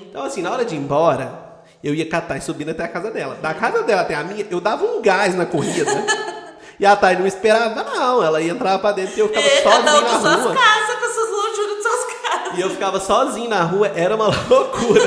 Então, 0.09 0.25
assim, 0.25 0.41
na 0.41 0.51
hora 0.53 0.65
de 0.65 0.75
ir 0.75 0.79
embora, 0.79 1.61
eu 1.83 1.95
ia 1.95 2.09
catar 2.09 2.37
e 2.39 2.41
subindo 2.41 2.71
até 2.71 2.85
a 2.85 2.89
casa 2.89 3.11
dela. 3.11 3.35
Da 3.43 3.53
casa 3.53 3.83
dela 3.83 4.03
até 4.03 4.15
a 4.15 4.23
minha, 4.25 4.47
eu 4.51 4.61
dava 4.61 4.85
um 4.85 5.03
gás 5.03 5.35
na 5.35 5.45
corrida. 5.45 5.91
e 6.81 6.87
a 6.87 6.95
Thay 6.97 7.17
não 7.17 7.27
esperava, 7.27 7.83
não. 7.83 8.23
Ela 8.23 8.41
ia 8.41 8.53
entrar 8.53 8.79
pra 8.79 8.93
dentro 8.93 9.15
e 9.17 9.21
eu 9.21 9.29
ficava 9.29 9.47
E 9.47 9.63
sozinho 9.63 10.01
na 10.03 10.21
suas 10.21 10.41
rua. 10.45 10.55
casas, 10.55 10.97
com 10.97 11.13
suas 11.13 11.31
lonjuras 11.31 11.77
de 11.77 11.83
suas 11.83 12.05
casas. 12.23 12.59
E 12.59 12.61
eu 12.61 12.71
ficava 12.71 13.01
sozinho 13.01 13.51
na 13.51 13.63
rua, 13.65 13.91
era 13.95 14.15
uma 14.15 14.27
loucura. 14.49 15.05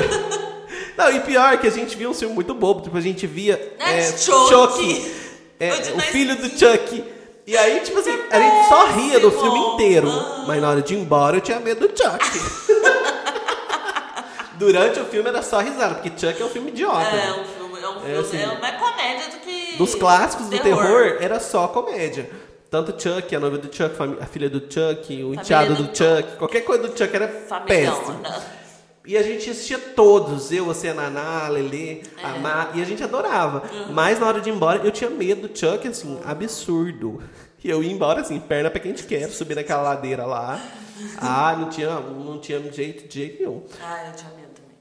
Não, 0.96 1.10
e 1.10 1.20
pior 1.20 1.56
que 1.58 1.66
a 1.66 1.70
gente 1.70 1.96
via 1.96 2.10
um 2.10 2.14
filme 2.14 2.34
muito 2.34 2.52
bobo, 2.54 2.82
tipo, 2.82 2.96
a 2.96 3.00
gente 3.00 3.26
via 3.26 3.54
É, 3.78 4.00
é, 4.00 4.02
Chuck. 4.12 4.48
Chuck, 4.50 5.12
é, 5.58 5.70
o 5.96 6.00
filho 6.00 6.36
do 6.36 6.48
Chuck. 6.50 7.04
E 7.46 7.56
aí, 7.56 7.80
tipo 7.80 7.98
assim, 7.98 8.16
a 8.30 8.38
gente 8.38 8.68
só 8.68 8.86
ria 8.86 9.18
do 9.20 9.30
filme 9.30 9.58
inteiro. 9.58 10.08
Mas 10.46 10.60
na 10.60 10.70
hora 10.70 10.82
de 10.82 10.94
ir 10.94 10.98
embora, 10.98 11.36
eu 11.36 11.40
tinha 11.40 11.58
medo 11.58 11.88
do 11.88 11.96
Chuck. 11.96 12.20
Durante 14.58 15.00
o 15.00 15.04
filme 15.06 15.28
era 15.28 15.42
só 15.42 15.58
risada, 15.60 15.94
porque 15.94 16.10
Chuck 16.10 16.40
é 16.40 16.44
um 16.44 16.50
filme 16.50 16.70
idiota. 16.70 17.08
É 17.08 17.16
né? 17.16 17.32
um 17.32 17.44
filme, 17.44 17.80
é 17.80 17.88
um 17.88 17.96
É 17.96 18.00
filme, 18.00 18.18
assim, 18.18 18.42
é 18.42 18.46
uma 18.48 18.72
comédia 18.72 19.28
do 19.30 19.36
que. 19.38 19.76
Dos 19.78 19.94
clássicos 19.94 20.48
do 20.48 20.58
terror, 20.58 21.16
era 21.20 21.40
só 21.40 21.66
comédia. 21.68 22.28
Tanto 22.70 22.92
Chuck, 23.02 23.34
a 23.34 23.40
noiva 23.40 23.56
do 23.58 23.74
Chuck, 23.74 23.96
a 24.20 24.26
filha 24.26 24.48
do 24.50 24.60
Chuck, 24.60 25.24
o 25.24 25.34
enteado 25.34 25.74
do, 25.74 25.84
do 25.84 25.96
Chuck, 25.96 26.36
qualquer 26.36 26.60
coisa 26.60 26.86
do 26.86 26.96
Chuck 26.96 27.16
era 27.16 27.26
Familhão, 27.26 27.96
péssimo. 27.96 28.18
né? 28.18 28.42
E 29.06 29.16
a 29.16 29.22
gente 29.22 29.48
assistia 29.48 29.78
todos, 29.78 30.52
eu, 30.52 30.66
você, 30.66 30.88
a 30.88 30.94
Naná, 30.94 31.46
a 31.46 31.48
Lelê, 31.48 32.02
a 32.22 32.38
Má, 32.38 32.68
e 32.74 32.82
a 32.82 32.84
gente 32.84 33.02
adorava. 33.02 33.62
Mas 33.90 34.20
na 34.20 34.26
hora 34.26 34.40
de 34.40 34.50
ir 34.50 34.52
embora, 34.52 34.80
eu 34.84 34.90
tinha 34.90 35.08
medo 35.08 35.48
do 35.48 35.58
Chuck, 35.58 35.88
assim, 35.88 36.20
absurdo. 36.24 37.22
E 37.64 37.68
eu 37.70 37.82
ia 37.82 37.90
embora, 37.90 38.20
assim, 38.20 38.38
perna 38.38 38.70
pra 38.70 38.78
quem 38.78 38.92
te 38.92 39.04
quer, 39.04 39.28
subir 39.30 39.54
naquela 39.54 39.82
ladeira 39.82 40.26
lá. 40.26 40.60
Ah, 41.16 41.56
não 41.58 41.70
tinha, 41.70 41.88
não 41.98 42.38
tinha 42.38 42.60
jeito, 42.70 43.08
de 43.08 43.14
jeito 43.14 43.38
nenhum. 43.40 43.64
Ah, 43.82 44.04
eu 44.06 44.12
tinha 44.14 44.30
medo 44.32 44.48
também. 44.54 44.76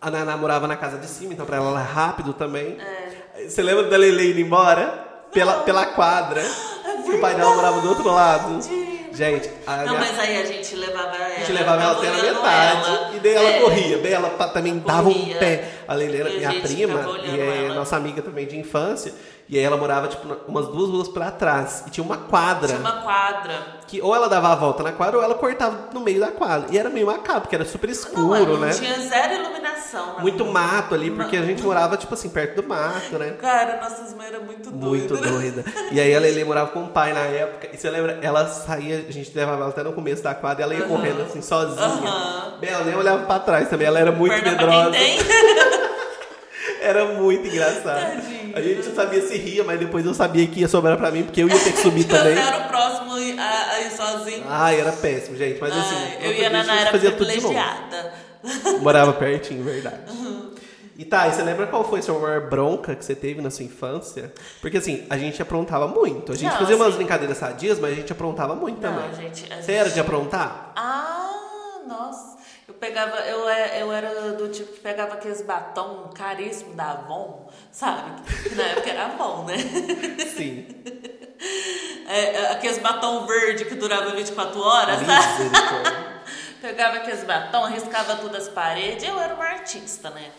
A 0.00 0.10
Naná 0.10 0.36
morava 0.38 0.66
na 0.66 0.76
casa 0.76 0.96
de 0.96 1.06
cima, 1.06 1.34
então 1.34 1.44
pra 1.44 1.58
ela 1.58 1.70
era 1.70 1.82
rápido 1.82 2.32
também. 2.32 2.78
Você 3.46 3.62
lembra 3.62 3.84
da 3.84 3.96
Lele 3.96 4.30
indo 4.30 4.40
embora? 4.40 5.06
Pela, 5.32 5.62
pela 5.62 5.86
quadra. 5.86 6.42
o 7.06 7.18
pai 7.20 7.34
dela 7.34 7.54
morava 7.54 7.80
do 7.82 7.88
outro 7.90 8.10
lado. 8.10 8.58
Gente, 9.12 9.50
a 9.66 9.76
Não, 9.78 9.84
minha- 9.88 9.98
mas 10.00 10.18
aí 10.18 10.40
a 10.40 10.44
gente 10.46 10.74
levava 10.76 11.16
ela. 11.16 11.26
a 11.26 11.38
gente 11.38 11.52
levava 11.52 11.82
ela 11.82 11.92
até 11.92 12.06
na 12.10 12.22
metade. 12.22 12.86
ela. 12.88 13.10
E 13.14 13.18
daí 13.18 13.34
ela 13.34 13.48
É. 13.50 13.60
corria. 13.60 13.98
Daí 13.98 14.12
ela 14.12 14.28
também 14.48 14.78
dava 14.78 15.08
um 15.08 15.12
Corria. 15.12 15.36
pé. 15.36 15.64
A 15.90 15.94
Leilena, 15.94 16.28
E 16.30 16.44
a 16.44 16.50
minha 16.50 16.62
prima, 16.62 17.00
e 17.24 17.40
é 17.40 17.64
ela. 17.66 17.74
nossa 17.74 17.96
amiga 17.96 18.22
também 18.22 18.46
de 18.46 18.56
infância. 18.56 19.12
E 19.48 19.58
aí 19.58 19.64
ela 19.64 19.76
morava, 19.76 20.06
tipo, 20.06 20.28
umas 20.46 20.68
duas 20.68 20.88
ruas 20.90 21.08
pra 21.08 21.28
trás. 21.32 21.82
E 21.84 21.90
tinha 21.90 22.04
uma 22.04 22.16
quadra. 22.16 22.68
Tinha 22.68 22.78
uma 22.78 23.02
quadra. 23.02 23.80
Que 23.88 24.00
ou 24.00 24.14
ela 24.14 24.28
dava 24.28 24.52
a 24.52 24.54
volta 24.54 24.84
na 24.84 24.92
quadra 24.92 25.18
ou 25.18 25.24
ela 25.24 25.34
cortava 25.34 25.88
no 25.92 25.98
meio 25.98 26.20
da 26.20 26.28
quadra. 26.28 26.68
E 26.70 26.78
era 26.78 26.88
meio 26.88 27.06
macabro, 27.06 27.40
porque 27.40 27.56
era 27.56 27.64
super 27.64 27.88
Não, 27.88 27.92
escuro, 27.92 28.52
não 28.52 28.58
né? 28.60 28.70
tinha 28.72 28.94
zero 29.00 29.34
iluminação. 29.34 30.14
na 30.14 30.20
Muito 30.20 30.44
rua. 30.44 30.52
mato 30.52 30.94
ali, 30.94 31.10
porque 31.10 31.36
a 31.36 31.42
gente 31.42 31.64
morava, 31.64 31.96
tipo 31.96 32.14
assim, 32.14 32.28
perto 32.28 32.62
do 32.62 32.68
mato, 32.68 33.18
né? 33.18 33.30
Cara, 33.40 33.80
nossas 33.82 34.14
mães 34.14 34.32
eram 34.32 34.44
muito 34.44 34.70
doidas. 34.70 35.18
Muito 35.18 35.32
doida. 35.32 35.64
E 35.90 36.00
aí 36.00 36.14
a 36.14 36.20
Lele 36.20 36.44
morava 36.44 36.70
com 36.70 36.84
o 36.84 36.88
pai 36.88 37.12
na 37.12 37.22
época. 37.22 37.68
E 37.72 37.76
você 37.76 37.90
lembra? 37.90 38.20
Ela 38.22 38.46
saía, 38.46 39.04
a 39.08 39.12
gente 39.12 39.32
levava 39.36 39.62
ela 39.62 39.70
até 39.70 39.82
no 39.82 39.92
começo 39.92 40.22
da 40.22 40.32
quadra, 40.32 40.62
ela 40.62 40.74
ia 40.76 40.82
correndo 40.84 41.22
assim, 41.22 41.42
sozinha. 41.42 41.88
Bem, 42.60 42.70
Ela 42.70 42.84
nem 42.84 42.94
olhava 42.94 43.24
pra 43.26 43.40
trás 43.40 43.68
também, 43.68 43.88
ela 43.88 43.98
era 43.98 44.12
muito 44.12 44.32
Perna 44.32 44.56
pra 44.56 44.66
medrosa. 44.68 44.90
quem 44.96 45.16
tem. 45.18 45.79
Era 46.80 47.04
muito 47.14 47.46
engraçado. 47.46 47.84
Tadinho. 48.16 48.56
A 48.56 48.60
gente 48.60 48.88
não 48.88 48.94
sabia 48.94 49.20
se 49.22 49.36
ria, 49.36 49.62
mas 49.64 49.78
depois 49.78 50.04
eu 50.04 50.14
sabia 50.14 50.46
que 50.46 50.60
ia 50.60 50.68
sobrar 50.68 50.96
pra 50.96 51.10
mim, 51.10 51.22
porque 51.22 51.42
eu 51.42 51.48
ia 51.48 51.58
ter 51.58 51.72
que 51.72 51.78
subir 51.78 52.04
também. 52.08 52.32
Eu 52.34 52.38
era 52.42 52.58
o 52.64 52.68
próximo 52.68 53.12
a, 53.12 53.70
a 53.72 53.80
ir 53.80 53.90
sozinho. 53.92 54.44
Ai, 54.48 54.80
era 54.80 54.92
péssimo, 54.92 55.36
gente. 55.36 55.60
Mas 55.60 55.72
assim, 55.72 55.94
Ai, 55.94 56.18
eu 56.22 56.28
outro 56.28 56.30
a 56.30 56.32
dia 56.34 56.50
Naná 56.50 56.72
gente 56.76 56.80
era 57.06 57.12
privilegiada. 57.12 58.12
Morava 58.80 59.12
pertinho, 59.12 59.62
verdade. 59.62 60.10
Uhum. 60.10 60.50
E 60.96 61.04
tá, 61.04 61.28
e 61.28 61.32
você 61.32 61.42
lembra 61.42 61.66
qual 61.66 61.82
foi 61.88 62.00
a 62.00 62.02
sua 62.02 62.18
maior 62.18 62.48
bronca 62.50 62.94
que 62.94 63.02
você 63.04 63.14
teve 63.14 63.40
na 63.40 63.50
sua 63.50 63.64
infância? 63.64 64.32
Porque 64.60 64.76
assim, 64.76 65.06
a 65.08 65.16
gente 65.16 65.40
aprontava 65.40 65.88
muito. 65.88 66.32
A 66.32 66.34
gente 66.34 66.50
Não, 66.50 66.58
fazia 66.58 66.76
umas 66.76 66.88
assim- 66.88 66.96
brincadeiras 66.98 67.38
sadias, 67.38 67.78
mas 67.78 67.92
a 67.92 67.94
gente 67.94 68.12
aprontava 68.12 68.54
muito 68.54 68.82
Não, 68.82 68.92
também. 68.94 69.14
gente, 69.14 69.40
Você 69.48 69.54
gente- 69.60 69.72
era 69.72 69.88
de 69.90 69.98
aprontar? 70.00 70.72
Ah, 70.76 71.78
nossa. 71.88 72.36
Eu 72.80 72.86
pegava, 72.88 73.16
eu, 73.20 73.46
é- 73.48 73.82
eu 73.82 73.92
era 73.92 74.32
do 74.32 74.48
tipo 74.48 74.72
que 74.72 74.80
pegava 74.80 75.12
aqueles 75.14 75.42
batom 75.42 76.08
caríssimo 76.14 76.74
da 76.74 76.92
Avon, 76.92 77.50
sabe? 77.70 78.22
Que 78.42 78.54
na 78.54 78.62
época 78.62 78.88
era 78.90 79.04
Avon, 79.04 79.44
né? 79.44 79.56
Sim. 80.34 80.66
É, 82.06 82.34
é, 82.34 82.52
aqueles 82.52 82.76
batom 82.78 83.24
verde 83.24 83.64
que 83.64 83.74
durava 83.76 84.10
24 84.10 84.60
horas, 84.60 84.96
sabe? 85.06 85.44
Misericórdia. 85.44 86.22
Pegava 86.60 86.96
aqueles 86.96 87.22
batom, 87.24 87.66
riscava 87.66 88.16
todas 88.16 88.48
as 88.48 88.52
paredes. 88.52 89.08
Eu 89.08 89.18
era 89.18 89.32
uma 89.32 89.44
artista, 89.44 90.10
né? 90.10 90.30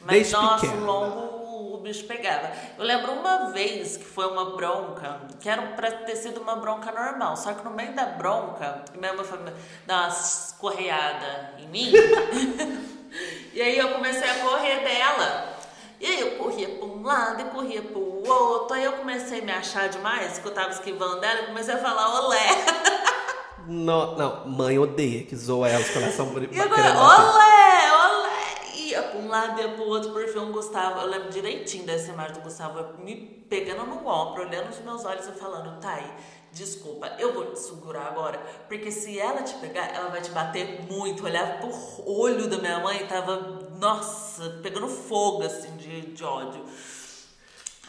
Mas, 0.00 0.16
Desde 0.16 0.32
nossa, 0.34 0.60
pequena. 0.66 0.80
o 0.80 0.84
longo 0.86 1.39
o 1.80 1.82
bicho 1.82 2.04
pegava. 2.04 2.52
Eu 2.78 2.84
lembro 2.84 3.12
uma 3.12 3.50
vez 3.50 3.96
que 3.96 4.04
foi 4.04 4.26
uma 4.26 4.54
bronca, 4.54 5.22
que 5.40 5.48
era 5.48 5.62
pra 5.68 5.90
ter 5.90 6.14
sido 6.14 6.40
uma 6.40 6.56
bronca 6.56 6.92
normal. 6.92 7.36
Só 7.36 7.54
que 7.54 7.64
no 7.64 7.70
meio 7.70 7.94
da 7.94 8.04
bronca, 8.04 8.84
minha 8.96 9.14
mãe 9.14 9.24
foi 9.24 9.38
dar 9.86 10.02
uma 10.02 10.08
escorreada 10.08 11.54
em 11.58 11.66
mim. 11.68 11.90
e 13.54 13.62
aí 13.62 13.78
eu 13.78 13.88
comecei 13.94 14.28
a 14.28 14.34
correr 14.34 14.84
dela. 14.84 15.56
E 15.98 16.06
aí 16.06 16.20
eu 16.20 16.30
corria 16.32 16.68
pra 16.68 16.86
um 16.86 17.02
lado 17.02 17.40
e 17.40 17.44
corria 17.46 17.82
pro 17.82 18.28
outro. 18.28 18.76
Aí 18.76 18.84
eu 18.84 18.92
comecei 18.92 19.40
a 19.40 19.44
me 19.44 19.52
achar 19.52 19.88
demais, 19.88 20.38
que 20.38 20.46
eu 20.46 20.52
tava 20.52 20.70
esquivando 20.70 21.20
dela, 21.20 21.40
e 21.40 21.46
comecei 21.46 21.74
a 21.74 21.78
falar 21.78 22.26
olé. 22.26 22.64
Não, 23.66 24.16
não, 24.16 24.48
mãe 24.48 24.78
odeia 24.80 25.22
que 25.22 25.36
zoa 25.36 25.68
elas 25.68 25.90
quando 25.90 26.04
elas 26.04 26.16
são 26.16 26.26
E 26.26 26.48
querendo 26.48 26.74
agora, 26.74 26.98
olé, 26.98 27.92
olé! 27.92 27.99
Ia 28.90 29.02
pra 29.02 29.18
um 29.20 29.28
lado, 29.28 29.60
ia 29.60 29.68
pro 29.68 29.84
outro, 29.86 30.10
por 30.12 30.26
fim, 30.26 30.38
o 30.38 30.46
Gustavo, 30.52 31.00
eu 31.00 31.06
lembro 31.06 31.30
direitinho 31.30 31.84
dessa 31.84 32.10
imagem 32.10 32.34
do 32.34 32.40
Gustavo 32.40 32.98
me 33.02 33.14
pegando 33.48 33.84
no 33.84 34.06
ombro, 34.06 34.42
olhando 34.42 34.66
nos 34.66 34.80
meus 34.80 35.04
olhos 35.04 35.26
e 35.26 35.32
falando, 35.32 35.80
Thay, 35.80 36.04
desculpa, 36.52 37.12
eu 37.18 37.32
vou 37.32 37.46
te 37.46 37.58
segurar 37.60 38.06
agora, 38.08 38.40
porque 38.68 38.90
se 38.90 39.18
ela 39.18 39.42
te 39.42 39.54
pegar, 39.54 39.94
ela 39.94 40.08
vai 40.10 40.20
te 40.20 40.30
bater 40.30 40.82
muito. 40.90 41.24
Olhava 41.24 41.58
pro 41.58 41.70
olho 42.06 42.48
da 42.48 42.58
minha 42.58 42.80
mãe, 42.80 43.06
tava, 43.06 43.60
nossa, 43.78 44.58
pegando 44.62 44.88
fogo, 44.88 45.44
assim, 45.44 45.76
de, 45.76 46.00
de 46.12 46.24
ódio. 46.24 46.64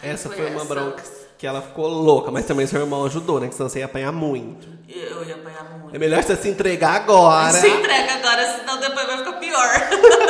Essa 0.04 0.30
Foi 0.30 0.38
foi 0.38 0.48
uma 0.52 0.62
essa. 0.62 0.66
bronca 0.66 1.04
que 1.38 1.48
ela 1.48 1.60
ficou 1.60 1.88
louca, 1.88 2.30
mas 2.30 2.46
também 2.46 2.68
seu 2.68 2.80
irmão 2.82 3.04
ajudou, 3.06 3.40
né? 3.40 3.48
Que 3.48 3.56
senão 3.56 3.68
você 3.68 3.80
ia 3.80 3.86
apanhar 3.86 4.12
muito. 4.12 4.68
Eu 4.88 5.24
ia 5.26 5.34
apanhar 5.34 5.64
muito. 5.80 5.96
É 5.96 5.98
melhor 5.98 6.22
você 6.22 6.36
se 6.36 6.48
entregar 6.48 7.02
agora. 7.02 7.52
Se 7.52 7.68
entrega 7.68 8.14
agora, 8.14 8.58
senão 8.60 8.80
depois 8.80 9.08
vai 9.08 9.18
ficar 9.18 9.34
pior. 9.34 9.70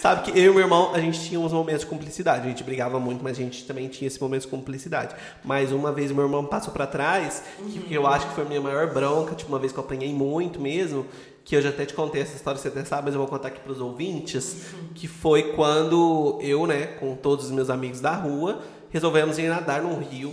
Sabe 0.00 0.22
que 0.22 0.38
eu 0.38 0.52
e 0.52 0.54
meu 0.54 0.60
irmão, 0.60 0.94
a 0.94 0.98
gente 0.98 1.20
tinha 1.20 1.38
uns 1.38 1.52
momentos 1.52 1.82
de 1.82 1.86
cumplicidade. 1.86 2.46
A 2.46 2.48
gente 2.48 2.64
brigava 2.64 2.98
muito, 2.98 3.22
mas 3.22 3.38
a 3.38 3.42
gente 3.42 3.66
também 3.66 3.86
tinha 3.86 4.08
esse 4.08 4.18
momento 4.18 4.42
de 4.42 4.48
cumplicidade. 4.48 5.14
Mas 5.44 5.72
uma 5.72 5.92
vez 5.92 6.10
meu 6.10 6.24
irmão 6.24 6.42
passou 6.46 6.72
pra 6.72 6.86
trás, 6.86 7.42
que, 7.70 7.80
que 7.80 7.94
eu 7.94 8.06
acho 8.06 8.26
que 8.28 8.34
foi 8.34 8.44
a 8.44 8.48
minha 8.48 8.62
maior 8.62 8.94
bronca, 8.94 9.34
tipo, 9.34 9.52
uma 9.52 9.58
vez 9.58 9.72
que 9.72 9.78
eu 9.78 9.84
apanhei 9.84 10.14
muito 10.14 10.58
mesmo, 10.58 11.04
que 11.44 11.54
eu 11.54 11.60
já 11.60 11.68
até 11.68 11.84
te 11.84 11.92
contei 11.92 12.22
essa 12.22 12.34
história, 12.34 12.58
você 12.58 12.68
até 12.68 12.82
sabe, 12.82 13.04
mas 13.04 13.14
eu 13.14 13.20
vou 13.20 13.28
contar 13.28 13.48
aqui 13.48 13.60
pros 13.60 13.78
ouvintes, 13.78 14.68
que 14.94 15.06
foi 15.06 15.52
quando 15.52 16.38
eu, 16.40 16.66
né, 16.66 16.86
com 16.98 17.14
todos 17.14 17.44
os 17.44 17.50
meus 17.50 17.68
amigos 17.68 18.00
da 18.00 18.14
rua, 18.14 18.62
resolvemos 18.88 19.38
ir 19.38 19.50
nadar 19.50 19.82
num 19.82 19.98
rio 19.98 20.32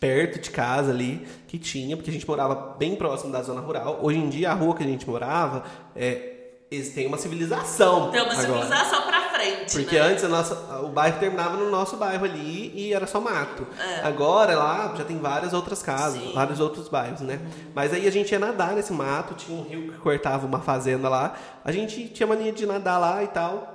perto 0.00 0.38
de 0.38 0.50
casa 0.50 0.90
ali 0.90 1.26
que 1.46 1.58
tinha, 1.58 1.98
porque 1.98 2.08
a 2.08 2.12
gente 2.14 2.26
morava 2.26 2.74
bem 2.78 2.96
próximo 2.96 3.30
da 3.30 3.42
zona 3.42 3.60
rural. 3.60 3.98
Hoje 4.02 4.18
em 4.18 4.30
dia 4.30 4.52
a 4.52 4.54
rua 4.54 4.74
que 4.74 4.82
a 4.82 4.86
gente 4.86 5.06
morava 5.06 5.64
é 5.94 6.35
eles 6.70 6.90
têm 6.94 7.06
uma 7.06 7.16
civilização. 7.18 8.10
Tem 8.10 8.20
uma 8.20 8.32
agora. 8.32 8.46
civilização 8.46 9.02
pra 9.02 9.20
frente, 9.30 9.72
Porque 9.72 9.94
né? 9.94 10.00
antes 10.00 10.24
nossa, 10.24 10.54
o 10.82 10.88
bairro 10.88 11.18
terminava 11.20 11.56
no 11.56 11.70
nosso 11.70 11.96
bairro 11.96 12.24
ali 12.24 12.72
e 12.74 12.92
era 12.92 13.06
só 13.06 13.20
mato. 13.20 13.66
É. 13.78 14.00
Agora 14.06 14.56
lá 14.56 14.92
já 14.96 15.04
tem 15.04 15.18
várias 15.18 15.52
outras 15.52 15.82
casas, 15.82 16.20
Sim. 16.20 16.32
vários 16.34 16.58
outros 16.58 16.88
bairros, 16.88 17.20
né? 17.20 17.38
Mas 17.74 17.92
aí 17.92 18.06
a 18.06 18.10
gente 18.10 18.32
ia 18.32 18.38
nadar 18.38 18.72
nesse 18.74 18.92
mato, 18.92 19.34
tinha 19.34 19.56
um 19.56 19.62
rio 19.62 19.92
que 19.92 19.98
cortava 19.98 20.46
uma 20.46 20.60
fazenda 20.60 21.08
lá. 21.08 21.34
A 21.64 21.70
gente 21.70 22.08
tinha 22.08 22.26
mania 22.26 22.52
de 22.52 22.66
nadar 22.66 22.98
lá 22.98 23.22
e 23.22 23.28
tal. 23.28 23.74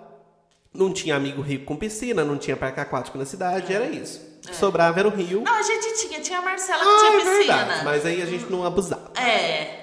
Não 0.74 0.92
tinha 0.94 1.16
amigo 1.16 1.42
rico 1.42 1.66
com 1.66 1.76
piscina, 1.76 2.24
não 2.24 2.38
tinha 2.38 2.56
parque 2.56 2.80
aquático 2.80 3.18
na 3.18 3.26
cidade, 3.26 3.74
era 3.74 3.86
isso. 3.86 4.20
Que 4.42 4.56
sobrava 4.56 5.00
era 5.00 5.08
o 5.08 5.12
rio. 5.12 5.42
Não, 5.42 5.54
a 5.54 5.62
gente 5.62 5.94
tinha, 6.08 6.20
tinha 6.22 6.40
a 6.40 6.42
Marcela 6.42 6.80
que 6.82 6.90
Ah, 6.90 6.98
tinha 6.98 7.10
é 7.10 7.18
piscina. 7.38 7.58
verdade. 7.66 7.86
Mas 7.86 8.06
aí 8.06 8.22
a 8.22 8.26
gente 8.26 8.46
não 8.50 8.66
abusava. 8.66 9.12
É, 9.20 9.81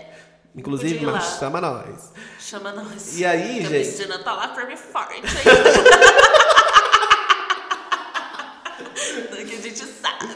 Inclusive, 0.56 1.04
mas 1.06 1.38
chama 1.38 1.60
nós. 1.60 2.12
chama 2.40 2.72
nós. 2.72 3.16
E 3.18 3.24
aí, 3.24 3.60
Que 3.60 3.66
a 3.66 3.70
gente? 3.70 3.86
piscina 3.90 4.18
tá 4.18 4.32
lá 4.32 4.54
firme 4.54 4.74
e 4.74 4.76
forte 4.76 5.14
ainda. 5.14 5.28
que 9.46 9.54
a 9.54 9.60
gente 9.60 9.84
sabe. 9.84 10.28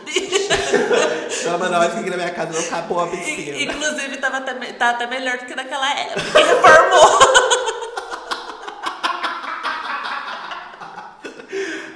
Chama 1.31 1.69
nós 1.69 1.93
que 1.93 1.99
aqui 2.01 2.11
na 2.11 2.17
minha 2.17 2.31
casa 2.31 2.53
não 2.53 2.61
acabou 2.67 3.01
a 3.01 3.09
piscina. 3.09 3.57
Inclusive, 3.59 4.17
tava 4.19 4.37
até, 4.39 4.55
tá 4.75 4.91
até 4.91 5.07
melhor 5.07 5.39
do 5.39 5.47
que 5.47 5.55
naquela 5.57 5.91
época. 5.99 6.21
Que 6.21 6.43
reformou. 6.45 7.19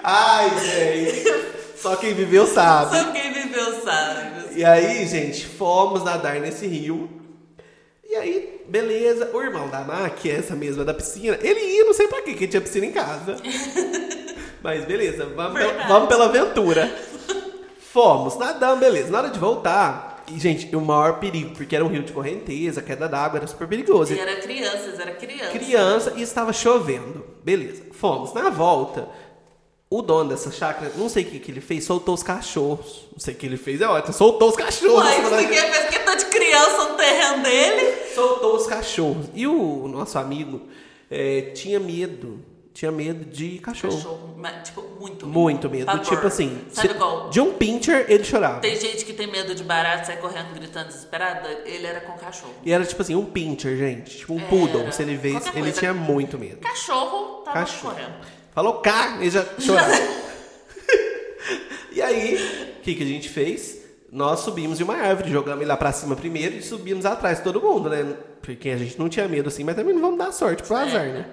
Ai, 0.02 0.50
gente. 0.60 1.78
Só 1.80 1.96
quem 1.96 2.14
viveu 2.14 2.46
sabe. 2.46 2.96
Só 2.96 3.12
quem 3.12 3.32
viveu 3.32 3.82
sabe. 3.84 4.56
E 4.58 4.64
aí, 4.64 5.06
gente, 5.06 5.46
fomos 5.46 6.02
nadar 6.04 6.40
nesse 6.40 6.66
rio. 6.66 7.10
Beleza. 8.68 9.30
O 9.32 9.40
irmão 9.40 9.68
da 9.68 9.80
Má, 9.80 10.08
que 10.10 10.30
é 10.30 10.36
essa 10.36 10.54
mesma 10.54 10.84
da 10.84 10.94
piscina, 10.94 11.38
ele 11.40 11.60
ia, 11.60 11.84
não 11.84 11.94
sei 11.94 12.08
pra 12.08 12.22
quê, 12.22 12.34
que 12.34 12.46
tinha 12.46 12.60
piscina 12.60 12.86
em 12.86 12.92
casa. 12.92 13.36
Mas 14.62 14.84
beleza, 14.84 15.26
vamos, 15.26 15.60
pela, 15.60 15.86
vamos 15.86 16.08
pela 16.08 16.24
aventura. 16.24 16.92
Fomos, 17.78 18.36
nadamos, 18.36 18.80
beleza. 18.80 19.10
Na 19.10 19.18
hora 19.18 19.30
de 19.30 19.38
voltar, 19.38 20.24
e, 20.28 20.38
gente, 20.40 20.74
o 20.74 20.80
maior 20.80 21.20
perigo, 21.20 21.54
porque 21.54 21.76
era 21.76 21.84
um 21.84 21.88
rio 21.88 22.02
de 22.02 22.12
correnteza, 22.12 22.82
queda 22.82 23.08
d'água, 23.08 23.38
era 23.38 23.46
super 23.46 23.68
perigoso. 23.68 24.12
E 24.12 24.18
era 24.18 24.36
crianças, 24.36 24.98
era 24.98 25.12
criança. 25.12 25.50
criança 25.52 26.12
e 26.16 26.22
estava 26.22 26.52
chovendo. 26.52 27.24
Beleza, 27.44 27.84
fomos. 27.92 28.34
Na 28.34 28.50
volta, 28.50 29.08
o 29.88 30.02
dono 30.02 30.30
dessa 30.30 30.50
chácara, 30.50 30.92
não 30.96 31.08
sei 31.08 31.22
o 31.22 31.26
que, 31.26 31.38
que 31.38 31.50
ele 31.50 31.60
fez, 31.60 31.84
soltou 31.84 32.14
os 32.14 32.22
cachorros. 32.22 33.06
Não 33.12 33.18
sei 33.20 33.34
o 33.34 33.36
que 33.36 33.46
ele 33.46 33.56
fez, 33.56 33.80
é 33.80 33.86
ótimo, 33.88 34.12
soltou 34.12 34.48
os 34.50 34.56
cachorros. 34.56 34.94
Uai, 35.04 35.14
Soltou- 35.22 35.38
você 35.38 35.46
quer 35.46 35.72
fez 35.72 35.88
que 35.90 35.98
tá 36.00 36.14
de 36.14 36.24
criança 36.26 36.88
no 36.88 36.94
terreno 36.96 37.42
dele? 37.42 37.96
Soltou 38.14 38.56
os 38.56 38.66
cachorros. 38.66 39.26
E 39.34 39.46
o 39.46 39.86
nosso 39.88 40.18
amigo 40.18 40.62
eh, 41.10 41.52
tinha 41.54 41.78
medo. 41.80 42.44
Tinha 42.74 42.92
medo 42.92 43.24
de 43.24 43.58
cachorro. 43.60 43.96
Cachorro, 43.96 44.34
mas, 44.36 44.68
tipo, 44.68 44.82
muito 45.00 45.26
Muito 45.26 45.70
medo. 45.70 45.86
Pavor. 45.86 46.04
Tipo 46.04 46.26
assim, 46.26 46.60
Sabe 46.70 46.88
se- 46.88 46.94
qual? 46.94 47.30
de 47.30 47.40
um 47.40 47.54
pincher 47.54 48.04
ele 48.06 48.22
chorava. 48.22 48.60
Tem 48.60 48.78
gente 48.78 49.02
que 49.02 49.14
tem 49.14 49.26
medo 49.26 49.54
de 49.54 49.64
barato, 49.64 50.06
sai 50.08 50.18
correndo, 50.18 50.52
gritando 50.52 50.88
desesperada. 50.88 51.48
Ele 51.64 51.86
era 51.86 52.00
com 52.00 52.12
cachorro. 52.18 52.52
E 52.62 52.70
era 52.70 52.84
tipo 52.84 53.00
assim, 53.00 53.14
um 53.14 53.24
pincher, 53.24 53.78
gente. 53.78 54.18
Tipo 54.18 54.34
um 54.34 54.40
poodle. 54.40 54.92
Se 54.92 55.00
ele 55.02 55.16
Qualquer 55.16 55.52
ele 55.54 55.60
coisa. 55.62 55.78
tinha 55.78 55.94
muito 55.94 56.36
medo. 56.38 56.58
Cachorro 56.58 57.36
tava 57.44 57.60
Cachorro. 57.60 57.94
correndo. 57.94 58.14
Falou 58.56 58.78
cá, 58.78 59.18
ele 59.20 59.28
já 59.28 59.44
chorava. 59.58 59.92
e 61.92 62.00
aí, 62.00 62.78
o 62.78 62.80
que, 62.80 62.94
que 62.94 63.02
a 63.02 63.06
gente 63.06 63.28
fez? 63.28 63.82
Nós 64.10 64.40
subimos 64.40 64.78
de 64.78 64.84
uma 64.84 64.96
árvore, 64.96 65.30
jogamos 65.30 65.60
ele 65.60 65.68
lá 65.68 65.76
pra 65.76 65.92
cima 65.92 66.16
primeiro 66.16 66.56
e 66.56 66.62
subimos 66.62 67.04
atrás 67.04 67.36
de 67.36 67.44
todo 67.44 67.60
mundo, 67.60 67.90
né? 67.90 68.16
Porque 68.40 68.70
a 68.70 68.78
gente 68.78 68.98
não 68.98 69.10
tinha 69.10 69.28
medo 69.28 69.50
assim, 69.50 69.62
mas 69.62 69.76
também 69.76 69.92
não 69.92 70.00
vamos 70.00 70.16
dar 70.16 70.32
sorte 70.32 70.62
pro 70.62 70.74
azar, 70.74 71.04
né? 71.04 71.28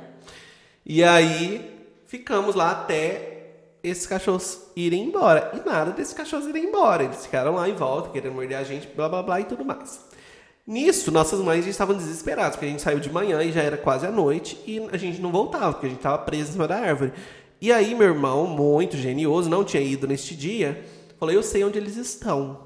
E 0.86 1.02
aí, 1.02 1.88
ficamos 2.08 2.56
lá 2.56 2.72
até 2.72 3.52
esses 3.82 4.06
cachorros 4.06 4.60
irem 4.76 5.06
embora. 5.06 5.50
E 5.54 5.66
nada 5.66 5.92
desses 5.92 6.14
cachorros 6.14 6.48
irem 6.48 6.66
embora. 6.66 7.06
Eles 7.06 7.26
ficaram 7.26 7.56
lá 7.56 7.70
em 7.70 7.74
volta, 7.74 8.10
querendo 8.10 8.34
morder 8.34 8.58
a 8.58 8.66
gente, 8.66 8.86
blá 8.88 9.08
blá 9.08 9.24
blá 9.24 9.40
e 9.40 9.46
tudo 9.46 9.64
mais. 9.64 10.13
Nisso, 10.66 11.12
nossas 11.12 11.42
mães 11.42 11.66
já 11.66 11.72
estavam 11.72 11.96
desesperadas, 11.96 12.52
porque 12.56 12.66
a 12.66 12.70
gente 12.70 12.82
saiu 12.82 13.00
de 13.00 13.12
manhã 13.12 13.44
e 13.44 13.52
já 13.52 13.62
era 13.62 13.76
quase 13.76 14.06
a 14.06 14.12
noite 14.12 14.58
e 14.66 14.80
a 14.92 14.98
gente 14.98 15.22
não 15.22 15.30
voltava, 15.30 15.74
porque 15.74 15.88
a 15.88 15.90
gente 15.90 16.00
estava 16.00 16.18
preso 16.20 16.50
em 16.50 16.54
cima 16.54 16.68
da 16.68 16.78
árvore. 16.78 17.12
E 17.60 17.72
aí, 17.72 17.94
meu 17.94 18.08
irmão, 18.08 18.48
muito 18.48 18.96
genioso, 18.96 19.50
não 19.50 19.64
tinha 19.64 19.84
ido 19.84 20.08
neste 20.08 20.36
dia, 20.36 20.86
falou: 21.20 21.36
Eu 21.36 21.44
sei 21.44 21.64
onde 21.66 21.78
eles 21.78 21.98
estão. 21.98 22.60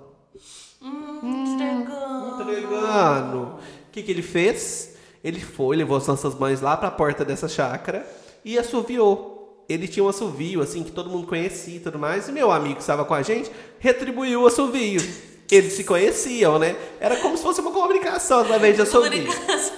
Entregando. 1.23 2.41
Entregando. 2.41 3.37
O 3.39 3.91
que, 3.91 4.03
que 4.03 4.11
ele 4.11 4.21
fez? 4.21 4.95
Ele 5.23 5.39
foi, 5.39 5.75
levou 5.75 5.97
as 5.97 6.05
nossas 6.05 6.35
mães 6.35 6.61
lá 6.61 6.77
pra 6.77 6.91
porta 6.91 7.25
dessa 7.25 7.47
chácara 7.47 8.07
e 8.45 8.59
assoviou. 8.59 9.65
Ele 9.67 9.87
tinha 9.87 10.03
um 10.03 10.07
assovio, 10.07 10.61
assim, 10.61 10.83
que 10.83 10.91
todo 10.91 11.09
mundo 11.09 11.27
conhecia 11.27 11.77
e 11.77 11.79
tudo 11.79 11.97
mais. 11.99 12.29
E 12.29 12.31
meu 12.31 12.51
amigo 12.51 12.75
que 12.75 12.81
estava 12.81 13.03
com 13.03 13.13
a 13.13 13.21
gente 13.21 13.51
retribuiu 13.79 14.43
o 14.43 14.47
assovio. 14.47 15.01
Eles 15.49 15.73
se 15.73 15.83
conheciam, 15.83 16.59
né? 16.59 16.75
Era 16.99 17.15
como 17.17 17.37
se 17.37 17.43
fosse 17.43 17.61
uma 17.61 17.71
comunicação 17.71 18.41
através 18.41 18.75
de. 18.77 18.85
Comunicação. 18.85 19.73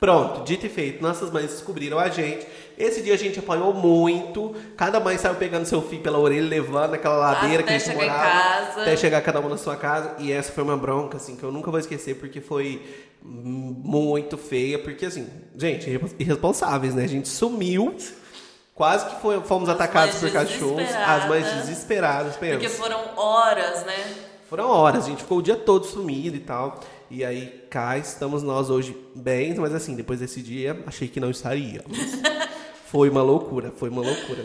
Pronto, 0.00 0.44
dito 0.44 0.64
e 0.66 0.68
feito. 0.68 1.02
Nossas 1.02 1.30
mães 1.30 1.50
descobriram 1.50 1.98
a 1.98 2.08
gente. 2.08 2.46
Esse 2.76 3.02
dia 3.02 3.14
a 3.14 3.16
gente 3.18 3.38
apanhou 3.40 3.74
muito. 3.74 4.54
Cada 4.76 5.00
mãe 5.00 5.18
saiu 5.18 5.34
pegando 5.34 5.66
seu 5.66 5.82
filho 5.82 6.02
pela 6.02 6.18
orelha, 6.18 6.48
levando 6.48 6.92
naquela 6.92 7.16
ladeira 7.16 7.64
que 7.64 7.68
Até 7.72 7.74
a 7.74 7.78
gente 7.78 7.94
morava. 7.96 8.22
casa. 8.22 8.82
Até 8.82 8.96
chegar 8.96 9.20
cada 9.22 9.40
uma 9.40 9.48
na 9.50 9.56
sua 9.56 9.74
casa. 9.76 10.14
E 10.20 10.30
essa 10.30 10.52
foi 10.52 10.62
uma 10.62 10.76
bronca, 10.76 11.16
assim, 11.16 11.34
que 11.34 11.42
eu 11.42 11.50
nunca 11.50 11.68
vou 11.70 11.80
esquecer, 11.80 12.14
porque 12.14 12.40
foi 12.40 12.80
muito 13.20 14.38
feia. 14.38 14.78
Porque, 14.78 15.06
assim, 15.06 15.28
gente, 15.56 15.90
irre- 15.90 16.14
irresponsáveis, 16.20 16.94
né? 16.94 17.02
A 17.04 17.08
gente 17.08 17.28
sumiu. 17.28 17.96
Quase 18.74 19.06
que 19.06 19.20
foi- 19.20 19.40
fomos 19.40 19.68
As 19.68 19.74
atacados 19.74 20.14
por 20.20 20.30
cachorros. 20.30 20.80
As 20.94 21.26
mães 21.28 21.42
desesperadas. 21.44 21.66
desesperadas, 21.66 22.36
pensa. 22.36 22.52
Porque 22.52 22.68
foram 22.68 23.00
horas, 23.16 23.84
né? 23.84 24.14
Foram 24.48 24.68
horas, 24.68 25.04
a 25.04 25.08
gente 25.08 25.22
ficou 25.22 25.38
o 25.38 25.42
dia 25.42 25.56
todo 25.56 25.84
sumido 25.84 26.36
e 26.36 26.40
tal. 26.40 26.80
E 27.10 27.24
aí 27.24 27.66
cá 27.70 27.96
estamos 27.98 28.42
nós 28.42 28.70
hoje 28.70 28.96
bem, 29.14 29.54
mas 29.54 29.74
assim, 29.74 29.94
depois 29.94 30.20
desse 30.20 30.40
dia, 30.42 30.82
achei 30.86 31.08
que 31.08 31.20
não 31.20 31.30
estaríamos. 31.30 31.96
foi 32.86 33.08
uma 33.10 33.22
loucura, 33.22 33.72
foi 33.76 33.88
uma 33.90 34.02
loucura. 34.02 34.44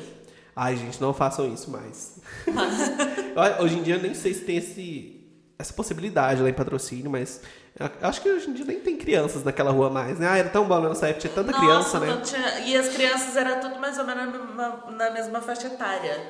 Ai, 0.55 0.75
gente, 0.77 1.01
não 1.01 1.13
façam 1.13 1.51
isso 1.51 1.71
mais. 1.71 2.19
Hoje 3.59 3.79
em 3.79 3.81
dia 3.83 3.95
eu 3.95 4.01
nem 4.01 4.13
sei 4.13 4.33
se 4.35 4.41
tem 4.41 4.57
esse, 4.57 5.19
essa 5.57 5.73
possibilidade 5.73 6.41
lá 6.43 6.49
em 6.49 6.53
patrocínio, 6.53 7.09
mas 7.09 7.41
eu 7.79 7.89
acho 8.07 8.21
que 8.21 8.29
hoje 8.29 8.47
em 8.51 8.53
dia 8.53 8.63
nem 8.63 8.79
tem 8.79 8.95
crianças 8.95 9.43
naquela 9.43 9.71
rua 9.71 9.89
mais, 9.89 10.19
né? 10.19 10.27
Ah, 10.29 10.37
era 10.37 10.49
tão 10.49 10.65
bom 10.67 10.79
na 10.79 10.89
nossa 10.89 11.07
época, 11.07 11.21
tinha 11.21 11.33
tanta 11.33 11.51
criança, 11.53 11.97
Nossa, 11.97 11.99
né? 12.01 12.07
não 12.13 12.21
tinha- 12.21 12.59
E 12.67 12.77
as 12.77 12.89
crianças 12.89 13.35
eram 13.35 13.59
tudo 13.61 13.79
mais 13.79 13.97
ou 13.97 14.05
menos 14.05 14.25
na 14.31 14.39
mesma, 14.39 14.83
na 14.91 15.09
mesma 15.09 15.41
faixa 15.41 15.65
etária. 15.67 16.21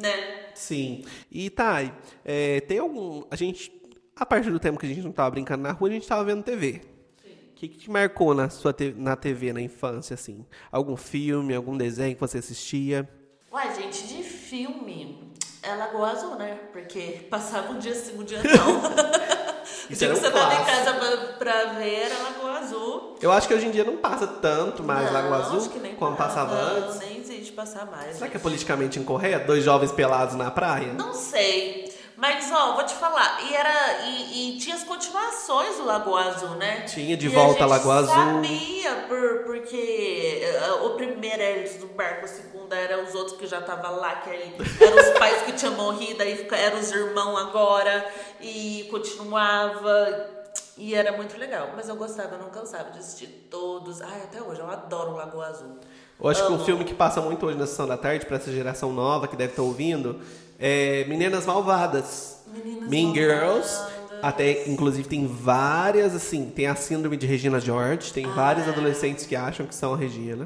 Né? 0.00 0.46
Sim. 0.54 1.04
E 1.30 1.50
Thay, 1.50 1.92
é, 2.24 2.60
tem 2.62 2.78
algum. 2.78 3.24
A 3.30 3.36
gente. 3.36 3.72
A 4.14 4.26
partir 4.26 4.50
do 4.50 4.58
tempo 4.60 4.78
que 4.78 4.86
a 4.86 4.88
gente 4.88 5.02
não 5.02 5.12
tava 5.12 5.30
brincando 5.30 5.62
na 5.62 5.72
rua, 5.72 5.88
a 5.88 5.92
gente 5.92 6.06
tava 6.06 6.24
vendo 6.24 6.42
TV. 6.42 6.80
O 7.24 7.54
que, 7.54 7.68
que 7.68 7.78
te 7.78 7.90
marcou 7.90 8.34
na 8.34 8.50
sua 8.50 8.72
te- 8.72 8.94
na 8.96 9.14
TV 9.16 9.52
na 9.52 9.60
infância, 9.60 10.14
assim? 10.14 10.44
Algum 10.70 10.96
filme, 10.96 11.54
algum 11.54 11.76
desenho 11.76 12.14
que 12.14 12.20
você 12.20 12.38
assistia? 12.38 13.08
Uai, 13.52 13.72
gente, 13.74 14.06
de 14.08 14.22
filme, 14.22 15.32
é 15.62 15.74
Lagoa 15.74 16.10
Azul, 16.10 16.34
né? 16.36 16.58
Porque 16.72 17.26
passava 17.30 17.72
um 17.72 17.78
dia 17.78 17.94
sim, 17.94 18.18
um 18.18 18.24
dia 18.24 18.40
não. 18.42 18.80
o 19.88 19.92
Isso 19.92 19.98
dia 20.00 20.08
era 20.08 20.14
que 20.14 20.20
um 20.20 20.22
você 20.22 20.30
tava 20.30 20.54
em 20.54 20.64
casa 20.64 20.94
pra, 20.94 21.16
pra 21.38 21.64
ver 21.74 21.94
era 22.06 22.18
Lagoa 22.18 22.58
Azul. 22.58 23.16
Eu 23.20 23.30
acho 23.30 23.46
que 23.46 23.54
hoje 23.54 23.66
em 23.66 23.70
dia 23.70 23.84
não 23.84 23.96
passa 23.98 24.26
tanto 24.26 24.82
mais 24.82 25.06
Não, 25.06 25.12
Lagoa 25.12 25.36
acho 25.38 25.56
Azul 25.56 25.70
que 25.70 25.78
nem 25.78 25.94
como 25.94 26.16
passa. 26.16 26.34
passava 26.46 26.54
antes. 26.54 26.96
Existe 27.42 27.52
passar 27.52 27.86
mais. 27.86 28.14
Será 28.16 28.26
que 28.28 28.36
é 28.36 28.38
gente. 28.38 28.42
politicamente 28.42 28.98
incorreto? 28.98 29.46
Dois 29.46 29.64
jovens 29.64 29.92
pelados 29.92 30.34
na 30.36 30.50
praia? 30.50 30.92
Não 30.94 31.12
sei. 31.12 31.92
Mas, 32.16 32.52
ó, 32.52 32.74
vou 32.76 32.84
te 32.84 32.94
falar, 32.94 33.40
e 33.42 33.52
era. 33.54 34.02
E, 34.04 34.54
e 34.54 34.58
tinha 34.58 34.76
as 34.76 34.84
continuações 34.84 35.76
do 35.76 35.84
Lagoa 35.84 36.20
Azul, 36.26 36.50
né? 36.50 36.82
Tinha 36.82 37.16
De 37.16 37.26
E 37.26 37.28
Volta 37.28 37.64
a 37.64 37.66
a 37.66 37.68
gente 37.68 37.86
Lagoa 37.86 37.94
Azul. 37.96 38.14
sabia, 38.14 38.94
por, 39.08 39.44
porque 39.44 40.40
eh, 40.40 40.72
o 40.84 40.90
primeiro 40.90 41.42
era 41.42 41.58
eles 41.58 41.78
do 41.78 41.88
barco, 41.88 42.24
o 42.24 42.28
segundo 42.28 42.72
era 42.72 43.02
os 43.02 43.12
outros 43.16 43.36
que 43.36 43.46
já 43.46 43.58
estavam 43.58 43.96
lá, 43.96 44.16
que 44.16 44.30
aí 44.30 44.56
eram 44.80 44.96
os 44.98 45.18
pais 45.18 45.42
que 45.42 45.52
tinham 45.52 45.74
morrido, 45.74 46.22
aí 46.22 46.46
eram 46.52 46.78
os 46.78 46.92
irmãos 46.92 47.36
agora, 47.38 48.08
e 48.40 48.86
continuava. 48.88 50.42
E 50.78 50.94
era 50.94 51.12
muito 51.12 51.36
legal. 51.36 51.70
Mas 51.74 51.88
eu 51.88 51.96
gostava, 51.96 52.36
eu 52.36 52.38
não 52.38 52.50
cansava 52.50 52.90
de 52.90 52.98
assistir 53.00 53.26
todos. 53.50 54.00
Ai, 54.00 54.22
até 54.22 54.40
hoje, 54.40 54.60
eu 54.60 54.70
adoro 54.70 55.10
o 55.12 55.16
Lagoa 55.16 55.46
Azul. 55.46 55.78
Eu 56.20 56.28
acho 56.28 56.46
que 56.46 56.52
um 56.52 56.64
filme 56.64 56.84
que 56.84 56.94
passa 56.94 57.20
muito 57.20 57.44
hoje 57.46 57.58
na 57.58 57.66
sessão 57.66 57.86
da 57.86 57.96
tarde, 57.96 58.26
pra 58.26 58.36
essa 58.36 58.50
geração 58.52 58.92
nova 58.92 59.26
que 59.26 59.36
deve 59.36 59.52
estar 59.52 59.62
ouvindo, 59.62 60.20
é 60.58 61.04
Meninas 61.08 61.46
Malvadas. 61.46 62.42
Meninas 62.52 62.88
mean 62.88 63.12
Girls. 63.12 63.74
Malvadas. 63.74 64.02
Até, 64.22 64.68
inclusive, 64.68 65.08
tem 65.08 65.26
várias, 65.26 66.14
assim, 66.14 66.46
tem 66.54 66.68
a 66.68 66.76
síndrome 66.76 67.16
de 67.16 67.26
Regina 67.26 67.58
George, 67.58 68.12
tem 68.12 68.24
vários 68.24 68.68
adolescentes 68.68 69.26
que 69.26 69.34
acham 69.34 69.66
que 69.66 69.74
são 69.74 69.94
a 69.94 69.96
Regina. 69.96 70.44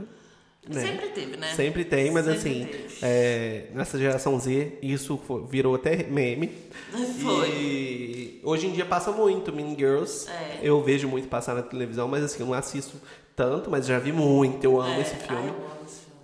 né? 0.67 0.81
Ah. 0.81 0.81
Sempre 0.81 1.09
teve, 1.11 1.37
né? 1.37 1.55
Sempre 1.55 1.85
tem, 1.85 2.11
mas 2.11 2.25
Sempre 2.25 2.39
assim, 2.39 2.69
é, 3.03 3.67
nessa 3.75 3.99
geração 3.99 4.41
Z, 4.41 4.79
isso 4.81 5.21
virou 5.51 5.75
até 5.75 6.05
meme. 6.05 6.51
Foi. 7.23 7.49
E 7.51 8.41
hoje 8.43 8.67
em 8.67 8.73
dia 8.73 8.87
passa 8.87 9.13
muito 9.13 9.53
Mean 9.53 9.77
Girls. 9.77 10.27
É. 10.31 10.61
Eu 10.63 10.83
vejo 10.83 11.07
muito 11.07 11.29
passar 11.29 11.55
na 11.55 11.63
televisão, 11.63 12.09
mas 12.09 12.25
assim, 12.25 12.41
eu 12.41 12.47
não 12.47 12.55
assisto 12.55 12.97
tanto, 13.37 13.71
mas 13.71 13.87
já 13.87 13.99
vi 13.99 14.11
muito. 14.13 14.65
Eu 14.65 14.81
amo 14.81 14.95
É, 14.95 15.01
esse 15.03 15.15
ai, 15.15 15.27
filme. 15.29 15.43
filme. 15.43 15.67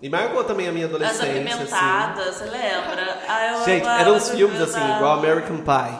E 0.01 0.09
marcou 0.09 0.43
também 0.43 0.67
a 0.67 0.73
minha 0.73 0.87
As 0.87 0.93
adolescência. 0.95 1.29
assim. 1.31 1.39
apimentadas, 1.53 2.35
você 2.35 2.45
lembra? 2.45 3.19
Ai, 3.29 3.65
Gente, 3.65 3.87
amava 3.87 4.01
eram 4.03 4.17
uns 4.17 4.23
as 4.25 4.31
filmes 4.31 4.61
assim, 4.61 4.81
igual 4.97 5.19
American 5.19 5.59
Pie. 5.59 5.99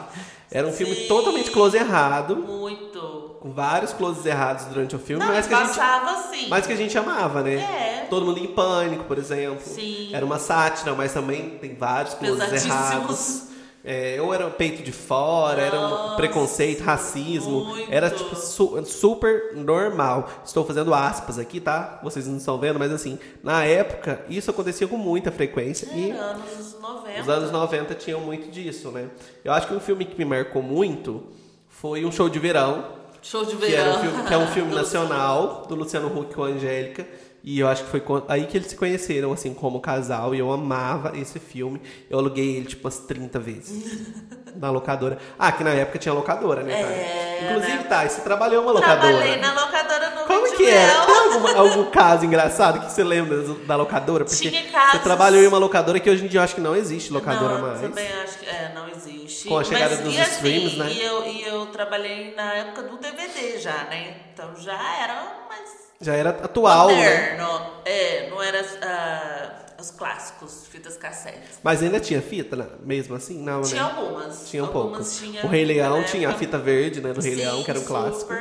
Era 0.51 0.67
um 0.67 0.73
filme 0.73 0.93
Sim. 0.93 1.07
totalmente 1.07 1.49
close 1.49 1.75
errado, 1.77 2.35
Muito. 2.35 3.37
com 3.39 3.51
vários 3.51 3.91
closes 3.93 4.23
errados 4.25 4.65
durante 4.65 4.95
o 4.95 4.99
filme, 4.99 5.25
Não, 5.25 5.33
mas 5.33 5.47
que 5.47 5.53
a 5.53 5.63
gente 5.65 5.79
assim. 5.79 6.47
mas 6.49 6.67
que 6.67 6.73
a 6.73 6.75
gente 6.75 6.95
amava, 6.97 7.41
né? 7.41 7.53
É. 7.55 8.07
Todo 8.09 8.25
mundo 8.25 8.37
em 8.39 8.47
pânico, 8.47 9.05
por 9.05 9.17
exemplo. 9.17 9.61
Sim. 9.63 10.09
Era 10.13 10.23
uma 10.25 10.37
sátira, 10.37 10.93
mas 10.93 11.11
também 11.13 11.51
tem 11.59 11.73
vários 11.75 12.13
closes 12.15 12.65
errados. 12.65 13.43
É, 13.85 14.17
ou 14.21 14.33
era 14.33 14.49
peito 14.49 14.81
de 14.81 14.93
fora, 14.93 15.61
era 15.61 15.77
um 15.77 15.89
Nossa, 15.89 16.15
preconceito, 16.15 16.81
racismo. 16.83 17.65
muito. 17.65 17.91
Era 17.91 18.09
tipo 18.09 18.33
su- 18.33 18.81
super 18.85 19.53
normal. 19.55 20.29
Estou 20.45 20.65
fazendo 20.65 20.93
aspas 20.93 21.37
aqui, 21.37 21.59
tá? 21.59 21.99
Vocês 22.01 22.25
não 22.25 22.37
estão 22.37 22.57
vendo, 22.57 22.79
mas 22.79 22.93
assim, 22.93 23.19
na 23.43 23.65
época 23.65 24.23
isso 24.29 24.49
acontecia 24.49 24.87
com 24.87 24.95
muita 24.95 25.33
frequência 25.33 25.89
e 25.93 26.11
Era 26.11 26.21
anos 26.27 26.77
90. 26.81 27.21
os 27.21 27.29
anos 27.29 27.51
90 27.51 27.95
tinham 27.95 28.21
muito 28.21 28.49
disso, 28.49 28.89
né? 28.89 29.09
Eu 29.43 29.51
acho 29.51 29.67
que 29.67 29.73
um 29.73 29.81
filme 29.81 30.05
que 30.05 30.17
me 30.17 30.23
marcou 30.23 30.61
muito 30.61 31.23
foi 31.67 32.05
um 32.05 32.11
show 32.11 32.29
de 32.29 32.39
verão, 32.39 32.85
Show 33.21 33.43
de 33.45 33.55
que, 33.55 33.65
verão. 33.65 33.83
era 33.85 33.97
um 33.97 34.01
filme, 34.01 34.23
que 34.27 34.33
é 34.33 34.37
um 34.37 34.47
filme 34.47 34.73
nacional 34.75 35.65
do 35.67 35.75
Luciano 35.75 36.07
Huck 36.07 36.33
com 36.33 36.43
a 36.43 36.47
Angélica. 36.47 37.05
E 37.43 37.59
eu 37.59 37.67
acho 37.67 37.83
que 37.83 37.89
foi 37.89 38.01
aí 38.29 38.45
que 38.47 38.55
eles 38.57 38.69
se 38.69 38.75
conheceram, 38.77 39.33
assim, 39.33 39.53
como 39.53 39.81
casal. 39.81 40.33
E 40.33 40.39
eu 40.39 40.49
amava 40.51 41.11
esse 41.17 41.39
filme. 41.39 41.81
Eu 42.09 42.17
aluguei 42.17 42.55
ele, 42.55 42.65
tipo, 42.65 42.85
umas 42.87 42.99
30 42.99 43.37
vezes. 43.37 44.01
na 44.55 44.69
locadora. 44.69 45.17
Ah, 45.37 45.51
que 45.51 45.63
na 45.63 45.71
época 45.71 45.99
tinha 45.99 46.13
locadora, 46.13 46.63
né, 46.63 46.73
Thay? 46.73 46.93
É, 46.93 47.39
Inclusive, 47.49 47.77
né? 47.77 47.83
Thay, 47.89 48.09
você 48.09 48.21
trabalhou 48.21 48.61
em 48.61 48.65
uma 48.65 48.71
locadora. 48.71 49.01
Trabalhei 49.17 49.35
na 49.37 49.53
locadora 49.53 50.09
no 50.11 50.21
Como 50.25 50.55
que 50.55 50.69
é? 50.69 50.87
Tem 50.87 50.95
algum, 51.17 51.47
algum 51.59 51.91
caso 51.91 52.25
engraçado 52.25 52.79
que 52.85 52.91
você 52.91 53.03
lembra 53.03 53.41
da 53.65 53.75
locadora? 53.75 54.23
Porque 54.23 54.49
Tinha 54.49 54.63
casos- 54.71 54.91
você 54.91 54.99
trabalhou 54.99 55.41
em 55.43 55.47
uma 55.47 55.57
locadora 55.57 55.99
que 55.99 56.09
hoje 56.09 56.23
em 56.25 56.27
dia 56.27 56.39
eu 56.39 56.43
acho 56.43 56.55
que 56.55 56.61
não 56.61 56.75
existe 56.75 57.11
locadora 57.11 57.55
não, 57.55 57.61
mais. 57.67 57.81
também 57.81 58.07
acho 58.23 58.37
que 58.37 58.45
é, 58.45 58.71
não 58.73 58.87
existe. 58.87 59.47
Com 59.49 59.57
a 59.57 59.63
chegada 59.63 59.95
Mas, 59.95 59.99
dos 60.05 60.15
e 60.15 60.19
assim, 60.19 60.31
streams, 60.35 60.77
né? 60.77 60.91
E 60.93 61.01
eu, 61.03 61.25
e 61.27 61.43
eu 61.43 61.65
trabalhei 61.67 62.33
na 62.35 62.53
época 62.53 62.83
do 62.83 62.97
DVD 62.97 63.57
já, 63.59 63.83
né? 63.85 64.15
Então 64.33 64.55
já 64.55 64.79
era 65.01 65.45
mais 65.49 65.82
Já 66.03 66.13
era 66.15 66.29
atual, 66.31 66.87
né? 66.89 66.95
moderno. 66.95 67.73
É, 67.85 68.29
não 68.29 68.41
era 68.43 68.61
ah, 68.81 69.73
os 69.79 69.91
clássicos, 69.91 70.65
fitas 70.69 70.97
cassetes. 70.97 71.59
Mas 71.63 71.81
ainda 71.81 71.99
tinha 71.99 72.21
fita, 72.21 72.55
né? 72.55 72.67
mesmo 72.81 73.15
assim? 73.15 73.41
Não, 73.41 73.61
Tinha 73.61 73.83
né? 73.83 73.89
algumas. 73.95 74.49
Tinha 74.49 74.63
um 74.63 74.67
pouco. 74.67 74.87
algumas 74.89 75.17
tinha 75.17 75.45
o 75.45 75.47
Rei 75.47 75.65
Leão 75.65 75.99
na 75.99 76.03
tinha 76.03 76.29
a 76.29 76.33
fita 76.33 76.57
verde, 76.57 77.01
né? 77.01 77.13
Do 77.13 77.21
Rei 77.21 77.35
Sim, 77.35 77.41
Leão, 77.41 77.63
que 77.63 77.71
era 77.71 77.79
um 77.79 77.85
clássico. 77.85 78.33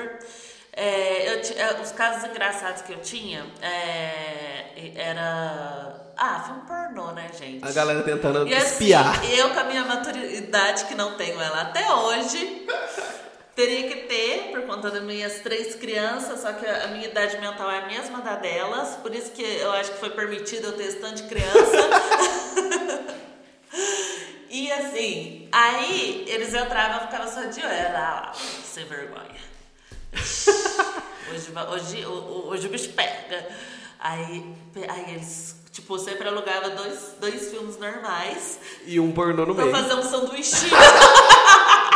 É, 0.75 1.29
eu 1.29 1.41
é, 1.57 1.83
os 1.83 1.93
casos 1.93 2.31
engraçados 2.31 2.83
que 2.83 2.93
eu 2.93 2.99
tinha 3.01 3.45
é, 3.61 4.93
era. 4.97 6.01
Ah, 6.17 6.43
filme 6.47 6.63
pornô, 6.67 7.13
né, 7.13 7.31
gente? 7.39 7.65
A 7.67 7.73
galera 7.73 8.03
tentando 8.03 8.47
E 8.47 8.55
assim, 8.55 8.73
espiar. 8.73 9.23
eu 9.33 9.51
com 9.51 9.61
a 9.61 9.65
minha 9.65 9.85
maturidade, 9.85 10.85
que 10.85 10.95
não 10.95 11.17
tenho 11.17 11.41
ela 11.41 11.63
até 11.63 11.93
hoje, 11.93 12.67
teria 13.55 13.89
que 13.89 14.07
ter, 14.09 14.51
por 14.51 14.63
conta 14.63 14.91
das 14.91 15.03
minhas 15.03 15.41
três 15.41 15.75
crianças, 15.75 16.41
só 16.41 16.53
que 16.53 16.65
a 16.67 16.89
minha 16.89 17.07
idade 17.07 17.39
mental 17.39 17.71
é 17.71 17.81
a 17.81 17.87
mesma 17.87 18.21
da 18.21 18.37
delas, 18.37 18.97
por 18.97 19.15
isso 19.15 19.31
que 19.33 19.43
eu 19.43 19.71
acho 19.73 19.93
que 19.93 19.99
foi 19.99 20.11
permitido 20.11 20.69
eu 20.69 20.73
ter 20.73 20.85
esse 20.85 20.97
tanto 20.99 21.23
de 21.23 21.29
criança. 21.29 21.91
e 24.49 24.71
assim, 24.73 25.49
aí 25.53 26.25
eles 26.29 26.55
entravam 26.55 26.99
e 26.99 27.01
ficavam 27.07 27.33
só 27.33 27.43
de 27.49 27.61
olho, 27.61 27.93
lá, 27.93 28.33
sem 28.65 28.85
vergonha. 28.85 29.41
Hoje, 31.33 31.49
hoje, 31.71 32.05
hoje 32.07 32.67
o 32.67 32.71
bicho 32.71 32.91
pega. 32.91 33.49
Aí, 33.99 34.55
aí 34.87 35.15
eles, 35.15 35.57
tipo, 35.71 35.99
sempre 35.99 36.29
alugava 36.29 36.69
dois, 36.71 37.15
dois 37.19 37.51
filmes 37.51 37.79
normais 37.79 38.59
E 38.85 39.01
um 39.01 39.13
pornô 39.13 39.47
no 39.47 39.55
pra 39.55 39.65
meio. 39.65 39.75
fazer 39.75 39.95
um 39.95 40.03
sanduichinho. 40.03 40.77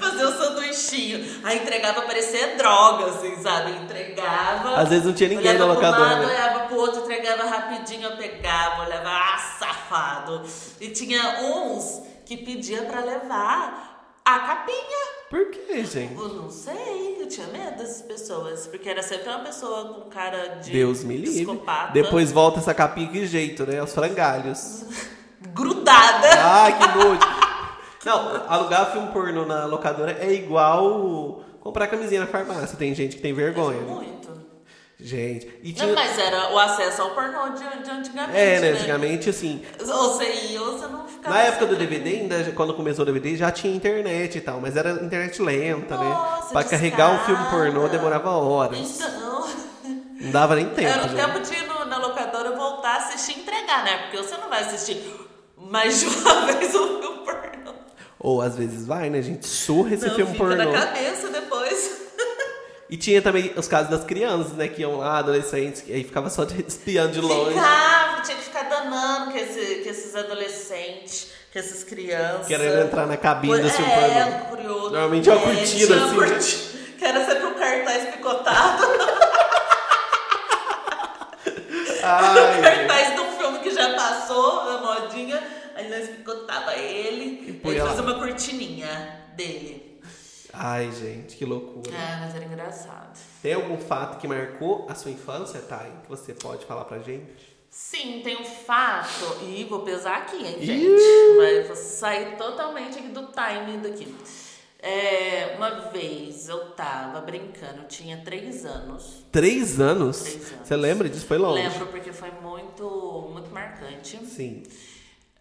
fazer 0.00 0.26
um 0.26 0.38
sanduichinho. 0.38 1.40
Aí 1.44 1.58
entregava, 1.58 2.02
parecia 2.02 2.56
droga, 2.56 3.06
assim, 3.06 3.36
sabe? 3.42 3.72
Entregava. 3.72 4.76
Às 4.76 4.88
vezes 4.88 5.04
não 5.04 5.12
tinha 5.12 5.28
ninguém 5.28 5.50
olhava 5.50 5.66
na 5.66 5.72
locadora, 5.72 6.14
lado, 6.14 6.26
né? 6.26 6.26
olhava 6.26 6.66
pro 6.66 6.76
outro, 6.76 7.00
entregava 7.02 7.44
rapidinho, 7.44 8.08
eu 8.08 8.16
pegava, 8.16 8.82
olhava, 8.82 9.08
ah, 9.08 9.38
safado. 9.58 10.42
E 10.80 10.88
tinha 10.90 11.40
uns 11.42 12.02
que 12.24 12.36
pedia 12.36 12.82
pra 12.82 13.00
levar 13.00 14.20
a 14.24 14.38
capinha. 14.40 15.16
Por 15.30 15.50
que, 15.50 15.84
gente? 15.84 16.14
Eu 16.14 16.28
não 16.28 16.50
sei, 16.50 17.18
eu 17.20 17.28
tinha 17.28 17.46
medo 17.48 17.78
dessas 17.78 18.02
pessoas, 18.02 18.66
porque 18.66 18.88
era 18.88 19.02
sempre 19.02 19.28
uma 19.28 19.40
pessoa 19.40 19.94
com 19.94 20.10
cara 20.10 20.56
de 20.60 20.70
Deus 20.70 21.02
me 21.02 21.16
livre. 21.16 21.44
psicopata, 21.44 21.92
Depois 21.92 22.30
volta 22.30 22.60
essa 22.60 22.72
capinha 22.74 23.08
que 23.08 23.26
jeito, 23.26 23.66
né? 23.66 23.82
Os 23.82 23.92
frangalhos. 23.92 24.84
grudada. 25.52 26.28
Ai, 26.42 26.78
que 26.78 26.98
nojo. 26.98 27.45
Não, 28.06 28.44
alugar 28.48 28.92
filme 28.92 29.08
pornô 29.08 29.44
na 29.44 29.64
locadora 29.66 30.16
é 30.20 30.32
igual 30.32 31.42
comprar 31.60 31.88
camisinha 31.88 32.20
na 32.20 32.26
farmácia. 32.28 32.78
Tem 32.78 32.94
gente 32.94 33.16
que 33.16 33.22
tem 33.22 33.34
vergonha. 33.34 33.78
né? 33.80 33.92
Muito. 33.92 34.16
Gente. 34.98 35.46
E 35.62 35.68
Não, 35.72 35.74
tinha... 35.80 35.94
mas 35.94 36.18
era 36.18 36.54
o 36.54 36.58
acesso 36.58 37.02
ao 37.02 37.10
pornô 37.10 37.50
de, 37.50 37.82
de 37.84 37.90
antigamente. 37.90 38.38
É, 38.38 38.60
né? 38.60 38.68
Antigamente, 38.70 39.28
assim, 39.28 39.62
Ou 39.80 39.86
você 40.14 40.24
ia 40.52 40.62
ou 40.62 40.78
você 40.78 40.86
não 40.86 41.06
ficava. 41.06 41.34
Na 41.34 41.42
época 41.42 41.66
do 41.66 41.76
DVD, 41.76 42.10
ainda, 42.10 42.52
quando 42.52 42.72
começou 42.72 43.02
o 43.02 43.06
DVD, 43.06 43.36
já 43.36 43.50
tinha 43.50 43.74
internet 43.76 44.38
e 44.38 44.40
tal, 44.40 44.58
mas 44.60 44.74
era 44.74 44.92
internet 44.92 45.42
lenta, 45.42 45.98
né? 45.98 46.08
Nossa, 46.08 46.52
Pra 46.52 46.64
carregar 46.64 47.10
um 47.10 47.18
filme 47.26 47.44
pornô 47.50 47.88
demorava 47.88 48.30
horas. 48.30 48.78
Então, 48.78 49.46
Não 50.20 50.30
dava 50.30 50.54
nem 50.56 50.66
tempo. 50.70 50.88
era 50.88 51.04
o 51.06 51.14
tempo 51.14 51.40
de 51.40 51.52
ir 51.54 51.66
no- 51.66 51.84
na 51.84 51.98
locadora 51.98 52.52
voltar, 52.56 52.96
assistir 52.96 53.36
e 53.36 53.40
entregar, 53.42 53.84
né? 53.84 53.98
Porque 54.04 54.16
você 54.16 54.36
não 54.38 54.48
vai 54.48 54.62
assistir 54.62 55.02
mais 55.58 56.00
de 56.00 56.06
uma 56.06 56.46
vez 56.46 56.74
um 56.74 57.00
filme. 57.00 57.05
Ou 58.26 58.42
às 58.42 58.56
vezes 58.56 58.84
vai, 58.84 59.08
né, 59.08 59.22
gente? 59.22 59.46
Surra 59.46 59.94
esse 59.94 60.04
não, 60.08 60.16
filme 60.16 60.32
fica 60.32 60.44
pornô. 60.44 60.72
na 60.72 60.78
cabeça 60.86 61.28
depois. 61.28 61.96
E 62.90 62.96
tinha 62.96 63.20
também 63.22 63.52
os 63.56 63.66
casos 63.66 63.88
das 63.90 64.04
crianças, 64.04 64.52
né? 64.52 64.66
Que 64.68 64.82
iam 64.82 64.98
lá, 64.98 65.18
adolescentes, 65.18 65.80
que 65.82 65.92
aí 65.92 66.02
ficava 66.04 66.28
só 66.30 66.44
espiando 66.66 67.12
de 67.12 67.20
longe. 67.20 67.54
Ficava, 67.54 68.22
tinha 68.22 68.36
que 68.36 68.44
ficar 68.44 68.62
danando 68.64 69.32
com, 69.32 69.38
esse, 69.38 69.82
com 69.82 69.90
esses 69.90 70.14
adolescentes, 70.14 71.28
com 71.52 71.58
essas 71.58 71.82
crianças. 71.84 72.46
Querendo 72.46 72.82
entrar 72.82 73.06
na 73.06 73.16
cabine 73.16 73.60
do 73.60 73.68
filme 73.70 73.90
é, 73.92 74.24
pornô. 74.24 74.56
curioso. 74.56 74.90
Normalmente 74.90 75.28
é 75.30 75.32
uma 75.34 75.42
curtida, 75.42 75.66
tinha 75.66 75.86
uma 75.96 76.06
assim, 76.06 76.16
né? 76.20 76.26
curti- 76.28 76.56
Que 76.98 77.04
era 77.04 77.26
sempre 77.26 77.44
um 77.46 77.54
cartaz 77.54 78.08
picotado. 78.14 78.82
Ai, 82.02 82.62
cartaz 82.62 83.14
de 83.14 83.20
um 83.20 83.32
filme 83.36 83.58
que 83.60 83.70
já 83.70 83.94
passou, 83.94 84.60
a 84.60 84.78
modinha. 84.78 85.42
Aí 85.76 85.90
nós 85.90 86.08
picotava 86.08 86.74
ele. 86.74 87.60
Aí 87.62 87.78
lá. 87.78 87.86
fazia 87.86 88.02
uma 88.02 88.14
cortininha 88.14 89.26
dele. 89.36 90.00
ai, 90.52 90.90
gente, 90.90 91.36
que 91.36 91.44
loucura. 91.44 91.94
É, 91.94 92.20
mas 92.20 92.34
era 92.34 92.44
engraçado. 92.46 93.18
Tem 93.42 93.52
algum 93.52 93.76
fato 93.78 94.18
que 94.18 94.26
marcou 94.26 94.86
a 94.88 94.94
sua 94.94 95.10
infância, 95.10 95.60
Thay? 95.60 95.92
Que 96.02 96.08
você 96.08 96.32
pode 96.32 96.64
falar 96.64 96.86
pra 96.86 96.98
gente? 96.98 97.56
Sim, 97.68 98.22
tem 98.24 98.40
um 98.40 98.44
fato. 98.44 99.44
E 99.44 99.64
vou 99.64 99.80
pesar 99.80 100.16
aqui, 100.16 100.36
hein, 100.36 100.56
Ih! 100.60 100.64
gente? 100.64 101.36
Vai 101.36 101.62
vou 101.64 101.76
sair 101.76 102.36
totalmente 102.38 102.98
aqui 102.98 103.08
do 103.08 103.26
time 103.26 103.76
daqui. 103.82 104.14
É, 104.78 105.56
uma 105.56 105.90
vez 105.90 106.48
eu 106.48 106.70
tava 106.70 107.20
brincando, 107.20 107.82
eu 107.82 107.88
tinha 107.88 108.22
três 108.24 108.64
anos. 108.64 109.24
Três 109.30 109.78
anos? 109.78 110.20
Três 110.22 110.52
anos. 110.52 110.68
Você 110.68 110.76
lembra 110.76 111.08
disso? 111.08 111.26
Foi 111.26 111.36
longe. 111.36 111.62
Lembro 111.68 111.86
porque 111.88 112.12
foi 112.12 112.30
muito, 112.30 113.28
muito 113.32 113.50
marcante. 113.50 114.24
Sim. 114.24 114.62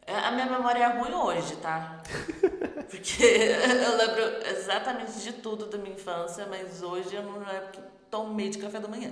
É, 0.06 0.16
A 0.18 0.32
minha 0.32 0.46
memória 0.46 0.84
é 0.84 0.88
ruim 0.88 1.14
hoje, 1.14 1.56
tá? 1.58 2.02
Porque 2.90 3.24
eu 3.24 3.98
lembro 3.98 4.48
exatamente 4.48 5.20
de 5.20 5.34
tudo 5.34 5.66
da 5.66 5.78
minha 5.78 5.96
infância, 5.96 6.46
mas 6.48 6.84
hoje 6.84 7.16
eu 7.16 7.24
não 7.24 7.40
lembro 7.40 7.70
que 7.72 7.82
tomei 8.10 8.50
de 8.50 8.58
café 8.60 8.80
da 8.80 8.88
manhã. 8.88 9.12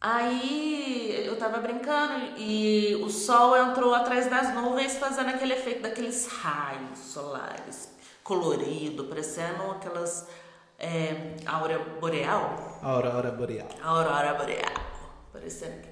Aí 0.00 1.24
eu 1.26 1.38
tava 1.38 1.58
brincando 1.58 2.38
e 2.38 2.96
o 3.04 3.10
sol 3.10 3.56
entrou 3.56 3.94
atrás 3.94 4.28
das 4.28 4.54
nuvens 4.54 4.96
fazendo 4.96 5.28
aquele 5.28 5.52
efeito 5.52 5.82
daqueles 5.82 6.26
raios 6.26 6.98
solares 6.98 7.90
colorido, 8.24 9.04
parecendo 9.04 9.70
aquelas 9.72 10.26
é, 10.78 11.36
aura 11.44 11.78
boreal. 12.00 12.78
Aurora 12.82 13.30
Boreal. 13.30 13.68
Aurora 13.82 14.34
boreal. 14.34 14.72
Parecendo. 15.32 15.86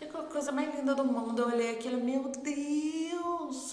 E 0.00 0.04
a 0.04 0.08
coisa 0.08 0.52
mais 0.52 0.74
linda 0.74 0.94
do 0.94 1.04
mundo. 1.04 1.42
Eu 1.42 1.48
olhei 1.48 1.70
aquilo, 1.70 2.02
meu 2.02 2.24
Deus, 2.24 3.05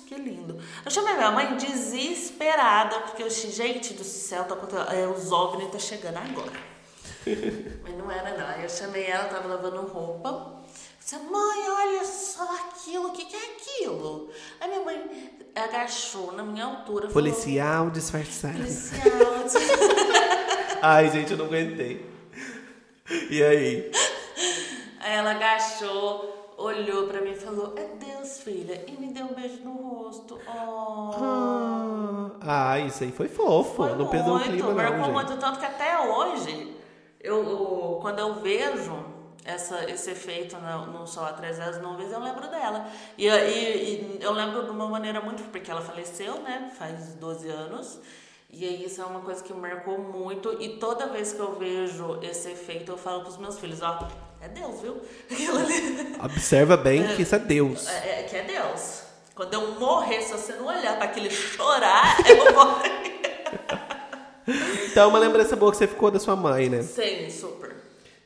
que 0.05 0.15
lindo. 0.15 0.59
Eu 0.85 0.91
chamei 0.91 1.13
minha 1.13 1.31
mãe 1.31 1.57
desesperada, 1.57 2.99
porque 3.01 3.23
eu 3.23 3.27
disse, 3.27 3.51
gente 3.51 3.93
do 3.93 4.03
céu, 4.03 4.43
tá, 4.45 4.55
é, 4.93 5.07
os 5.07 5.31
OVNI 5.31 5.69
tá 5.69 5.79
chegando 5.79 6.17
agora. 6.17 6.51
Mas 7.83 7.97
não 7.97 8.11
era 8.11 8.37
não. 8.37 8.61
Eu 8.61 8.69
chamei 8.69 9.05
ela, 9.05 9.25
tava 9.25 9.47
lavando 9.47 9.81
roupa. 9.87 10.61
Disse, 10.99 11.17
mãe, 11.17 11.69
olha 11.69 12.05
só 12.05 12.43
aquilo, 12.55 13.09
o 13.09 13.11
que, 13.11 13.25
que 13.25 13.35
é 13.35 13.39
aquilo? 13.39 14.29
Aí 14.61 14.69
minha 14.69 14.83
mãe 14.83 15.31
agachou 15.53 16.31
na 16.31 16.43
minha 16.43 16.65
altura. 16.65 17.09
falou, 17.09 17.13
Policial 17.13 17.89
disfarçado. 17.89 18.53
Policial. 18.53 19.11
Ai, 20.81 21.09
gente, 21.09 21.31
eu 21.31 21.37
não 21.37 21.45
aguentei. 21.45 22.09
E 23.29 23.43
aí? 23.43 23.91
Aí 24.99 25.13
ela 25.13 25.31
agachou, 25.31 26.42
olhou 26.63 27.07
pra 27.07 27.21
mim 27.21 27.31
e 27.31 27.35
falou: 27.35 27.73
É 27.77 27.85
Deus, 28.03 28.39
filha. 28.39 28.83
E 28.87 28.91
me 28.93 29.07
deu 29.13 29.25
um 29.25 29.33
beijo 29.33 29.63
no 29.63 29.73
rosto. 29.73 30.39
Oh. 30.47 32.31
Ah, 32.41 32.79
isso 32.79 33.03
aí 33.03 33.11
foi 33.11 33.27
fofo. 33.27 33.75
Foi 33.75 33.95
não 33.95 34.07
pesou 34.07 34.33
o 34.35 34.39
muito, 34.39 34.49
clima, 34.49 34.71
marcou 34.73 34.97
gente. 35.05 35.13
muito. 35.13 35.37
Tanto 35.37 35.59
que 35.59 35.65
até 35.65 35.99
hoje, 36.09 36.75
eu, 37.19 37.43
eu- 37.43 37.97
quando 38.01 38.19
eu 38.19 38.35
vejo 38.35 38.93
essa, 39.45 39.89
esse 39.89 40.11
efeito 40.11 40.57
no, 40.57 40.85
no 40.99 41.07
sol 41.07 41.25
atrás 41.25 41.57
das 41.57 41.81
nuvens, 41.81 42.11
eu 42.11 42.19
lembro 42.19 42.47
dela. 42.49 42.85
E, 43.17 43.27
e- 43.27 43.29
e 43.29 44.17
eu 44.21 44.31
lembro 44.33 44.63
de 44.63 44.69
uma 44.71 44.87
maneira 44.87 45.21
muito. 45.21 45.43
Porque 45.51 45.69
ela 45.71 45.81
faleceu, 45.81 46.39
né? 46.41 46.71
Faz 46.77 47.15
12 47.15 47.49
anos. 47.49 47.99
E 48.55 48.63
aí 48.65 48.85
isso 48.85 49.01
é 49.01 49.05
uma 49.05 49.21
coisa 49.21 49.43
que 49.43 49.51
marcou 49.53 49.97
muito. 49.97 50.61
E 50.61 50.77
toda 50.77 51.07
vez 51.07 51.33
que 51.33 51.39
eu 51.39 51.53
vejo 51.55 52.19
esse 52.21 52.51
efeito, 52.51 52.91
eu 52.91 52.97
falo 52.97 53.21
pros 53.21 53.37
meus 53.37 53.57
filhos: 53.57 53.81
Ó, 53.81 54.07
é 54.43 54.49
Deus, 54.49 54.81
viu? 54.81 55.01
Aquilo 55.31 55.57
ali. 55.57 56.15
Observa 56.23 56.75
bem 56.77 57.15
que 57.15 57.21
isso 57.21 57.35
é 57.35 57.39
Deus. 57.39 57.87
É, 57.87 58.19
é 58.19 58.23
que 58.23 58.35
é 58.35 58.43
Deus. 58.43 59.01
Quando 59.33 59.53
eu 59.53 59.71
morrer, 59.79 60.21
se 60.21 60.31
você 60.31 60.53
não 60.53 60.67
olhar 60.67 60.95
pra 60.97 61.05
aquele 61.05 61.29
chorar, 61.29 62.17
eu 62.27 62.37
vou 62.37 62.53
morrer. 62.53 62.91
Então, 64.91 65.09
uma 65.09 65.19
lembrança 65.19 65.55
boa 65.55 65.71
que 65.71 65.77
você 65.77 65.87
ficou 65.87 66.11
da 66.11 66.19
sua 66.19 66.35
mãe, 66.35 66.69
né? 66.69 66.83
Sim, 66.83 67.29
super. 67.29 67.73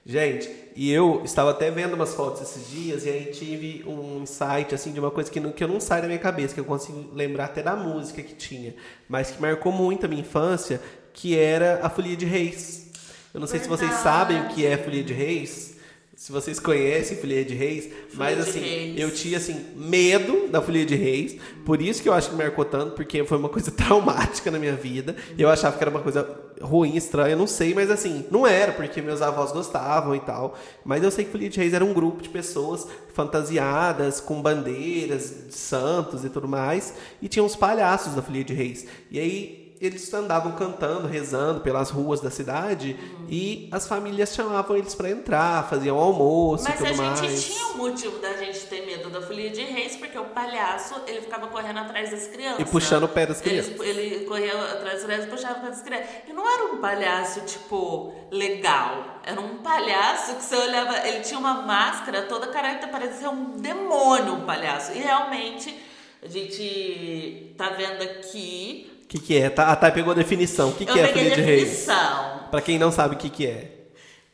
Gente, 0.05 0.49
e 0.76 0.91
eu 0.91 1.22
estava 1.24 1.51
até 1.51 1.70
vendo 1.70 1.93
umas 1.93 2.13
fotos 2.13 2.41
esses 2.41 2.70
dias 2.70 3.05
e 3.05 3.09
aí 3.09 3.26
tive 3.26 3.84
um 3.86 4.22
insight, 4.24 4.74
assim, 4.74 4.91
de 4.91 4.99
uma 4.99 5.11
coisa 5.11 5.30
que, 5.30 5.39
não, 5.39 5.51
que 5.51 5.63
eu 5.63 5.68
não 5.68 5.80
sai 5.80 6.01
da 6.01 6.07
minha 6.07 6.20
cabeça, 6.20 6.53
que 6.53 6.59
eu 6.59 6.65
consigo 6.65 7.13
lembrar 7.13 7.45
até 7.45 7.61
da 7.61 7.76
música 7.76 8.24
que 8.24 8.34
tinha, 8.34 8.74
mas 9.07 9.32
que 9.32 9.41
marcou 9.41 9.72
muito 9.72 10.05
a 10.05 10.09
minha 10.09 10.22
infância, 10.22 10.82
que 11.13 11.38
era 11.38 11.82
a 11.84 11.89
Folia 11.89 12.15
de 12.15 12.26
Reis. 12.26 12.88
Eu 13.34 13.39
não 13.39 13.47
sei 13.47 13.59
se 13.59 13.68
vocês 13.68 13.89
Verdade. 13.89 14.03
sabem 14.03 14.41
o 14.41 14.47
que 14.47 14.65
é 14.65 14.78
Folia 14.78 15.03
de 15.03 15.13
Reis, 15.13 15.77
se 16.18 16.32
vocês 16.32 16.59
conhecem 16.59 17.15
Folia 17.15 17.45
de 17.45 17.53
Reis, 17.53 17.88
mas 18.15 18.38
de 18.38 18.41
assim, 18.41 18.59
Reis. 18.59 18.99
eu 18.99 19.13
tinha 19.13 19.38
assim 19.38 19.68
medo 19.76 20.47
da 20.47 20.59
Folia 20.59 20.84
de 20.84 20.95
Reis, 20.95 21.38
por 21.63 21.80
isso 21.80 22.01
que 22.01 22.09
eu 22.09 22.13
acho 22.13 22.32
que 22.32 22.36
marcou 22.36 22.65
tanto, 22.65 22.95
porque 22.95 23.24
foi 23.24 23.38
uma 23.38 23.49
coisa 23.49 23.70
traumática 23.70 24.49
na 24.49 24.57
minha 24.57 24.76
vida. 24.76 25.15
Eu 25.38 25.47
achava 25.47 25.78
que 25.78 25.84
era 25.84 25.91
uma 25.91 26.01
coisa 26.01 26.28
ruim, 26.59 26.95
estranha, 26.95 27.36
não 27.36 27.45
sei, 27.45 27.76
mas 27.76 27.91
assim, 27.91 28.26
não 28.32 28.47
era, 28.47 28.72
porque 28.72 28.99
meus 28.99 29.22
avós 29.22 29.51
gostavam 29.51 30.15
e 30.15 30.20
tal. 30.20 30.57
Mas 30.84 31.03
eu 31.03 31.11
sei 31.11 31.24
que 31.24 31.32
Folia 31.32 31.51
de 31.51 31.59
Reis 31.59 31.76
era 31.76 31.86
um 31.86 31.93
grupo 31.93 32.24
de 32.24 32.30
pessoas 32.30 32.88
fantasiadas, 33.13 34.20
com 34.20 34.41
bandeiras 34.41 35.45
de 35.47 35.53
santos 35.53 36.26
e 36.26 36.30
tudo 36.30 36.47
mais, 36.47 36.95
e 37.22 37.28
tinha 37.28 37.43
uns 37.43 37.55
palhaços 37.55 38.15
da 38.15 38.24
Folia 38.24 38.43
de 38.43 38.55
Reis. 38.55 38.88
E 39.11 39.20
aí 39.20 39.66
eles 39.80 40.12
andavam 40.14 40.54
cantando, 40.54 41.08
rezando 41.08 41.62
pelas 41.62 41.90
ruas 41.90 42.20
da 42.20 42.32
cidade 42.32 42.98
e 43.30 43.70
as 43.72 43.88
famílias 43.88 44.34
chamavam 44.34 44.76
eles 44.76 44.96
pra 44.96 45.10
entrar, 45.10 45.70
faziam 45.70 45.98
almoço 45.98 46.64
Mas 46.64 46.80
e 46.80 46.84
a 46.84 46.88
tudo 46.88 46.98
gente 46.98 47.22
mais. 47.22 47.44
tinha 47.44 47.68
um 47.68 47.78
motivo 47.78 48.18
da 48.20 48.34
gente 48.34 48.60
ter 48.62 48.86
medo 48.86 49.10
da 49.10 49.22
folia 49.22 49.50
de 49.52 49.62
reis, 49.62 49.96
porque 49.96 50.18
o 50.18 50.26
palhaço, 50.26 50.96
ele 51.06 51.22
ficava 51.22 51.48
correndo 51.48 51.78
atrás 51.78 52.10
das 52.10 52.28
crianças. 52.28 52.60
E 52.60 52.66
puxando 52.66 53.04
o 53.04 53.08
pé 53.08 53.28
das 53.28 53.40
crianças. 53.40 53.80
Ele, 53.80 54.00
ele 54.02 54.26
corria 54.26 54.54
atrás 54.54 54.96
das 54.96 55.04
crianças 55.04 55.26
e 55.26 55.30
puxava 55.30 55.60
o 55.60 55.62
pé 55.62 55.70
das 55.70 55.82
crianças. 55.82 56.10
E 56.28 56.34
não 56.34 56.50
era 56.50 56.74
um 56.74 56.78
palhaço, 56.78 57.42
tipo, 57.42 58.14
legal. 58.32 59.20
Era 59.24 59.40
um 59.40 59.58
palhaço 59.58 60.36
que 60.36 60.44
você 60.44 60.56
olhava, 60.56 61.08
ele 61.08 61.20
tinha 61.20 61.40
uma 61.40 61.62
máscara 61.62 62.24
toda 62.24 62.48
careta, 62.48 62.88
parecia 62.88 63.30
um 63.30 63.58
demônio, 63.58 64.36
o 64.36 64.42
palhaço. 64.42 64.92
E 64.94 65.00
realmente, 65.00 65.78
a 66.24 66.28
gente 66.28 67.54
tá 67.56 67.70
vendo 67.70 68.02
aqui... 68.02 68.94
O 69.08 69.10
que, 69.10 69.20
que 69.20 69.38
é? 69.38 69.49
Tá, 69.49 69.72
a 69.72 69.76
Thay 69.78 69.91
pegou 69.93 70.12
a 70.12 70.16
definição. 70.16 70.68
O 70.68 70.74
que, 70.74 70.86
que 70.86 70.99
é 70.99 71.08
folia 71.08 71.36
de 71.36 71.41
a 71.41 71.45
reis? 71.45 71.64
definição. 71.64 72.39
Pra 72.51 72.60
quem 72.60 72.78
não 72.78 72.91
sabe 72.91 73.16
o 73.16 73.18
que, 73.18 73.30
que 73.30 73.47
é. 73.47 73.72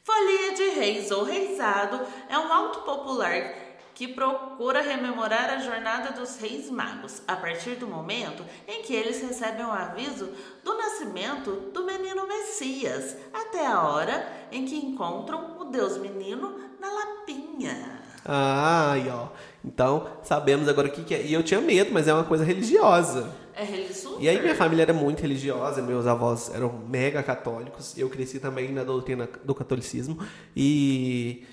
Folia 0.03 0.55
de 0.55 0.79
Reis 0.79 1.11
ou 1.11 1.23
Reisado 1.23 2.01
é 2.27 2.37
um 2.39 2.51
alto 2.51 2.79
popular 2.79 3.53
que 3.93 4.07
procura 4.07 4.81
rememorar 4.81 5.51
a 5.51 5.59
jornada 5.59 6.11
dos 6.19 6.37
Reis 6.37 6.71
Magos 6.71 7.21
a 7.27 7.35
partir 7.35 7.75
do 7.75 7.85
momento 7.85 8.43
em 8.67 8.81
que 8.81 8.95
eles 8.95 9.21
recebem 9.21 9.63
o 9.63 9.71
aviso 9.71 10.29
do 10.63 10.75
nascimento 10.75 11.51
do 11.71 11.85
menino 11.85 12.27
Messias, 12.27 13.15
até 13.31 13.67
a 13.67 13.79
hora 13.83 14.27
em 14.51 14.65
que 14.65 14.75
encontram 14.75 15.55
o 15.59 15.65
Deus 15.65 15.97
Menino 15.99 16.55
na 16.81 16.91
Lapinha. 16.91 18.01
Ah, 18.25 18.93
aí, 18.93 19.07
ó. 19.07 19.27
Então, 19.63 20.07
sabemos 20.23 20.67
agora 20.67 20.87
o 20.87 20.91
que, 20.91 21.03
que 21.03 21.13
é. 21.13 21.21
E 21.21 21.31
eu 21.31 21.43
tinha 21.43 21.61
medo, 21.61 21.91
mas 21.93 22.07
é 22.07 22.13
uma 22.13 22.23
coisa 22.23 22.43
religiosa. 22.43 23.42
É 23.55 23.63
religioso? 23.63 24.17
E 24.19 24.27
aí 24.27 24.41
minha 24.41 24.55
família 24.55 24.83
era 24.83 24.93
muito 24.93 25.21
religiosa, 25.21 25.81
meus 25.81 26.07
avós 26.07 26.51
eram 26.53 26.73
mega 26.89 27.21
católicos, 27.21 27.97
eu 27.97 28.09
cresci 28.09 28.39
também 28.39 28.71
na 28.71 28.83
doutrina 28.83 29.29
do 29.43 29.53
catolicismo 29.53 30.17
e 30.55 31.45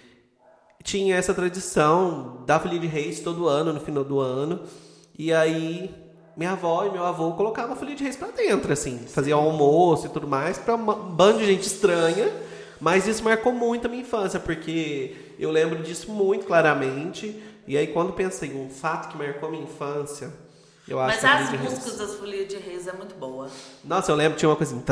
tinha 0.83 1.17
essa 1.17 1.35
tradição 1.35 2.43
da 2.47 2.59
folia 2.59 2.79
de 2.79 2.87
reis 2.87 3.21
todo 3.21 3.47
ano, 3.47 3.73
no 3.73 3.81
final 3.81 4.03
do 4.03 4.19
ano, 4.19 4.61
e 5.19 5.33
aí 5.33 5.95
minha 6.37 6.53
avó 6.53 6.87
e 6.87 6.91
meu 6.91 7.05
avô 7.05 7.33
colocavam 7.33 7.75
a 7.75 7.77
folia 7.77 7.95
de 7.95 8.03
reis 8.03 8.17
pra 8.17 8.29
dentro, 8.29 8.73
assim, 8.73 8.99
faziam 9.07 9.39
almoço 9.39 10.07
e 10.07 10.09
tudo 10.09 10.27
mais, 10.27 10.57
pra 10.57 10.75
um 10.77 10.85
bando 10.85 11.39
de 11.39 11.47
gente 11.47 11.67
estranha, 11.67 12.33
mas 12.81 13.07
isso 13.07 13.23
marcou 13.23 13.53
muito 13.53 13.87
a 13.87 13.91
minha 13.91 14.03
infância, 14.03 14.41
porque 14.41 15.15
eu 15.39 15.51
lembro 15.51 15.83
disso 15.83 16.11
muito 16.11 16.47
claramente, 16.47 17.43
e 17.67 17.77
aí 17.77 17.89
quando 17.89 18.15
pensei 18.15 18.49
em 18.49 18.65
um 18.65 18.71
fato 18.71 19.11
que 19.11 19.19
marcou 19.19 19.51
a 19.51 19.53
minha 19.53 19.65
infância, 19.65 20.33
eu 20.91 20.99
Mas 20.99 21.25
a 21.25 21.35
as 21.39 21.51
folia 21.51 21.71
músicas 21.71 21.97
das 21.97 22.15
Folias 22.17 22.49
de 22.49 22.57
Reis 22.57 22.87
é 22.89 22.93
muito 22.93 23.15
boa. 23.15 23.49
Nossa, 23.85 24.11
eu 24.11 24.17
lembro 24.17 24.33
que 24.35 24.41
tinha 24.41 24.49
uma 24.49 24.57
coisa 24.57 24.75
assim. 24.75 24.83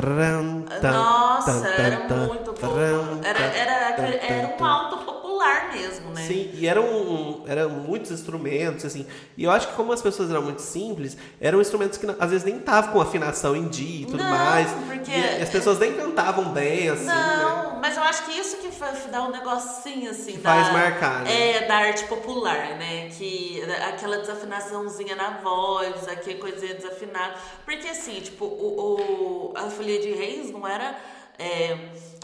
Nossa, 0.92 1.50
era 1.68 1.96
muito 2.26 2.52
boa. 2.52 3.18
Era, 3.24 3.38
era, 3.40 4.04
era 4.16 4.56
um 4.60 4.64
alto 4.64 4.98
popular 4.98 5.72
mesmo, 5.72 6.10
né? 6.10 6.22
Sim, 6.22 6.50
e 6.54 6.66
eram, 6.66 6.84
um, 6.84 7.44
eram 7.46 7.70
muitos 7.70 8.10
instrumentos, 8.10 8.84
assim. 8.84 9.06
E 9.36 9.44
eu 9.44 9.50
acho 9.50 9.68
que 9.68 9.74
como 9.74 9.92
as 9.92 10.00
pessoas 10.02 10.30
eram 10.30 10.42
muito 10.42 10.62
simples, 10.62 11.16
eram 11.40 11.60
instrumentos 11.60 11.98
que 11.98 12.06
às 12.18 12.30
vezes 12.30 12.44
nem 12.44 12.58
estavam 12.58 12.92
com 12.92 13.00
afinação 13.00 13.56
em 13.56 13.68
dia 13.68 14.02
e 14.02 14.06
tudo 14.06 14.18
Não, 14.22 14.30
mais. 14.30 14.70
porque- 14.86 15.10
E 15.10 15.42
as 15.42 15.48
pessoas 15.48 15.78
nem 15.78 15.94
cantavam 15.94 16.52
bem, 16.52 16.88
assim, 16.90 17.06
né? 17.06 17.57
Mas 17.80 17.96
eu 17.96 18.02
acho 18.02 18.24
que 18.24 18.32
isso 18.38 18.56
que 18.58 18.68
dá 19.10 19.22
um 19.24 19.30
negocinho 19.30 20.10
assim. 20.10 20.32
Que 20.32 20.38
da, 20.38 20.50
faz 20.50 20.72
marcar, 20.72 21.22
né? 21.22 21.50
É, 21.56 21.66
da 21.66 21.76
arte 21.76 22.04
popular, 22.04 22.76
né? 22.76 23.08
Que 23.16 23.62
aquela 23.88 24.18
desafinaçãozinha 24.18 25.16
na 25.16 25.30
voz, 25.38 26.06
aquela 26.08 26.38
coisinha 26.38 26.74
desafinada. 26.74 27.34
Porque 27.64 27.88
assim, 27.88 28.20
tipo, 28.20 28.44
o, 28.44 29.50
o- 29.50 29.52
a 29.56 29.70
Folia 29.70 30.00
de 30.00 30.12
Reis 30.12 30.50
não 30.50 30.66
era 30.66 30.98
é, 31.38 31.76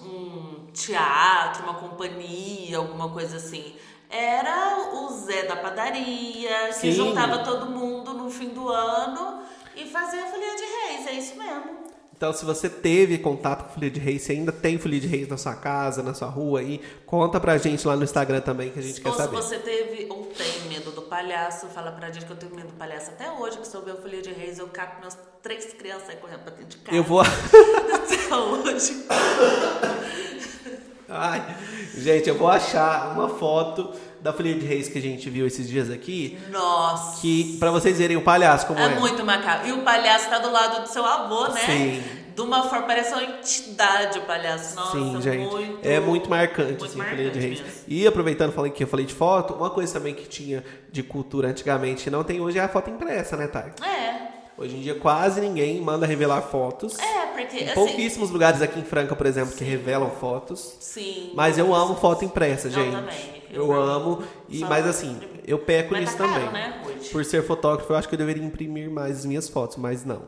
um 0.02 0.66
teatro, 0.72 1.62
uma 1.64 1.74
companhia, 1.74 2.78
alguma 2.78 3.09
coisa 3.11 3.36
assim. 3.36 3.74
Era 4.11 4.90
o 4.94 5.09
Zé 5.11 5.42
da 5.44 5.57
padaria, 5.57 6.68
que 6.68 6.74
Sim. 6.74 6.92
juntava 6.92 7.38
todo 7.38 7.66
mundo 7.66 8.14
no 8.14 8.30
fim 8.30 8.48
do 8.50 8.68
ano 8.68 9.42
e 9.74 9.84
fazia 9.86 10.22
a 10.22 10.26
Folia 10.26 10.55
de 10.55 10.62
Reis, 10.62 11.07
é 11.09 11.12
isso 11.12 11.36
mesmo. 11.36 11.84
Então, 12.16 12.32
se 12.32 12.44
você 12.44 12.70
teve 12.70 13.18
contato 13.18 13.64
com 13.64 13.74
folia 13.74 13.90
de 13.90 13.98
reis, 13.98 14.22
se 14.22 14.30
ainda 14.30 14.52
tem 14.52 14.78
folia 14.78 15.00
de 15.00 15.08
reis 15.08 15.26
na 15.26 15.36
sua 15.36 15.54
casa, 15.54 16.00
na 16.00 16.14
sua 16.14 16.28
rua 16.28 16.60
aí, 16.60 16.80
conta 17.04 17.40
pra 17.40 17.58
gente 17.58 17.86
lá 17.88 17.96
no 17.96 18.04
Instagram 18.04 18.40
também 18.40 18.70
que 18.70 18.78
a 18.78 18.82
gente 18.82 18.98
Ou 18.98 19.04
quer 19.04 19.10
se 19.10 19.16
saber. 19.16 19.36
você 19.36 19.58
teve 19.58 20.06
ou 20.08 20.24
tem 20.26 20.68
medo 20.68 20.92
do 20.92 21.02
palhaço, 21.02 21.66
fala 21.66 21.90
pra 21.90 22.12
gente 22.12 22.24
que 22.24 22.30
eu 22.30 22.36
tenho 22.36 22.54
medo 22.54 22.68
do 22.68 22.74
palhaço 22.74 23.10
até 23.10 23.30
hoje, 23.32 23.58
que 23.58 23.66
se 23.66 23.74
eu 23.74 23.84
ver 23.84 23.94
o 23.94 23.96
Folia 23.96 24.22
de 24.22 24.30
Reis, 24.30 24.60
eu 24.60 24.68
capo 24.68 25.00
meus 25.00 25.16
três 25.42 25.72
crianças 25.74 26.08
aí 26.08 26.16
correndo 26.16 26.40
pra 26.44 26.52
dentro 26.54 26.78
de 26.78 26.84
casa. 26.84 26.96
Eu 26.96 27.02
vou. 27.02 27.20
Até 27.92 28.34
hoje. 28.36 29.04
Ai, 31.14 31.56
gente, 31.96 32.28
eu 32.28 32.36
vou 32.36 32.48
achar 32.48 33.12
uma 33.12 33.28
foto 33.28 33.92
da 34.20 34.32
folia 34.32 34.54
de 34.54 34.64
reis 34.64 34.88
que 34.88 34.98
a 34.98 35.02
gente 35.02 35.28
viu 35.28 35.46
esses 35.46 35.68
dias 35.68 35.90
aqui, 35.90 36.38
Nossa. 36.50 37.20
que 37.20 37.56
para 37.58 37.70
vocês 37.70 37.98
verem 37.98 38.16
o 38.16 38.22
palhaço 38.22 38.66
como 38.66 38.78
é. 38.80 38.86
É 38.86 38.98
muito 38.98 39.24
macabro. 39.24 39.68
E 39.68 39.72
o 39.72 39.82
palhaço 39.82 40.30
tá 40.30 40.38
do 40.38 40.50
lado 40.50 40.82
do 40.82 40.88
seu 40.88 41.04
avô, 41.04 41.48
né? 41.48 41.60
Sim. 41.60 42.02
De 42.34 42.40
uma 42.40 42.64
forma, 42.64 42.86
parece 42.86 43.12
uma 43.12 43.22
entidade 43.22 44.18
o 44.18 44.22
palhaço. 44.22 44.74
Nossa, 44.74 44.92
Sim, 44.92 45.20
gente. 45.22 45.46
muito. 45.46 45.86
é 45.86 46.00
muito 46.00 46.28
marcante, 46.28 46.70
muito 46.70 46.84
assim, 46.86 47.00
a 47.00 47.04
folia 47.04 47.30
de 47.30 47.38
marcante 47.38 47.46
reis. 47.46 47.60
mesmo. 47.60 47.74
E 47.86 48.06
aproveitando 48.06 48.52
falei 48.52 48.72
que 48.72 48.82
eu 48.82 48.88
falei 48.88 49.06
de 49.06 49.14
foto, 49.14 49.54
uma 49.54 49.70
coisa 49.70 49.92
também 49.92 50.14
que 50.14 50.26
tinha 50.26 50.64
de 50.90 51.02
cultura 51.02 51.48
antigamente 51.48 52.08
e 52.08 52.10
não 52.10 52.24
tem 52.24 52.40
hoje 52.40 52.58
é 52.58 52.62
a 52.62 52.68
foto 52.68 52.90
impressa, 52.90 53.36
né, 53.36 53.46
Thay? 53.46 53.72
É. 53.86 54.34
Hoje 54.57 54.76
em 54.76 54.80
dia 54.80 54.94
quase 54.94 55.40
ninguém 55.40 55.80
manda 55.80 56.07
revelar 56.07 56.40
fotos. 56.42 56.98
É, 56.98 57.26
porque 57.26 57.57
Tem 57.59 57.64
assim. 57.66 57.74
pouquíssimos 57.74 58.30
lugares 58.30 58.62
aqui 58.62 58.78
em 58.78 58.84
Franca, 58.84 59.16
por 59.16 59.26
exemplo, 59.26 59.55
que 59.57 59.64
revelam 59.64 60.11
fotos. 60.11 60.76
Sim. 60.80 61.32
Mas 61.34 61.59
eu 61.59 61.74
amo 61.74 61.96
foto 61.96 62.24
impressa, 62.24 62.68
Eu 62.68 62.72
gente. 62.72 62.92
também. 62.94 63.42
Eu 63.50 63.72
amo. 63.72 64.22
E, 64.48 64.61
Só 64.61 64.68
mas 64.68 64.86
assim, 64.86 65.20
eu 65.46 65.59
peco 65.59 65.92
Mas 65.92 66.00
nisso 66.02 66.16
tá 66.16 66.26
caro, 66.28 66.46
também. 66.46 66.52
né, 66.52 66.82
Ruth? 66.84 67.11
Por 67.11 67.24
ser 67.24 67.44
fotógrafo, 67.44 67.92
eu 67.92 67.96
acho 67.96 68.09
que 68.09 68.14
eu 68.14 68.18
deveria 68.18 68.42
imprimir 68.44 68.90
mais 68.90 69.18
as 69.18 69.24
minhas 69.24 69.48
fotos, 69.48 69.76
mas 69.76 70.05
não. 70.05 70.22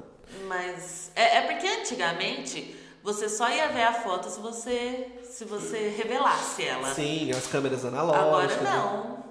Mas 0.49 1.11
é, 1.15 1.39
é 1.39 1.41
porque 1.43 1.67
antigamente 1.67 2.75
você 3.03 3.29
só 3.29 3.49
ia 3.49 3.69
ver 3.69 3.83
a 3.83 3.93
foto 3.93 4.29
se 4.29 4.41
você 4.41 5.07
se 5.23 5.45
você 5.45 5.93
revelasse 5.97 6.65
ela. 6.65 6.93
Sim, 6.95 7.31
as 7.31 7.47
câmeras 7.47 7.85
Agora 7.85 8.19
analógicas. 8.19 8.63
né? 8.63 8.71
não. 8.75 9.25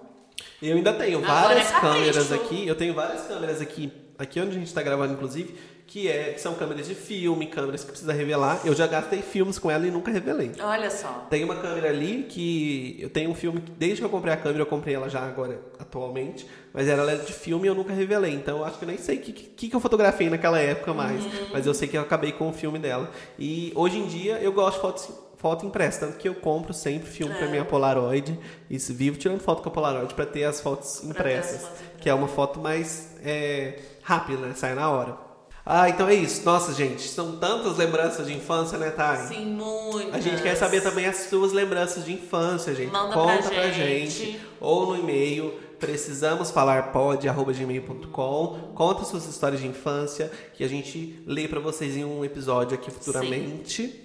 Eu 0.61 0.77
ainda 0.77 0.93
tenho 0.93 1.17
Agora 1.19 1.33
várias 1.47 1.69
é 1.71 1.79
câmeras 1.79 2.31
aqui. 2.31 2.67
Eu 2.67 2.75
tenho 2.75 2.93
várias 2.93 3.25
câmeras 3.27 3.61
aqui, 3.61 3.91
aqui 4.17 4.39
onde 4.39 4.51
a 4.51 4.53
gente 4.53 4.67
está 4.67 4.81
gravando, 4.81 5.13
inclusive, 5.13 5.55
que, 5.87 6.07
é, 6.07 6.33
que 6.33 6.41
são 6.41 6.55
câmeras 6.55 6.87
de 6.87 6.95
filme, 6.95 7.45
câmeras 7.45 7.83
que 7.83 7.91
precisa 7.91 8.11
revelar. 8.11 8.59
Eu 8.65 8.73
já 8.73 8.87
gastei 8.87 9.21
filmes 9.21 9.59
com 9.59 9.69
ela 9.69 9.85
e 9.85 9.91
nunca 9.91 10.11
revelei. 10.11 10.51
Olha 10.59 10.89
só. 10.89 11.27
Tem 11.29 11.43
uma 11.43 11.55
câmera 11.55 11.89
ali 11.89 12.25
que 12.27 12.97
eu 12.99 13.09
tenho 13.09 13.29
um 13.29 13.35
filme 13.35 13.61
que 13.61 13.71
desde 13.71 13.99
que 13.99 14.05
eu 14.05 14.09
comprei 14.09 14.33
a 14.33 14.37
câmera, 14.37 14.61
eu 14.63 14.65
comprei 14.65 14.95
ela 14.95 15.07
já 15.09 15.19
agora 15.21 15.59
atualmente, 15.77 16.47
mas 16.73 16.87
ela 16.87 17.11
é 17.11 17.15
de 17.17 17.31
filme 17.33 17.67
e 17.67 17.69
eu 17.69 17.75
nunca 17.75 17.93
revelei. 17.93 18.33
Então 18.33 18.57
eu 18.59 18.65
acho 18.65 18.77
que 18.79 18.83
eu 18.83 18.87
nem 18.87 18.97
sei 18.97 19.17
o 19.17 19.21
que, 19.21 19.31
que, 19.31 19.69
que 19.69 19.75
eu 19.75 19.79
fotografei 19.79 20.27
naquela 20.29 20.59
época 20.59 20.91
mais, 20.93 21.23
mas 21.53 21.65
eu 21.67 21.73
sei 21.73 21.87
que 21.87 21.95
eu 21.97 22.01
acabei 22.01 22.31
com 22.31 22.49
o 22.49 22.53
filme 22.53 22.79
dela. 22.79 23.11
E 23.37 23.71
hoje 23.75 23.97
em 23.99 24.07
dia 24.07 24.39
eu 24.39 24.51
gosto 24.51 24.77
de 24.77 24.81
foto, 24.81 25.25
foto 25.37 25.65
impressa, 25.67 26.07
tanto 26.07 26.17
que 26.17 26.27
eu 26.27 26.33
compro 26.33 26.73
sempre 26.73 27.07
filme 27.07 27.31
É. 27.33 27.37
pra 27.37 27.47
minha 27.47 27.63
Polaroid 27.63 28.39
e 28.69 28.77
vivo 28.79 29.17
tirando 29.19 29.39
foto 29.39 29.61
com 29.61 29.69
a 29.69 29.71
Polaroid 29.71 30.15
pra 30.15 30.25
ter 30.25 30.45
as 30.45 30.59
fotos 30.61 30.93
ter 30.93 30.97
as 31.05 31.09
impressas, 31.11 31.61
fotos 31.61 31.67
impressas. 31.77 32.01
que 32.01 32.09
é 32.09 32.13
uma 32.13 32.27
foto 32.27 32.59
mais 32.59 33.15
é, 33.23 33.77
rápida, 34.05 34.45
né? 34.45 34.53
Sai 34.55 34.75
na 34.75 34.89
hora. 34.89 35.17
Ah, 35.65 35.89
então 35.89 36.07
é 36.07 36.13
isso. 36.13 36.45
Nossa, 36.45 36.71
gente, 36.73 37.01
são 37.07 37.37
tantas 37.37 37.75
lembranças 37.75 38.27
de 38.27 38.33
infância, 38.33 38.77
né, 38.77 38.91
Thay? 38.91 39.27
Sim, 39.27 39.45
muito. 39.47 40.15
A 40.15 40.19
gente 40.19 40.39
quer 40.43 40.53
saber 40.55 40.81
também 40.81 41.07
as 41.07 41.17
suas 41.27 41.51
lembranças 41.51 42.05
de 42.05 42.13
infância, 42.13 42.75
gente. 42.75 42.91
Manda 42.91 43.15
Conta 43.15 43.49
pra 43.49 43.49
pra 43.49 43.71
gente. 43.71 44.09
gente. 44.09 44.39
Ou 44.61 44.85
no 44.85 44.97
e-mail 44.99 45.51
precisamos 45.79 46.51
falar 46.51 46.91
pod@gmail.com. 46.91 48.73
Conta 48.75 49.03
suas 49.05 49.25
histórias 49.27 49.59
de 49.59 49.67
infância 49.67 50.31
que 50.53 50.63
a 50.63 50.67
gente 50.67 51.21
lê 51.25 51.47
pra 51.47 51.59
vocês 51.59 51.97
em 51.97 52.05
um 52.05 52.23
episódio 52.23 52.75
aqui 52.75 52.91
futuramente. 52.91 54.04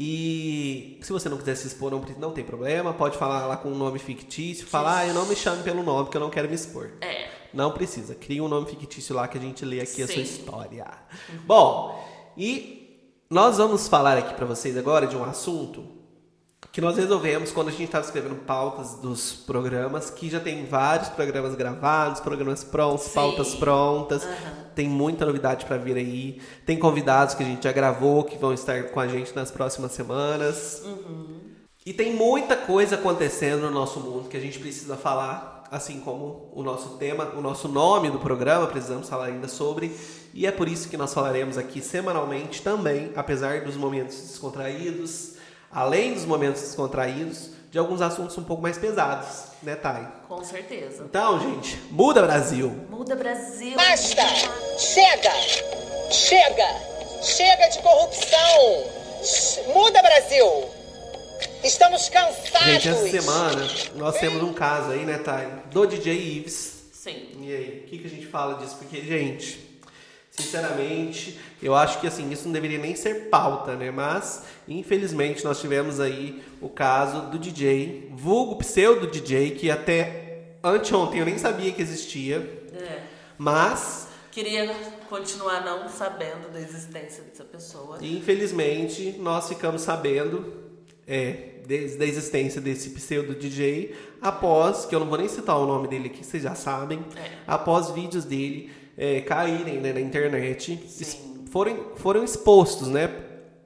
E 0.00 0.96
se 1.02 1.12
você 1.12 1.28
não 1.28 1.36
quiser 1.36 1.56
se 1.56 1.66
expor, 1.66 1.90
não, 1.90 2.00
não 2.20 2.30
tem 2.30 2.44
problema. 2.44 2.94
Pode 2.94 3.18
falar 3.18 3.48
lá 3.48 3.56
com 3.56 3.68
um 3.68 3.76
nome 3.76 3.98
fictício. 3.98 4.64
Falar, 4.64 4.98
ah, 4.98 5.06
eu 5.08 5.12
não 5.12 5.26
me 5.26 5.34
chame 5.34 5.64
pelo 5.64 5.82
nome, 5.82 6.04
porque 6.04 6.16
eu 6.16 6.20
não 6.20 6.30
quero 6.30 6.48
me 6.48 6.54
expor. 6.54 6.92
É. 7.00 7.26
Não 7.52 7.72
precisa. 7.72 8.14
Cria 8.14 8.44
um 8.44 8.46
nome 8.46 8.68
fictício 8.68 9.12
lá 9.12 9.26
que 9.26 9.36
a 9.36 9.40
gente 9.40 9.64
lê 9.64 9.80
aqui 9.80 10.00
a 10.00 10.06
sua 10.06 10.14
Sim. 10.14 10.22
história. 10.22 10.86
Bom, 11.44 12.00
e 12.36 13.10
nós 13.28 13.58
vamos 13.58 13.88
falar 13.88 14.16
aqui 14.16 14.34
pra 14.34 14.46
vocês 14.46 14.76
agora 14.76 15.04
de 15.04 15.16
um 15.16 15.24
assunto 15.24 15.97
que 16.78 16.82
nós 16.82 16.96
resolvemos 16.96 17.50
quando 17.50 17.66
a 17.66 17.70
gente 17.72 17.86
estava 17.86 18.04
escrevendo 18.04 18.36
pautas 18.36 18.94
dos 18.94 19.32
programas, 19.32 20.10
que 20.10 20.30
já 20.30 20.38
tem 20.38 20.64
vários 20.64 21.08
programas 21.08 21.56
gravados, 21.56 22.20
programas 22.20 22.62
prontos, 22.62 23.06
Sim. 23.06 23.14
pautas 23.14 23.52
prontas. 23.56 24.22
Aham. 24.22 24.66
Tem 24.76 24.88
muita 24.88 25.26
novidade 25.26 25.66
pra 25.66 25.76
vir 25.76 25.96
aí. 25.96 26.40
Tem 26.64 26.78
convidados 26.78 27.34
que 27.34 27.42
a 27.42 27.46
gente 27.46 27.64
já 27.64 27.72
gravou 27.72 28.22
que 28.22 28.38
vão 28.38 28.54
estar 28.54 28.80
com 28.90 29.00
a 29.00 29.08
gente 29.08 29.34
nas 29.34 29.50
próximas 29.50 29.90
semanas. 29.90 30.80
E 31.84 31.92
tem 31.92 32.14
muita 32.14 32.54
coisa 32.54 32.94
acontecendo 32.94 33.62
no 33.62 33.72
nosso 33.72 33.98
mundo 33.98 34.28
que 34.28 34.36
a 34.36 34.40
gente 34.40 34.60
precisa 34.60 34.96
falar, 34.96 35.64
assim 35.72 35.98
como 35.98 36.48
o 36.52 36.62
nosso 36.62 36.90
tema, 36.90 37.32
o 37.36 37.40
nosso 37.40 37.66
nome 37.66 38.08
do 38.08 38.20
programa, 38.20 38.68
precisamos 38.68 39.08
falar 39.08 39.24
ainda 39.24 39.48
sobre. 39.48 39.92
E 40.32 40.46
é 40.46 40.52
por 40.52 40.68
isso 40.68 40.88
que 40.88 40.96
nós 40.96 41.12
falaremos 41.12 41.58
aqui 41.58 41.82
semanalmente 41.82 42.62
também, 42.62 43.10
apesar 43.16 43.62
dos 43.62 43.76
momentos 43.76 44.16
descontraídos, 44.16 45.37
além 45.78 46.12
dos 46.12 46.24
momentos 46.24 46.60
descontraídos, 46.60 47.50
de 47.70 47.78
alguns 47.78 48.02
assuntos 48.02 48.36
um 48.36 48.42
pouco 48.42 48.60
mais 48.60 48.76
pesados, 48.76 49.44
né, 49.62 49.76
Thay? 49.76 50.08
Com 50.26 50.42
certeza. 50.42 51.04
Então, 51.04 51.38
gente, 51.38 51.76
muda 51.92 52.20
Brasil! 52.20 52.68
Muda 52.90 53.14
Brasil. 53.14 53.76
Basta! 53.76 54.22
Chega! 54.76 55.30
Chega! 56.10 56.66
Chega 57.22 57.68
de 57.68 57.78
corrupção! 57.80 58.84
Muda, 59.72 60.02
Brasil! 60.02 60.68
Estamos 61.62 62.08
cansados! 62.08 62.66
Gente, 62.66 62.88
essa 62.88 63.08
semana 63.08 63.68
nós 63.94 64.18
temos 64.18 64.42
um 64.42 64.52
caso 64.52 64.90
aí, 64.90 65.04
né, 65.04 65.18
Thay? 65.18 65.46
Do 65.70 65.86
DJ 65.86 66.38
Ives. 66.38 66.78
Sim. 66.92 67.28
E 67.40 67.54
aí, 67.54 67.84
o 67.84 67.88
que, 67.88 67.98
que 67.98 68.06
a 68.08 68.10
gente 68.10 68.26
fala 68.26 68.54
disso? 68.54 68.76
Porque, 68.78 69.00
gente, 69.02 69.67
sinceramente, 70.42 71.38
eu 71.62 71.74
acho 71.74 72.00
que 72.00 72.06
assim, 72.06 72.30
isso 72.30 72.44
não 72.46 72.52
deveria 72.52 72.78
nem 72.78 72.94
ser 72.94 73.28
pauta, 73.28 73.74
né? 73.76 73.90
Mas, 73.90 74.44
infelizmente, 74.66 75.44
nós 75.44 75.60
tivemos 75.60 76.00
aí 76.00 76.42
o 76.60 76.68
caso 76.68 77.22
do 77.30 77.38
DJ, 77.38 78.10
vulgo 78.14 78.56
pseudo 78.56 79.06
DJ, 79.06 79.52
que 79.52 79.70
até 79.70 80.54
anteontem 80.62 81.20
eu 81.20 81.26
nem 81.26 81.38
sabia 81.38 81.72
que 81.72 81.82
existia, 81.82 82.36
É. 82.72 83.00
mas, 83.36 84.06
Queria 84.30 84.72
continuar 85.08 85.64
não 85.64 85.88
sabendo 85.88 86.52
da 86.52 86.60
existência 86.60 87.24
dessa 87.24 87.42
pessoa. 87.44 87.98
infelizmente, 88.00 89.16
nós 89.18 89.48
ficamos 89.48 89.82
sabendo 89.82 90.52
é, 91.06 91.54
da 91.98 92.04
existência 92.04 92.60
desse 92.60 92.90
pseudo 92.90 93.34
DJ 93.34 93.94
após, 94.22 94.84
que 94.84 94.94
eu 94.94 95.00
não 95.00 95.06
vou 95.08 95.18
nem 95.18 95.26
citar 95.28 95.58
o 95.58 95.66
nome 95.66 95.88
dele 95.88 96.06
aqui, 96.06 96.24
vocês 96.24 96.42
já 96.42 96.54
sabem, 96.54 97.00
É. 97.16 97.30
após 97.46 97.90
vídeos 97.90 98.24
dele 98.24 98.70
é, 98.98 99.20
caírem 99.20 99.78
né, 99.80 99.92
na 99.92 100.00
internet, 100.00 100.78
Sim. 100.88 101.44
foram, 101.50 101.76
foram 101.96 102.24
expostos, 102.24 102.88
né, 102.88 103.08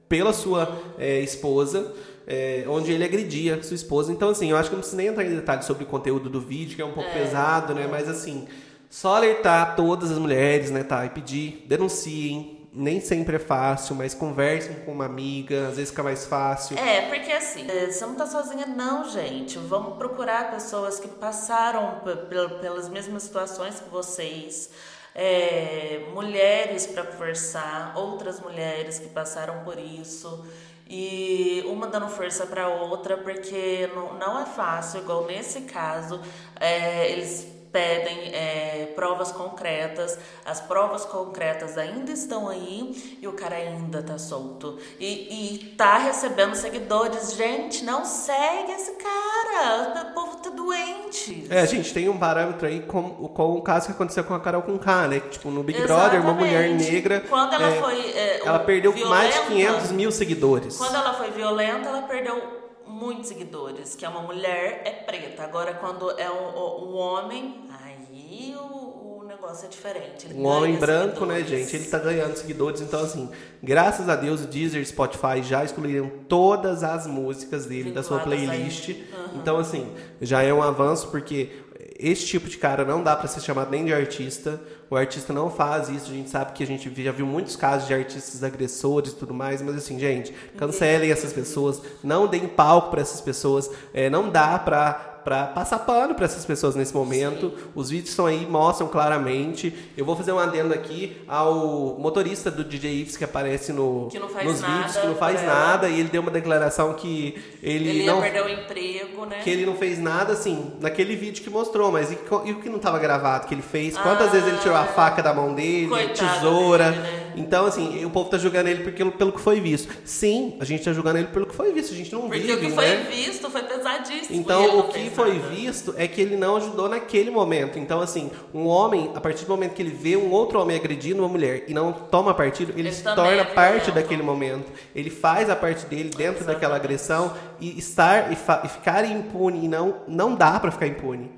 pela 0.07 0.31
sua 0.31 0.77
é, 0.97 1.19
esposa, 1.21 1.91
é, 2.27 2.63
onde 2.67 2.91
ele 2.91 3.03
agredia 3.03 3.61
sua 3.63 3.75
esposa. 3.75 4.11
Então, 4.11 4.29
assim, 4.29 4.51
eu 4.51 4.55
acho 4.57 4.69
que 4.69 4.75
não 4.75 4.81
preciso 4.81 4.97
nem 4.97 5.07
entrar 5.07 5.23
em 5.25 5.35
detalhes 5.35 5.65
sobre 5.65 5.83
o 5.83 5.87
conteúdo 5.87 6.29
do 6.29 6.39
vídeo, 6.39 6.75
que 6.75 6.81
é 6.81 6.85
um 6.85 6.93
pouco 6.93 7.09
pesado, 7.11 7.73
né, 7.73 7.87
mas 7.89 8.07
assim, 8.07 8.47
só 8.89 9.15
alertar 9.15 9.75
todas 9.75 10.11
as 10.11 10.17
mulheres, 10.19 10.69
né, 10.69 10.83
tá, 10.83 11.05
e 11.05 11.09
pedir, 11.09 11.65
denunciem. 11.67 12.59
Nem 12.75 12.99
sempre 12.99 13.35
é 13.35 13.39
fácil, 13.39 13.93
mas 13.95 14.15
conversem 14.15 14.77
com 14.83 14.93
uma 14.93 15.05
amiga, 15.05 15.67
às 15.67 15.75
vezes 15.75 15.91
fica 15.91 16.01
mais 16.01 16.25
fácil. 16.25 16.75
É, 16.75 17.03
porque 17.03 17.31
assim, 17.31 17.69
é, 17.69 17.91
você 17.91 18.03
não 18.03 18.15
tá 18.15 18.25
sozinha 18.25 18.65
não, 18.65 19.07
gente. 19.07 19.59
Vamos 19.59 19.95
procurar 19.95 20.49
pessoas 20.49 20.99
que 20.99 21.07
passaram 21.07 21.99
pe- 22.03 22.15
pel- 22.27 22.49
pelas 22.61 22.89
mesmas 22.89 23.21
situações 23.21 23.79
que 23.79 23.87
vocês. 23.91 24.71
É, 25.15 26.07
mulheres 26.13 26.87
para 26.87 27.03
conversar, 27.03 27.93
outras 27.95 28.39
mulheres 28.39 28.99
que 28.99 29.07
passaram 29.09 29.63
por 29.63 29.77
isso. 29.77 30.45
E 30.87 31.63
uma 31.67 31.87
dando 31.87 32.07
força 32.07 32.45
para 32.45 32.67
outra, 32.67 33.17
porque 33.17 33.89
não, 33.95 34.13
não 34.15 34.39
é 34.41 34.45
fácil, 34.45 35.01
igual 35.01 35.25
nesse 35.25 35.61
caso, 35.61 36.21
é, 36.59 37.09
eles 37.11 37.47
pedem 37.73 38.33
é, 38.33 38.93
provas 38.95 39.31
concretas, 39.31 40.17
as 40.45 40.61
provas 40.61 41.03
concretas 41.03 41.77
ainda 41.77 42.11
estão 42.11 42.47
aí 42.47 43.17
e 43.19 43.27
o 43.27 43.33
cara 43.33 43.55
ainda 43.55 44.03
tá 44.03 44.19
solto. 44.19 44.77
E, 44.99 45.55
e 45.55 45.75
tá 45.75 45.97
recebendo 45.97 46.53
seguidores. 46.53 47.33
Gente, 47.33 47.83
não 47.83 48.05
segue 48.05 48.71
esse 48.71 48.91
cara, 48.91 50.09
o 50.09 50.13
povo 50.13 50.37
tá 50.37 50.51
doente. 50.51 51.47
É, 51.49 51.65
gente 51.65 51.93
tem 51.93 52.07
um 52.07 52.17
parâmetro 52.17 52.67
aí 52.67 52.81
com, 52.81 53.09
com 53.09 53.55
o 53.55 53.61
caso 53.61 53.87
que 53.87 53.91
aconteceu 53.91 54.23
com 54.23 54.33
a 54.35 54.39
Carol 54.39 54.61
Conká, 54.61 55.07
né? 55.07 55.19
Tipo, 55.19 55.49
no 55.49 55.63
Big 55.63 55.81
Brother, 55.81 56.21
uma 56.21 56.33
mulher 56.33 56.65
Exatamente. 56.65 56.91
negra. 56.91 57.21
Quando 57.27 57.53
ela 57.53 57.67
é, 57.67 57.81
foi. 57.81 57.99
é, 58.11 58.41
Ela 58.45 58.59
perdeu 58.59 58.95
mais 59.07 59.33
de 59.33 59.41
violenta, 59.41 59.73
500 59.73 59.91
mil 59.91 60.11
seguidores. 60.11 60.77
Quando 60.77 60.95
ela 60.95 61.13
foi 61.13 61.31
violenta, 61.31 61.89
ela 61.89 62.03
perdeu 62.03 62.62
muitos 63.03 63.27
seguidores, 63.27 63.95
que 63.95 64.05
é 64.05 64.09
uma 64.09 64.21
mulher 64.21 64.81
é 64.85 64.91
preta. 64.91 65.43
Agora, 65.43 65.73
quando 65.73 66.09
é 66.11 66.29
um, 66.31 66.89
um 66.89 66.95
homem, 66.95 67.65
aí 67.83 68.55
o, 68.57 69.19
o 69.19 69.25
negócio 69.27 69.65
é 69.65 69.69
diferente. 69.69 70.25
ele 70.25 70.39
Um 70.39 70.45
homem 70.45 70.77
branco, 70.77 71.25
né, 71.25 71.35
seguidores. 71.35 71.65
gente? 71.69 71.75
Ele 71.75 71.89
tá 71.89 71.99
ganhando 71.99 72.35
seguidores, 72.35 72.81
então 72.81 73.01
assim, 73.01 73.29
graças 73.61 74.07
a 74.07 74.15
Deus 74.15 74.41
o 74.41 74.47
Deezer 74.47 74.81
e 74.81 74.85
Spotify 74.85 75.43
já 75.43 75.63
excluíram 75.65 76.09
todas 76.29 76.81
as 76.83 77.05
músicas 77.05 77.65
dele 77.65 77.91
da 77.91 78.01
sua 78.01 78.19
Vinculadas 78.19 78.47
playlist. 78.47 78.89
Aham. 78.89 79.31
Então 79.35 79.57
assim, 79.57 79.93
já 80.21 80.41
é 80.41 80.53
um 80.53 80.63
avanço 80.63 81.09
porque 81.09 81.51
esse 81.99 82.25
tipo 82.25 82.47
de 82.49 82.57
cara 82.57 82.85
não 82.85 83.03
dá 83.03 83.15
pra 83.15 83.27
ser 83.27 83.41
chamado 83.41 83.69
nem 83.69 83.85
de 83.85 83.93
artista. 83.93 84.61
O 84.93 84.95
artista 84.95 85.33
não 85.33 85.49
faz 85.49 85.89
isso, 85.89 86.11
a 86.11 86.13
gente 86.13 86.29
sabe 86.29 86.51
que 86.53 86.61
a 86.61 86.67
gente 86.67 87.03
já 87.03 87.11
viu 87.11 87.25
muitos 87.25 87.55
casos 87.55 87.87
de 87.87 87.95
artistas 87.95 88.43
agressores 88.43 89.11
e 89.11 89.15
tudo 89.15 89.33
mais, 89.33 89.59
mas 89.59 89.75
assim, 89.75 89.97
gente, 89.97 90.31
cancelem 90.55 91.09
essas 91.09 91.33
pessoas, 91.33 91.81
não 92.03 92.27
deem 92.27 92.47
palco 92.47 92.91
pra 92.91 93.01
essas 93.01 93.19
pessoas, 93.19 93.71
é, 93.91 94.07
não 94.07 94.29
dá 94.29 94.59
pra 94.59 95.12
para 95.23 95.47
passar 95.47 95.79
pano 95.79 96.13
para 96.15 96.25
essas 96.25 96.45
pessoas 96.45 96.75
nesse 96.75 96.93
momento. 96.93 97.53
Os 97.75 97.89
vídeos 97.89 98.09
estão 98.09 98.25
aí, 98.25 98.45
mostram 98.45 98.87
claramente. 98.87 99.73
Eu 99.97 100.05
vou 100.05 100.15
fazer 100.15 100.31
um 100.31 100.39
adendo 100.39 100.73
aqui 100.73 101.17
ao 101.27 101.97
motorista 101.99 102.49
do 102.51 102.63
DJ 102.63 103.01
Ives 103.01 103.17
que 103.17 103.23
aparece 103.23 103.71
no, 103.73 104.07
Que 104.09 104.19
nos 104.19 104.33
nada 104.61 104.73
vídeos, 104.77 104.97
que 104.97 105.07
não 105.07 105.15
faz 105.15 105.41
ela. 105.43 105.53
nada, 105.53 105.89
e 105.89 105.99
ele 105.99 106.09
deu 106.09 106.21
uma 106.21 106.31
declaração 106.31 106.93
que 106.93 107.41
ele, 107.61 107.89
Ele 107.89 108.05
não 108.05 108.21
perder 108.21 108.43
o 108.43 108.49
emprego, 108.49 109.25
né? 109.25 109.39
que 109.43 109.49
ele 109.49 109.65
não 109.65 109.75
fez 109.75 109.99
nada 109.99 110.33
assim 110.33 110.73
naquele 110.79 111.15
vídeo 111.15 111.43
que 111.43 111.49
mostrou, 111.49 111.91
mas 111.91 112.11
e, 112.11 112.17
e 112.45 112.51
o 112.51 112.59
que 112.59 112.69
não 112.69 112.77
estava 112.77 112.99
gravado 112.99 113.47
que 113.47 113.53
ele 113.53 113.61
fez? 113.61 113.97
Quantas 113.97 114.27
Ah. 114.27 114.31
vezes 114.31 114.47
ele 114.47 114.57
tirou 114.57 114.75
a 114.77 114.85
faca 114.85 115.21
da 115.21 115.33
mão 115.33 115.53
dele, 115.53 115.89
tesoura? 116.09 116.91
dele, 116.91 117.01
né? 117.01 117.22
Então 117.35 117.65
assim, 117.65 118.03
o 118.05 118.09
povo 118.09 118.29
tá 118.29 118.37
julgando 118.37 118.69
ele 118.69 118.83
porque, 118.83 119.03
pelo 119.05 119.31
que 119.31 119.41
foi 119.41 119.59
visto. 119.59 119.93
Sim, 120.05 120.55
a 120.59 120.65
gente 120.65 120.83
tá 120.83 120.93
julgando 120.93 121.19
ele 121.19 121.27
pelo 121.27 121.45
que 121.45 121.55
foi 121.55 121.71
visto, 121.73 121.93
a 121.93 121.97
gente 121.97 122.11
não 122.11 122.21
Porque 122.21 122.39
vive, 122.39 122.53
o 122.53 122.59
que 122.59 122.67
né? 122.69 122.75
foi 122.75 122.97
visto 123.15 123.49
foi 123.49 123.63
pesadíssimo. 123.63 124.39
Então, 124.39 124.79
o 124.79 124.83
que 124.89 125.09
foi 125.09 125.33
nada. 125.33 125.49
visto 125.49 125.93
é 125.97 126.07
que 126.07 126.21
ele 126.21 126.35
não 126.35 126.57
ajudou 126.57 126.89
naquele 126.89 127.29
momento. 127.31 127.77
Então, 127.79 128.01
assim, 128.01 128.31
um 128.53 128.67
homem, 128.67 129.11
a 129.15 129.21
partir 129.21 129.45
do 129.45 129.51
momento 129.51 129.73
que 129.73 129.81
ele 129.81 129.91
vê 129.91 130.15
um 130.15 130.31
outro 130.31 130.59
homem 130.59 130.75
agredindo 130.75 131.21
uma 131.21 131.29
mulher 131.29 131.65
e 131.67 131.73
não 131.73 131.91
toma 131.91 132.33
partido, 132.33 132.71
ele, 132.71 132.89
Ele 132.89 132.91
se 132.91 133.03
torna 133.03 133.41
é 133.41 133.43
parte 133.43 133.91
daquele 133.91 134.23
momento. 134.23 134.71
Ele 134.95 135.09
faz 135.09 135.49
a 135.49 135.55
parte 135.55 135.85
dele 135.85 136.09
dentro 136.09 136.43
daquela 136.45 136.75
agressão 136.75 137.33
e 137.59 137.77
estar 137.77 138.31
e, 138.31 138.33
e 138.33 138.69
ficar 138.69 139.05
impune. 139.05 139.65
E 139.65 139.67
não, 139.67 139.95
não 140.07 140.35
dá 140.35 140.59
pra 140.59 140.71
ficar 140.71 140.87
impune. 140.87 141.31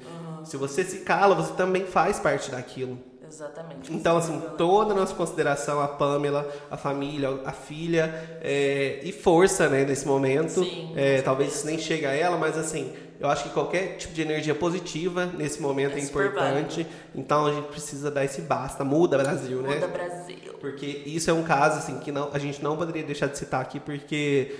Se 0.43 0.57
você 0.57 0.83
se 0.83 0.99
cala, 0.99 1.33
você 1.33 1.53
também 1.53 1.85
faz 1.85 2.19
parte 2.19 2.51
daquilo. 2.51 2.99
Exatamente. 3.27 3.93
Então, 3.93 4.17
assim, 4.17 4.41
toda 4.57 4.93
a 4.93 4.95
nossa 4.95 5.13
consideração 5.13 5.81
a 5.81 5.87
Pamela, 5.87 6.47
a 6.69 6.77
família, 6.77 7.39
a 7.45 7.51
filha, 7.51 8.39
é, 8.41 8.99
e 9.03 9.11
força, 9.11 9.67
né, 9.67 9.83
nesse 9.83 10.07
momento. 10.07 10.63
Sim, 10.63 10.93
É, 10.95 11.21
talvez 11.21 11.63
nem 11.63 11.77
chegue 11.77 12.05
a 12.05 12.11
ela, 12.11 12.37
mas 12.37 12.57
assim, 12.57 12.93
eu 13.19 13.29
acho 13.29 13.43
que 13.45 13.49
qualquer 13.49 13.97
tipo 13.97 14.13
de 14.13 14.21
energia 14.21 14.53
positiva 14.53 15.25
nesse 15.25 15.61
momento 15.61 15.95
é, 15.95 15.99
É 15.99 16.03
importante. 16.03 16.85
Então 17.13 17.45
a 17.45 17.53
gente 17.53 17.67
precisa 17.67 18.11
dar 18.11 18.25
esse 18.25 18.41
basta. 18.41 18.83
Muda, 18.83 19.17
Brasil, 19.17 19.61
né? 19.61 19.75
Muda 19.75 19.87
Brasil. 19.87 20.53
Porque 20.59 20.85
isso 21.05 21.29
é 21.29 21.33
um 21.33 21.43
caso 21.43 21.79
assim 21.79 21.99
que 21.99 22.11
não, 22.11 22.29
a 22.33 22.39
gente 22.39 22.61
não 22.63 22.75
poderia 22.75 23.03
deixar 23.03 23.27
de 23.27 23.37
citar 23.37 23.61
aqui, 23.61 23.79
porque 23.79 24.55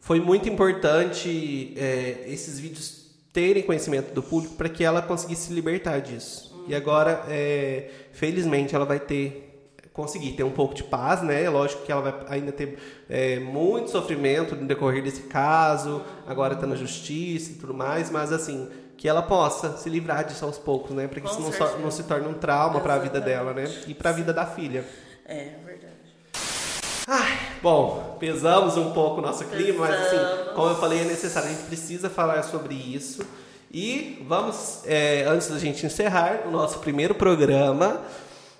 foi 0.00 0.20
muito 0.20 0.48
importante 0.48 1.74
é, 1.76 2.24
esses 2.26 2.58
vídeos 2.58 3.08
terem 3.32 3.62
conhecimento 3.62 4.12
do 4.14 4.22
público 4.22 4.54
para 4.54 4.68
que 4.68 4.82
ela 4.82 5.02
conseguisse 5.02 5.48
se 5.48 5.52
libertar 5.52 6.00
disso. 6.00 6.47
E 6.68 6.74
agora, 6.74 7.24
é, 7.28 7.90
felizmente, 8.12 8.74
ela 8.74 8.84
vai 8.84 9.00
ter 9.00 9.46
conseguir 9.98 10.30
ter 10.34 10.44
um 10.44 10.52
pouco 10.52 10.74
de 10.74 10.84
paz, 10.84 11.22
né? 11.22 11.50
Lógico 11.50 11.82
que 11.82 11.90
ela 11.90 12.00
vai 12.00 12.14
ainda 12.28 12.52
ter 12.52 12.78
é, 13.10 13.40
muito 13.40 13.90
sofrimento 13.90 14.54
no 14.54 14.64
decorrer 14.64 15.02
desse 15.02 15.22
caso, 15.22 16.02
agora 16.24 16.54
está 16.54 16.68
na 16.68 16.76
justiça 16.76 17.50
e 17.50 17.54
tudo 17.54 17.74
mais, 17.74 18.08
mas 18.08 18.32
assim 18.32 18.68
que 18.96 19.08
ela 19.08 19.22
possa 19.22 19.76
se 19.76 19.88
livrar 19.88 20.24
disso 20.24 20.44
aos 20.44 20.58
poucos, 20.58 20.90
né? 20.90 21.06
Para 21.06 21.20
que 21.20 21.28
isso 21.28 21.40
não, 21.40 21.78
não 21.78 21.90
se 21.90 22.02
torne 22.02 22.28
um 22.28 22.34
trauma 22.34 22.80
para 22.80 22.94
a 22.94 22.98
vida 22.98 23.20
dela, 23.20 23.52
né? 23.52 23.64
E 23.86 23.94
para 23.94 24.10
a 24.10 24.12
vida 24.12 24.32
da 24.32 24.44
filha. 24.44 24.84
É 25.24 25.54
verdade. 25.64 25.94
Ai, 27.06 27.38
bom, 27.62 28.16
pesamos 28.20 28.76
um 28.76 28.92
pouco 28.92 29.18
o 29.18 29.22
nosso 29.22 29.44
clima, 29.46 29.86
mas 29.86 29.94
assim, 29.94 30.18
Pesamos. 30.18 30.52
como 30.52 30.68
eu 30.68 30.76
falei, 30.76 31.00
é 31.00 31.04
necessário, 31.04 31.48
a 31.48 31.52
gente 31.52 31.66
precisa 31.66 32.10
falar 32.10 32.42
sobre 32.42 32.74
isso. 32.74 33.24
E 33.70 34.24
vamos, 34.26 34.80
é, 34.86 35.24
antes 35.28 35.48
da 35.48 35.58
gente 35.58 35.84
encerrar 35.84 36.44
o 36.46 36.50
nosso 36.50 36.78
primeiro 36.78 37.14
programa, 37.14 38.00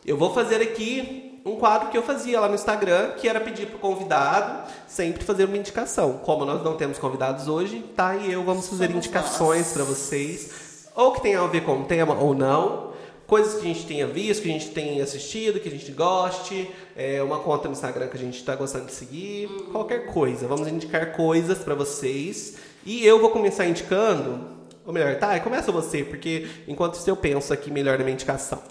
eu 0.05 0.17
vou 0.17 0.35
fazer 0.35 0.61
aqui 0.61 1.41
um 1.45 1.57
quadro 1.57 1.89
que 1.89 1.97
eu 1.97 2.03
fazia 2.03 2.39
lá 2.41 2.49
no 2.49 2.55
Instagram, 2.55 3.13
que 3.13 3.27
era 3.27 3.41
pedir 3.41 3.67
pro 3.67 3.79
convidado 3.79 4.69
sempre 4.87 5.25
fazer 5.25 5.45
uma 5.45 5.57
indicação. 5.57 6.19
Como 6.25 6.45
nós 6.45 6.63
não 6.63 6.77
temos 6.77 6.99
convidados 6.99 7.49
hoje, 7.49 7.83
tá? 7.97 8.17
E 8.17 8.31
eu 8.33 8.45
vamos 8.45 8.69
fazer 8.69 8.89
Somos 8.89 9.07
indicações 9.07 9.73
para 9.73 9.85
vocês, 9.85 10.89
ou 10.95 11.13
que 11.13 11.23
tenham 11.23 11.45
a 11.45 11.49
ver 11.49 11.65
com 11.65 11.81
o 11.81 11.85
tema 11.85 12.15
ou 12.15 12.35
não. 12.35 12.89
Coisas 13.27 13.55
que 13.55 13.61
a 13.61 13.65
gente 13.65 13.87
tenha 13.87 14.07
visto, 14.07 14.43
que 14.43 14.49
a 14.49 14.53
gente 14.53 14.71
tenha 14.71 15.05
assistido, 15.05 15.61
que 15.61 15.69
a 15.69 15.71
gente 15.71 15.93
goste, 15.93 16.71
é, 16.97 17.23
uma 17.23 17.39
conta 17.41 17.69
no 17.69 17.73
Instagram 17.73 18.09
que 18.09 18.17
a 18.17 18.21
gente 18.21 18.39
está 18.39 18.57
gostando 18.57 18.87
de 18.87 18.93
seguir, 18.93 19.49
qualquer 19.71 20.07
coisa. 20.07 20.49
Vamos 20.49 20.67
indicar 20.67 21.13
coisas 21.13 21.59
para 21.59 21.75
vocês. 21.75 22.57
E 22.87 23.05
eu 23.07 23.21
vou 23.21 23.29
começar 23.29 23.67
indicando, 23.67 24.58
ou 24.89 24.95
melhor, 24.95 25.17
tá, 25.17 25.39
começa 25.41 25.71
você, 25.71 26.03
porque 26.03 26.49
enquanto 26.67 26.95
isso 26.95 27.11
eu 27.11 27.17
penso 27.17 27.53
aqui 27.53 27.71
melhor 27.71 27.99
na 27.99 28.05
minha 28.05 28.15
indicação. 28.15 28.63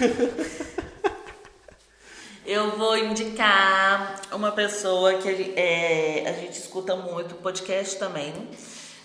Eu 2.44 2.76
vou 2.76 2.96
indicar 2.96 4.20
uma 4.32 4.52
pessoa 4.52 5.14
que 5.14 5.28
é, 5.56 6.24
a 6.28 6.32
gente 6.32 6.58
escuta 6.60 6.94
muito, 6.94 7.34
podcast 7.36 7.96
também, 7.96 8.32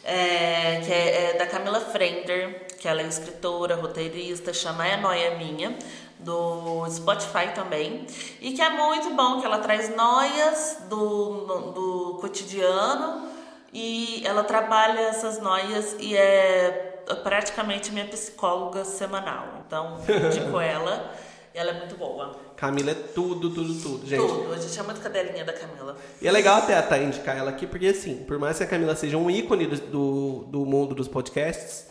é, 0.03 0.79
que 0.85 0.91
é, 0.91 1.31
é 1.31 1.37
da 1.39 1.47
Camila 1.47 1.79
Frender, 1.79 2.67
que 2.79 2.87
ela 2.87 3.01
é 3.01 3.07
escritora, 3.07 3.75
roteirista, 3.75 4.53
chama 4.53 4.87
É 4.87 4.95
Noia 4.97 5.35
Minha, 5.37 5.75
do 6.19 6.87
Spotify 6.89 7.51
também, 7.55 8.05
e 8.39 8.53
que 8.53 8.61
é 8.61 8.69
muito 8.69 9.11
bom, 9.15 9.39
que 9.39 9.45
ela 9.45 9.57
traz 9.57 9.95
noias 9.95 10.77
do, 10.87 11.71
do 11.71 12.17
cotidiano 12.21 13.30
e 13.73 14.21
ela 14.25 14.43
trabalha 14.43 14.99
essas 15.01 15.39
noias 15.39 15.95
e 15.99 16.15
é 16.15 17.03
praticamente 17.23 17.91
minha 17.91 18.05
psicóloga 18.05 18.83
semanal. 18.83 19.63
Então, 19.65 19.97
indico 20.27 20.59
ela. 20.61 21.11
E 21.53 21.57
ela 21.57 21.71
é 21.71 21.73
muito 21.73 21.95
boa. 21.95 22.33
Camila 22.55 22.91
é 22.91 22.95
tudo, 22.95 23.49
tudo, 23.49 23.73
tudo, 23.81 24.07
gente. 24.07 24.25
Tudo. 24.25 24.53
A 24.53 24.57
gente 24.57 24.79
é 24.79 24.83
muito 24.83 25.01
cadelinha 25.01 25.43
da 25.43 25.51
Camila. 25.51 25.97
E 26.21 26.27
é 26.27 26.31
legal 26.31 26.59
até, 26.59 26.77
até 26.77 27.03
indicar 27.03 27.37
ela 27.37 27.49
aqui, 27.49 27.67
porque 27.67 27.87
assim, 27.87 28.23
por 28.23 28.39
mais 28.39 28.57
que 28.57 28.63
a 28.63 28.67
Camila 28.67 28.95
seja 28.95 29.17
um 29.17 29.29
ícone 29.29 29.67
do, 29.67 30.45
do 30.45 30.65
mundo 30.65 30.95
dos 30.95 31.09
podcasts, 31.09 31.87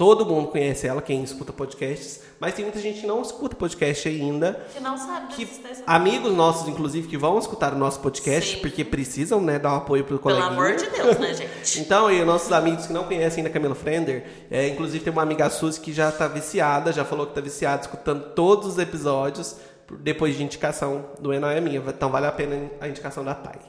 todo 0.00 0.24
mundo 0.24 0.48
conhece 0.48 0.86
ela, 0.86 1.02
quem 1.02 1.22
escuta 1.22 1.52
podcasts, 1.52 2.22
mas 2.40 2.54
tem 2.54 2.64
muita 2.64 2.80
gente 2.80 3.02
que 3.02 3.06
não 3.06 3.20
escuta 3.20 3.54
podcast 3.54 4.08
ainda. 4.08 4.66
Que 4.72 4.80
não 4.80 4.96
sabe 4.96 5.34
Que 5.34 5.46
amigos 5.86 6.32
nossos, 6.32 6.66
inclusive, 6.66 7.06
que 7.06 7.18
vão 7.18 7.38
escutar 7.38 7.74
o 7.74 7.76
nosso 7.76 8.00
podcast, 8.00 8.54
Sim. 8.54 8.62
porque 8.62 8.82
precisam, 8.82 9.42
né, 9.42 9.58
dar 9.58 9.74
um 9.74 9.76
apoio 9.76 10.02
pro 10.02 10.18
Pelo 10.18 10.36
coleguinha. 10.36 10.52
amor 10.52 10.74
de 10.74 10.86
Deus, 10.88 11.18
né, 11.18 11.34
gente? 11.36 11.80
Então, 11.80 12.10
e 12.10 12.24
nossos 12.24 12.50
amigos 12.50 12.86
que 12.86 12.94
não 12.94 13.04
conhecem 13.04 13.42
ainda 13.42 13.52
Camila 13.52 13.74
Frender, 13.74 14.24
é, 14.50 14.68
inclusive 14.68 15.04
tem 15.04 15.12
uma 15.12 15.20
amiga 15.20 15.44
a 15.44 15.50
Suzy 15.50 15.78
que 15.78 15.92
já 15.92 16.10
tá 16.10 16.26
viciada, 16.26 16.94
já 16.94 17.04
falou 17.04 17.26
que 17.26 17.34
tá 17.34 17.42
viciada, 17.42 17.82
escutando 17.82 18.30
todos 18.30 18.68
os 18.68 18.78
episódios, 18.78 19.56
depois 19.98 20.34
de 20.34 20.42
indicação 20.42 21.10
do 21.20 21.30
Enoia 21.34 21.58
é 21.58 21.60
Minha. 21.60 21.82
Então 21.86 22.08
vale 22.08 22.24
a 22.24 22.32
pena 22.32 22.70
a 22.80 22.88
indicação 22.88 23.22
da 23.22 23.34
Thay. 23.34 23.60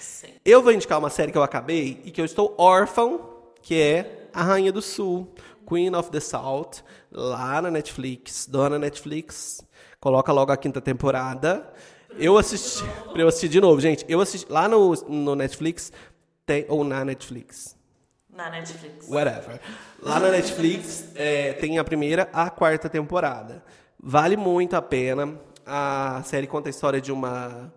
Sim. 0.00 0.28
Eu 0.46 0.62
vou 0.62 0.72
indicar 0.72 0.98
uma 0.98 1.10
série 1.10 1.30
que 1.30 1.36
eu 1.36 1.42
acabei 1.42 2.00
e 2.06 2.10
que 2.10 2.22
eu 2.22 2.24
estou 2.24 2.54
órfão, 2.56 3.20
que 3.60 3.78
é 3.78 4.28
A 4.32 4.42
Rainha 4.42 4.72
do 4.72 4.80
Sul, 4.80 5.28
Queen 5.66 5.94
of 5.94 6.10
the 6.10 6.20
South, 6.20 6.82
lá 7.10 7.60
na 7.62 7.70
Netflix. 7.70 8.46
Dona 8.46 8.78
Netflix, 8.78 9.64
coloca 10.00 10.32
logo 10.32 10.52
a 10.52 10.56
quinta 10.56 10.80
temporada. 10.80 11.72
Eu 12.18 12.38
assisti, 12.38 12.84
pra 13.12 13.22
eu 13.22 13.28
assistir 13.28 13.48
de 13.48 13.60
novo, 13.60 13.80
gente. 13.80 14.04
Eu 14.08 14.20
assisti 14.20 14.50
lá 14.50 14.68
no, 14.68 14.92
no 15.08 15.34
Netflix, 15.34 15.92
tem, 16.46 16.64
ou 16.68 16.84
na 16.84 17.04
Netflix, 17.04 17.76
Na 18.30 18.50
Netflix. 18.50 19.08
whatever. 19.08 19.60
Lá 20.00 20.20
na 20.20 20.28
Netflix 20.30 21.08
é, 21.16 21.54
tem 21.54 21.78
a 21.78 21.84
primeira 21.84 22.28
a 22.32 22.50
quarta 22.50 22.88
temporada. 22.88 23.64
Vale 23.98 24.36
muito 24.36 24.74
a 24.76 24.82
pena. 24.82 25.40
A 25.66 26.22
série 26.24 26.46
conta 26.46 26.68
a 26.68 26.70
história 26.70 27.00
de 27.00 27.10
uma 27.10 27.72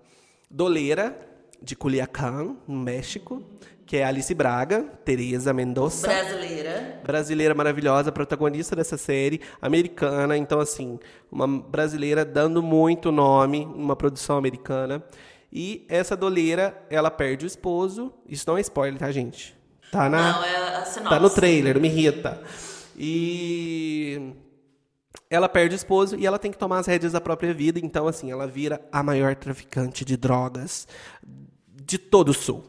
doleira 0.51 1.17
de 1.61 1.75
Culiacán, 1.75 2.57
no 2.67 2.75
México, 2.79 3.41
que 3.87 3.95
é 3.95 4.03
Alice 4.03 4.33
Braga, 4.35 4.83
Teresa 5.05 5.53
Mendoza. 5.53 6.05
Brasileira. 6.05 6.99
Brasileira 7.03 7.55
maravilhosa, 7.55 8.11
protagonista 8.11 8.75
dessa 8.75 8.97
série, 8.97 9.39
americana, 9.61 10.37
então 10.37 10.59
assim, 10.59 10.99
uma 11.31 11.47
brasileira 11.47 12.25
dando 12.25 12.61
muito 12.61 13.11
nome, 13.13 13.65
uma 13.65 13.95
produção 13.95 14.37
americana. 14.37 15.01
E 15.51 15.85
essa 15.87 16.17
doleira, 16.17 16.77
ela 16.89 17.09
perde 17.09 17.45
o 17.45 17.47
esposo. 17.47 18.13
Isso 18.27 18.43
não 18.45 18.57
é 18.57 18.61
spoiler, 18.61 18.99
tá, 18.99 19.09
gente? 19.09 19.55
Tá 19.89 20.09
na 20.09 20.33
Não, 20.33 20.43
é 20.43 20.55
a 20.57 20.85
sinopse. 20.85 21.09
Tá 21.09 21.19
no 21.21 21.29
trailer, 21.29 21.79
me 21.79 21.87
irrita. 21.87 22.41
E 22.97 24.33
ela 25.29 25.47
perde 25.47 25.75
o 25.75 25.77
esposo 25.77 26.17
e 26.17 26.27
ela 26.27 26.37
tem 26.37 26.51
que 26.51 26.57
tomar 26.57 26.79
as 26.79 26.87
rédeas 26.87 27.13
da 27.13 27.21
própria 27.21 27.53
vida. 27.53 27.79
Então, 27.79 28.05
assim, 28.05 28.29
ela 28.29 28.45
vira 28.45 28.81
a 28.91 29.01
maior 29.01 29.33
traficante 29.35 30.03
de 30.03 30.17
drogas 30.17 30.85
de 31.87 31.97
todo 31.97 32.29
o 32.29 32.33
sul. 32.33 32.65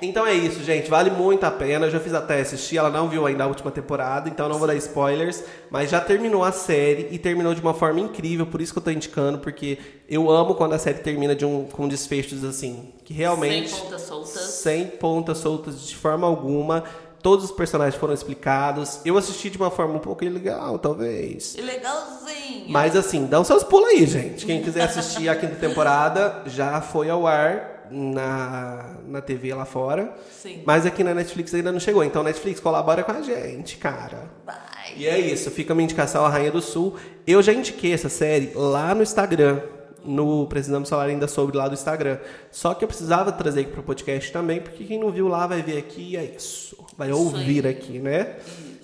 Então 0.00 0.26
é 0.26 0.34
isso, 0.34 0.62
gente. 0.62 0.90
Vale 0.90 1.10
muito 1.10 1.44
a 1.44 1.50
pena. 1.50 1.86
Eu 1.86 1.90
já 1.90 2.00
fiz 2.00 2.14
até 2.14 2.40
assistir. 2.40 2.76
Ela 2.76 2.90
não 2.90 3.08
viu 3.08 3.26
ainda 3.26 3.44
a 3.44 3.46
última 3.46 3.70
temporada, 3.70 4.28
então 4.28 4.48
não 4.48 4.58
vou 4.58 4.66
dar 4.66 4.74
spoilers. 4.76 5.44
Mas 5.70 5.90
já 5.90 6.00
terminou 6.00 6.44
a 6.44 6.52
série 6.52 7.08
e 7.10 7.18
terminou 7.18 7.54
de 7.54 7.60
uma 7.60 7.74
forma 7.74 8.00
incrível. 8.00 8.46
Por 8.46 8.60
isso 8.60 8.72
que 8.72 8.78
eu 8.78 8.82
tô 8.82 8.90
indicando, 8.90 9.38
porque 9.38 9.78
eu 10.08 10.30
amo 10.30 10.54
quando 10.54 10.74
a 10.74 10.78
série 10.78 10.98
termina 10.98 11.34
de 11.34 11.44
um, 11.44 11.64
com 11.64 11.88
desfechos 11.88 12.44
assim. 12.44 12.92
Que 13.04 13.12
realmente. 13.12 13.70
Sem 13.70 13.80
pontas 13.80 14.02
soltas. 14.02 14.40
Sem 14.40 14.86
pontas 14.86 15.38
soltas 15.38 15.86
de 15.86 15.96
forma 15.96 16.26
alguma. 16.26 16.84
Todos 17.22 17.46
os 17.46 17.52
personagens 17.52 17.94
foram 17.98 18.12
explicados. 18.12 19.00
Eu 19.02 19.16
assisti 19.16 19.48
de 19.48 19.56
uma 19.56 19.70
forma 19.70 19.94
um 19.94 19.98
pouco 19.98 20.22
ilegal, 20.22 20.78
talvez. 20.78 21.54
E 21.54 21.62
legalzinho. 21.62 22.66
Mas 22.68 22.94
assim, 22.94 23.24
dão 23.24 23.42
seus 23.42 23.64
pulos 23.64 23.88
aí, 23.88 24.04
gente. 24.04 24.44
Quem 24.44 24.62
quiser 24.62 24.82
assistir 24.82 25.28
a 25.30 25.34
quinta 25.34 25.56
temporada 25.56 26.42
já 26.44 26.82
foi 26.82 27.08
ao 27.08 27.26
ar 27.26 27.73
na, 27.94 28.96
na 29.06 29.20
TV 29.20 29.54
lá 29.54 29.64
fora. 29.64 30.12
Sim. 30.42 30.62
Mas 30.66 30.84
aqui 30.84 31.04
na 31.04 31.14
Netflix 31.14 31.54
ainda 31.54 31.70
não 31.70 31.78
chegou. 31.78 32.02
Então, 32.02 32.22
Netflix, 32.22 32.58
colabora 32.60 33.04
com 33.04 33.12
a 33.12 33.22
gente, 33.22 33.76
cara. 33.76 34.30
Vai. 34.44 34.56
E 34.96 35.06
é 35.06 35.18
isso, 35.18 35.50
fica 35.50 35.72
a 35.72 35.76
minha 35.76 35.84
indicação, 35.84 36.24
A 36.24 36.28
Rainha 36.28 36.50
do 36.50 36.60
Sul. 36.60 36.96
Eu 37.26 37.42
já 37.42 37.52
indiquei 37.52 37.92
essa 37.92 38.08
série 38.08 38.52
lá 38.54 38.94
no 38.94 39.02
Instagram. 39.02 39.60
No 40.04 40.46
Precisamos 40.48 40.90
Falar 40.90 41.04
Ainda 41.04 41.26
Sobre 41.26 41.56
lá 41.56 41.66
do 41.66 41.72
Instagram. 41.72 42.18
Só 42.50 42.74
que 42.74 42.84
eu 42.84 42.88
precisava 42.88 43.32
trazer 43.32 43.60
aqui 43.60 43.70
pro 43.70 43.82
podcast 43.82 44.30
também, 44.30 44.60
porque 44.60 44.84
quem 44.84 44.98
não 44.98 45.10
viu 45.10 45.28
lá 45.28 45.46
vai 45.46 45.62
ver 45.62 45.78
aqui 45.78 46.10
e 46.10 46.16
é 46.16 46.24
isso. 46.24 46.76
Vai 46.98 47.10
ouvir 47.10 47.66
aqui, 47.66 47.98
né? 47.98 48.36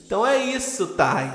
Então 0.07 0.27
é 0.27 0.39
isso, 0.39 0.87
Thay. 0.89 1.31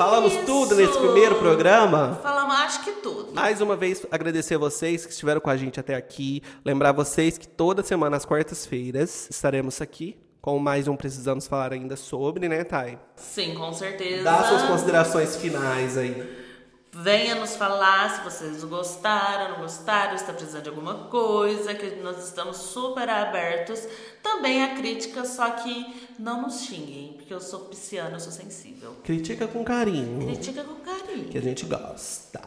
Falamos 0.00 0.32
isso. 0.32 0.46
tudo 0.46 0.76
nesse 0.76 0.98
primeiro 0.98 1.34
programa. 1.34 2.18
Falamos, 2.22 2.54
acho 2.60 2.82
que 2.82 2.90
tudo. 2.90 3.34
Mais 3.34 3.60
uma 3.60 3.76
vez, 3.76 4.06
agradecer 4.10 4.54
a 4.54 4.58
vocês 4.58 5.04
que 5.04 5.12
estiveram 5.12 5.42
com 5.42 5.50
a 5.50 5.58
gente 5.58 5.78
até 5.78 5.94
aqui. 5.94 6.42
Lembrar 6.64 6.92
vocês 6.92 7.36
que 7.36 7.46
toda 7.46 7.82
semana, 7.82 8.16
às 8.16 8.24
quartas-feiras, 8.24 9.28
estaremos 9.28 9.78
aqui 9.82 10.16
com 10.40 10.58
mais 10.58 10.88
um 10.88 10.96
Precisamos 10.96 11.46
Falar 11.46 11.74
Ainda 11.74 11.96
Sobre, 11.96 12.48
né, 12.48 12.64
Thay? 12.64 12.98
Sim, 13.14 13.54
com 13.54 13.70
certeza. 13.74 14.24
Dá 14.24 14.42
suas 14.44 14.62
considerações 14.62 15.36
finais 15.36 15.98
aí. 15.98 16.49
Venha 16.92 17.36
nos 17.36 17.54
falar 17.54 18.16
se 18.16 18.24
vocês 18.24 18.64
gostaram, 18.64 19.52
não 19.54 19.60
gostaram, 19.60 20.14
está 20.16 20.32
precisando 20.32 20.64
de 20.64 20.68
alguma 20.70 20.94
coisa, 21.04 21.72
que 21.72 21.96
nós 22.02 22.24
estamos 22.24 22.56
super 22.56 23.08
abertos. 23.08 23.86
Também 24.20 24.64
a 24.64 24.74
crítica, 24.74 25.24
só 25.24 25.48
que 25.50 26.10
não 26.18 26.42
nos 26.42 26.62
xinguem, 26.62 27.12
porque 27.16 27.32
eu 27.32 27.40
sou 27.40 27.60
pisciana, 27.60 28.16
eu 28.16 28.20
sou 28.20 28.32
sensível. 28.32 28.96
Critica 29.04 29.46
com 29.46 29.62
carinho, 29.62 30.26
Critica 30.26 30.64
com 30.64 30.74
carinho. 30.76 31.28
que 31.28 31.38
a 31.38 31.42
gente 31.42 31.64
gosta. 31.64 32.40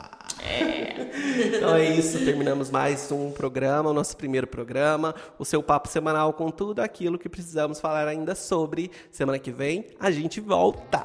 Então 1.35 1.75
é 1.75 1.89
isso, 1.89 2.23
terminamos 2.23 2.69
mais 2.69 3.11
um 3.11 3.31
programa, 3.31 3.89
o 3.89 3.93
nosso 3.93 4.15
primeiro 4.17 4.47
programa, 4.47 5.15
o 5.39 5.45
seu 5.45 5.63
papo 5.63 5.87
semanal 5.87 6.33
com 6.33 6.49
tudo 6.49 6.81
aquilo 6.81 7.17
que 7.17 7.29
precisamos 7.29 7.79
falar 7.79 8.07
ainda 8.07 8.35
sobre. 8.35 8.91
Semana 9.11 9.39
que 9.39 9.51
vem 9.51 9.85
a 9.99 10.11
gente 10.11 10.39
volta. 10.41 11.03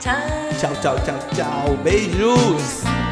Tchau! 0.00 0.14
Tchau, 0.60 0.72
tchau, 0.80 0.96
tchau, 1.04 1.18
tchau. 1.34 1.76
Beijos! 1.82 3.11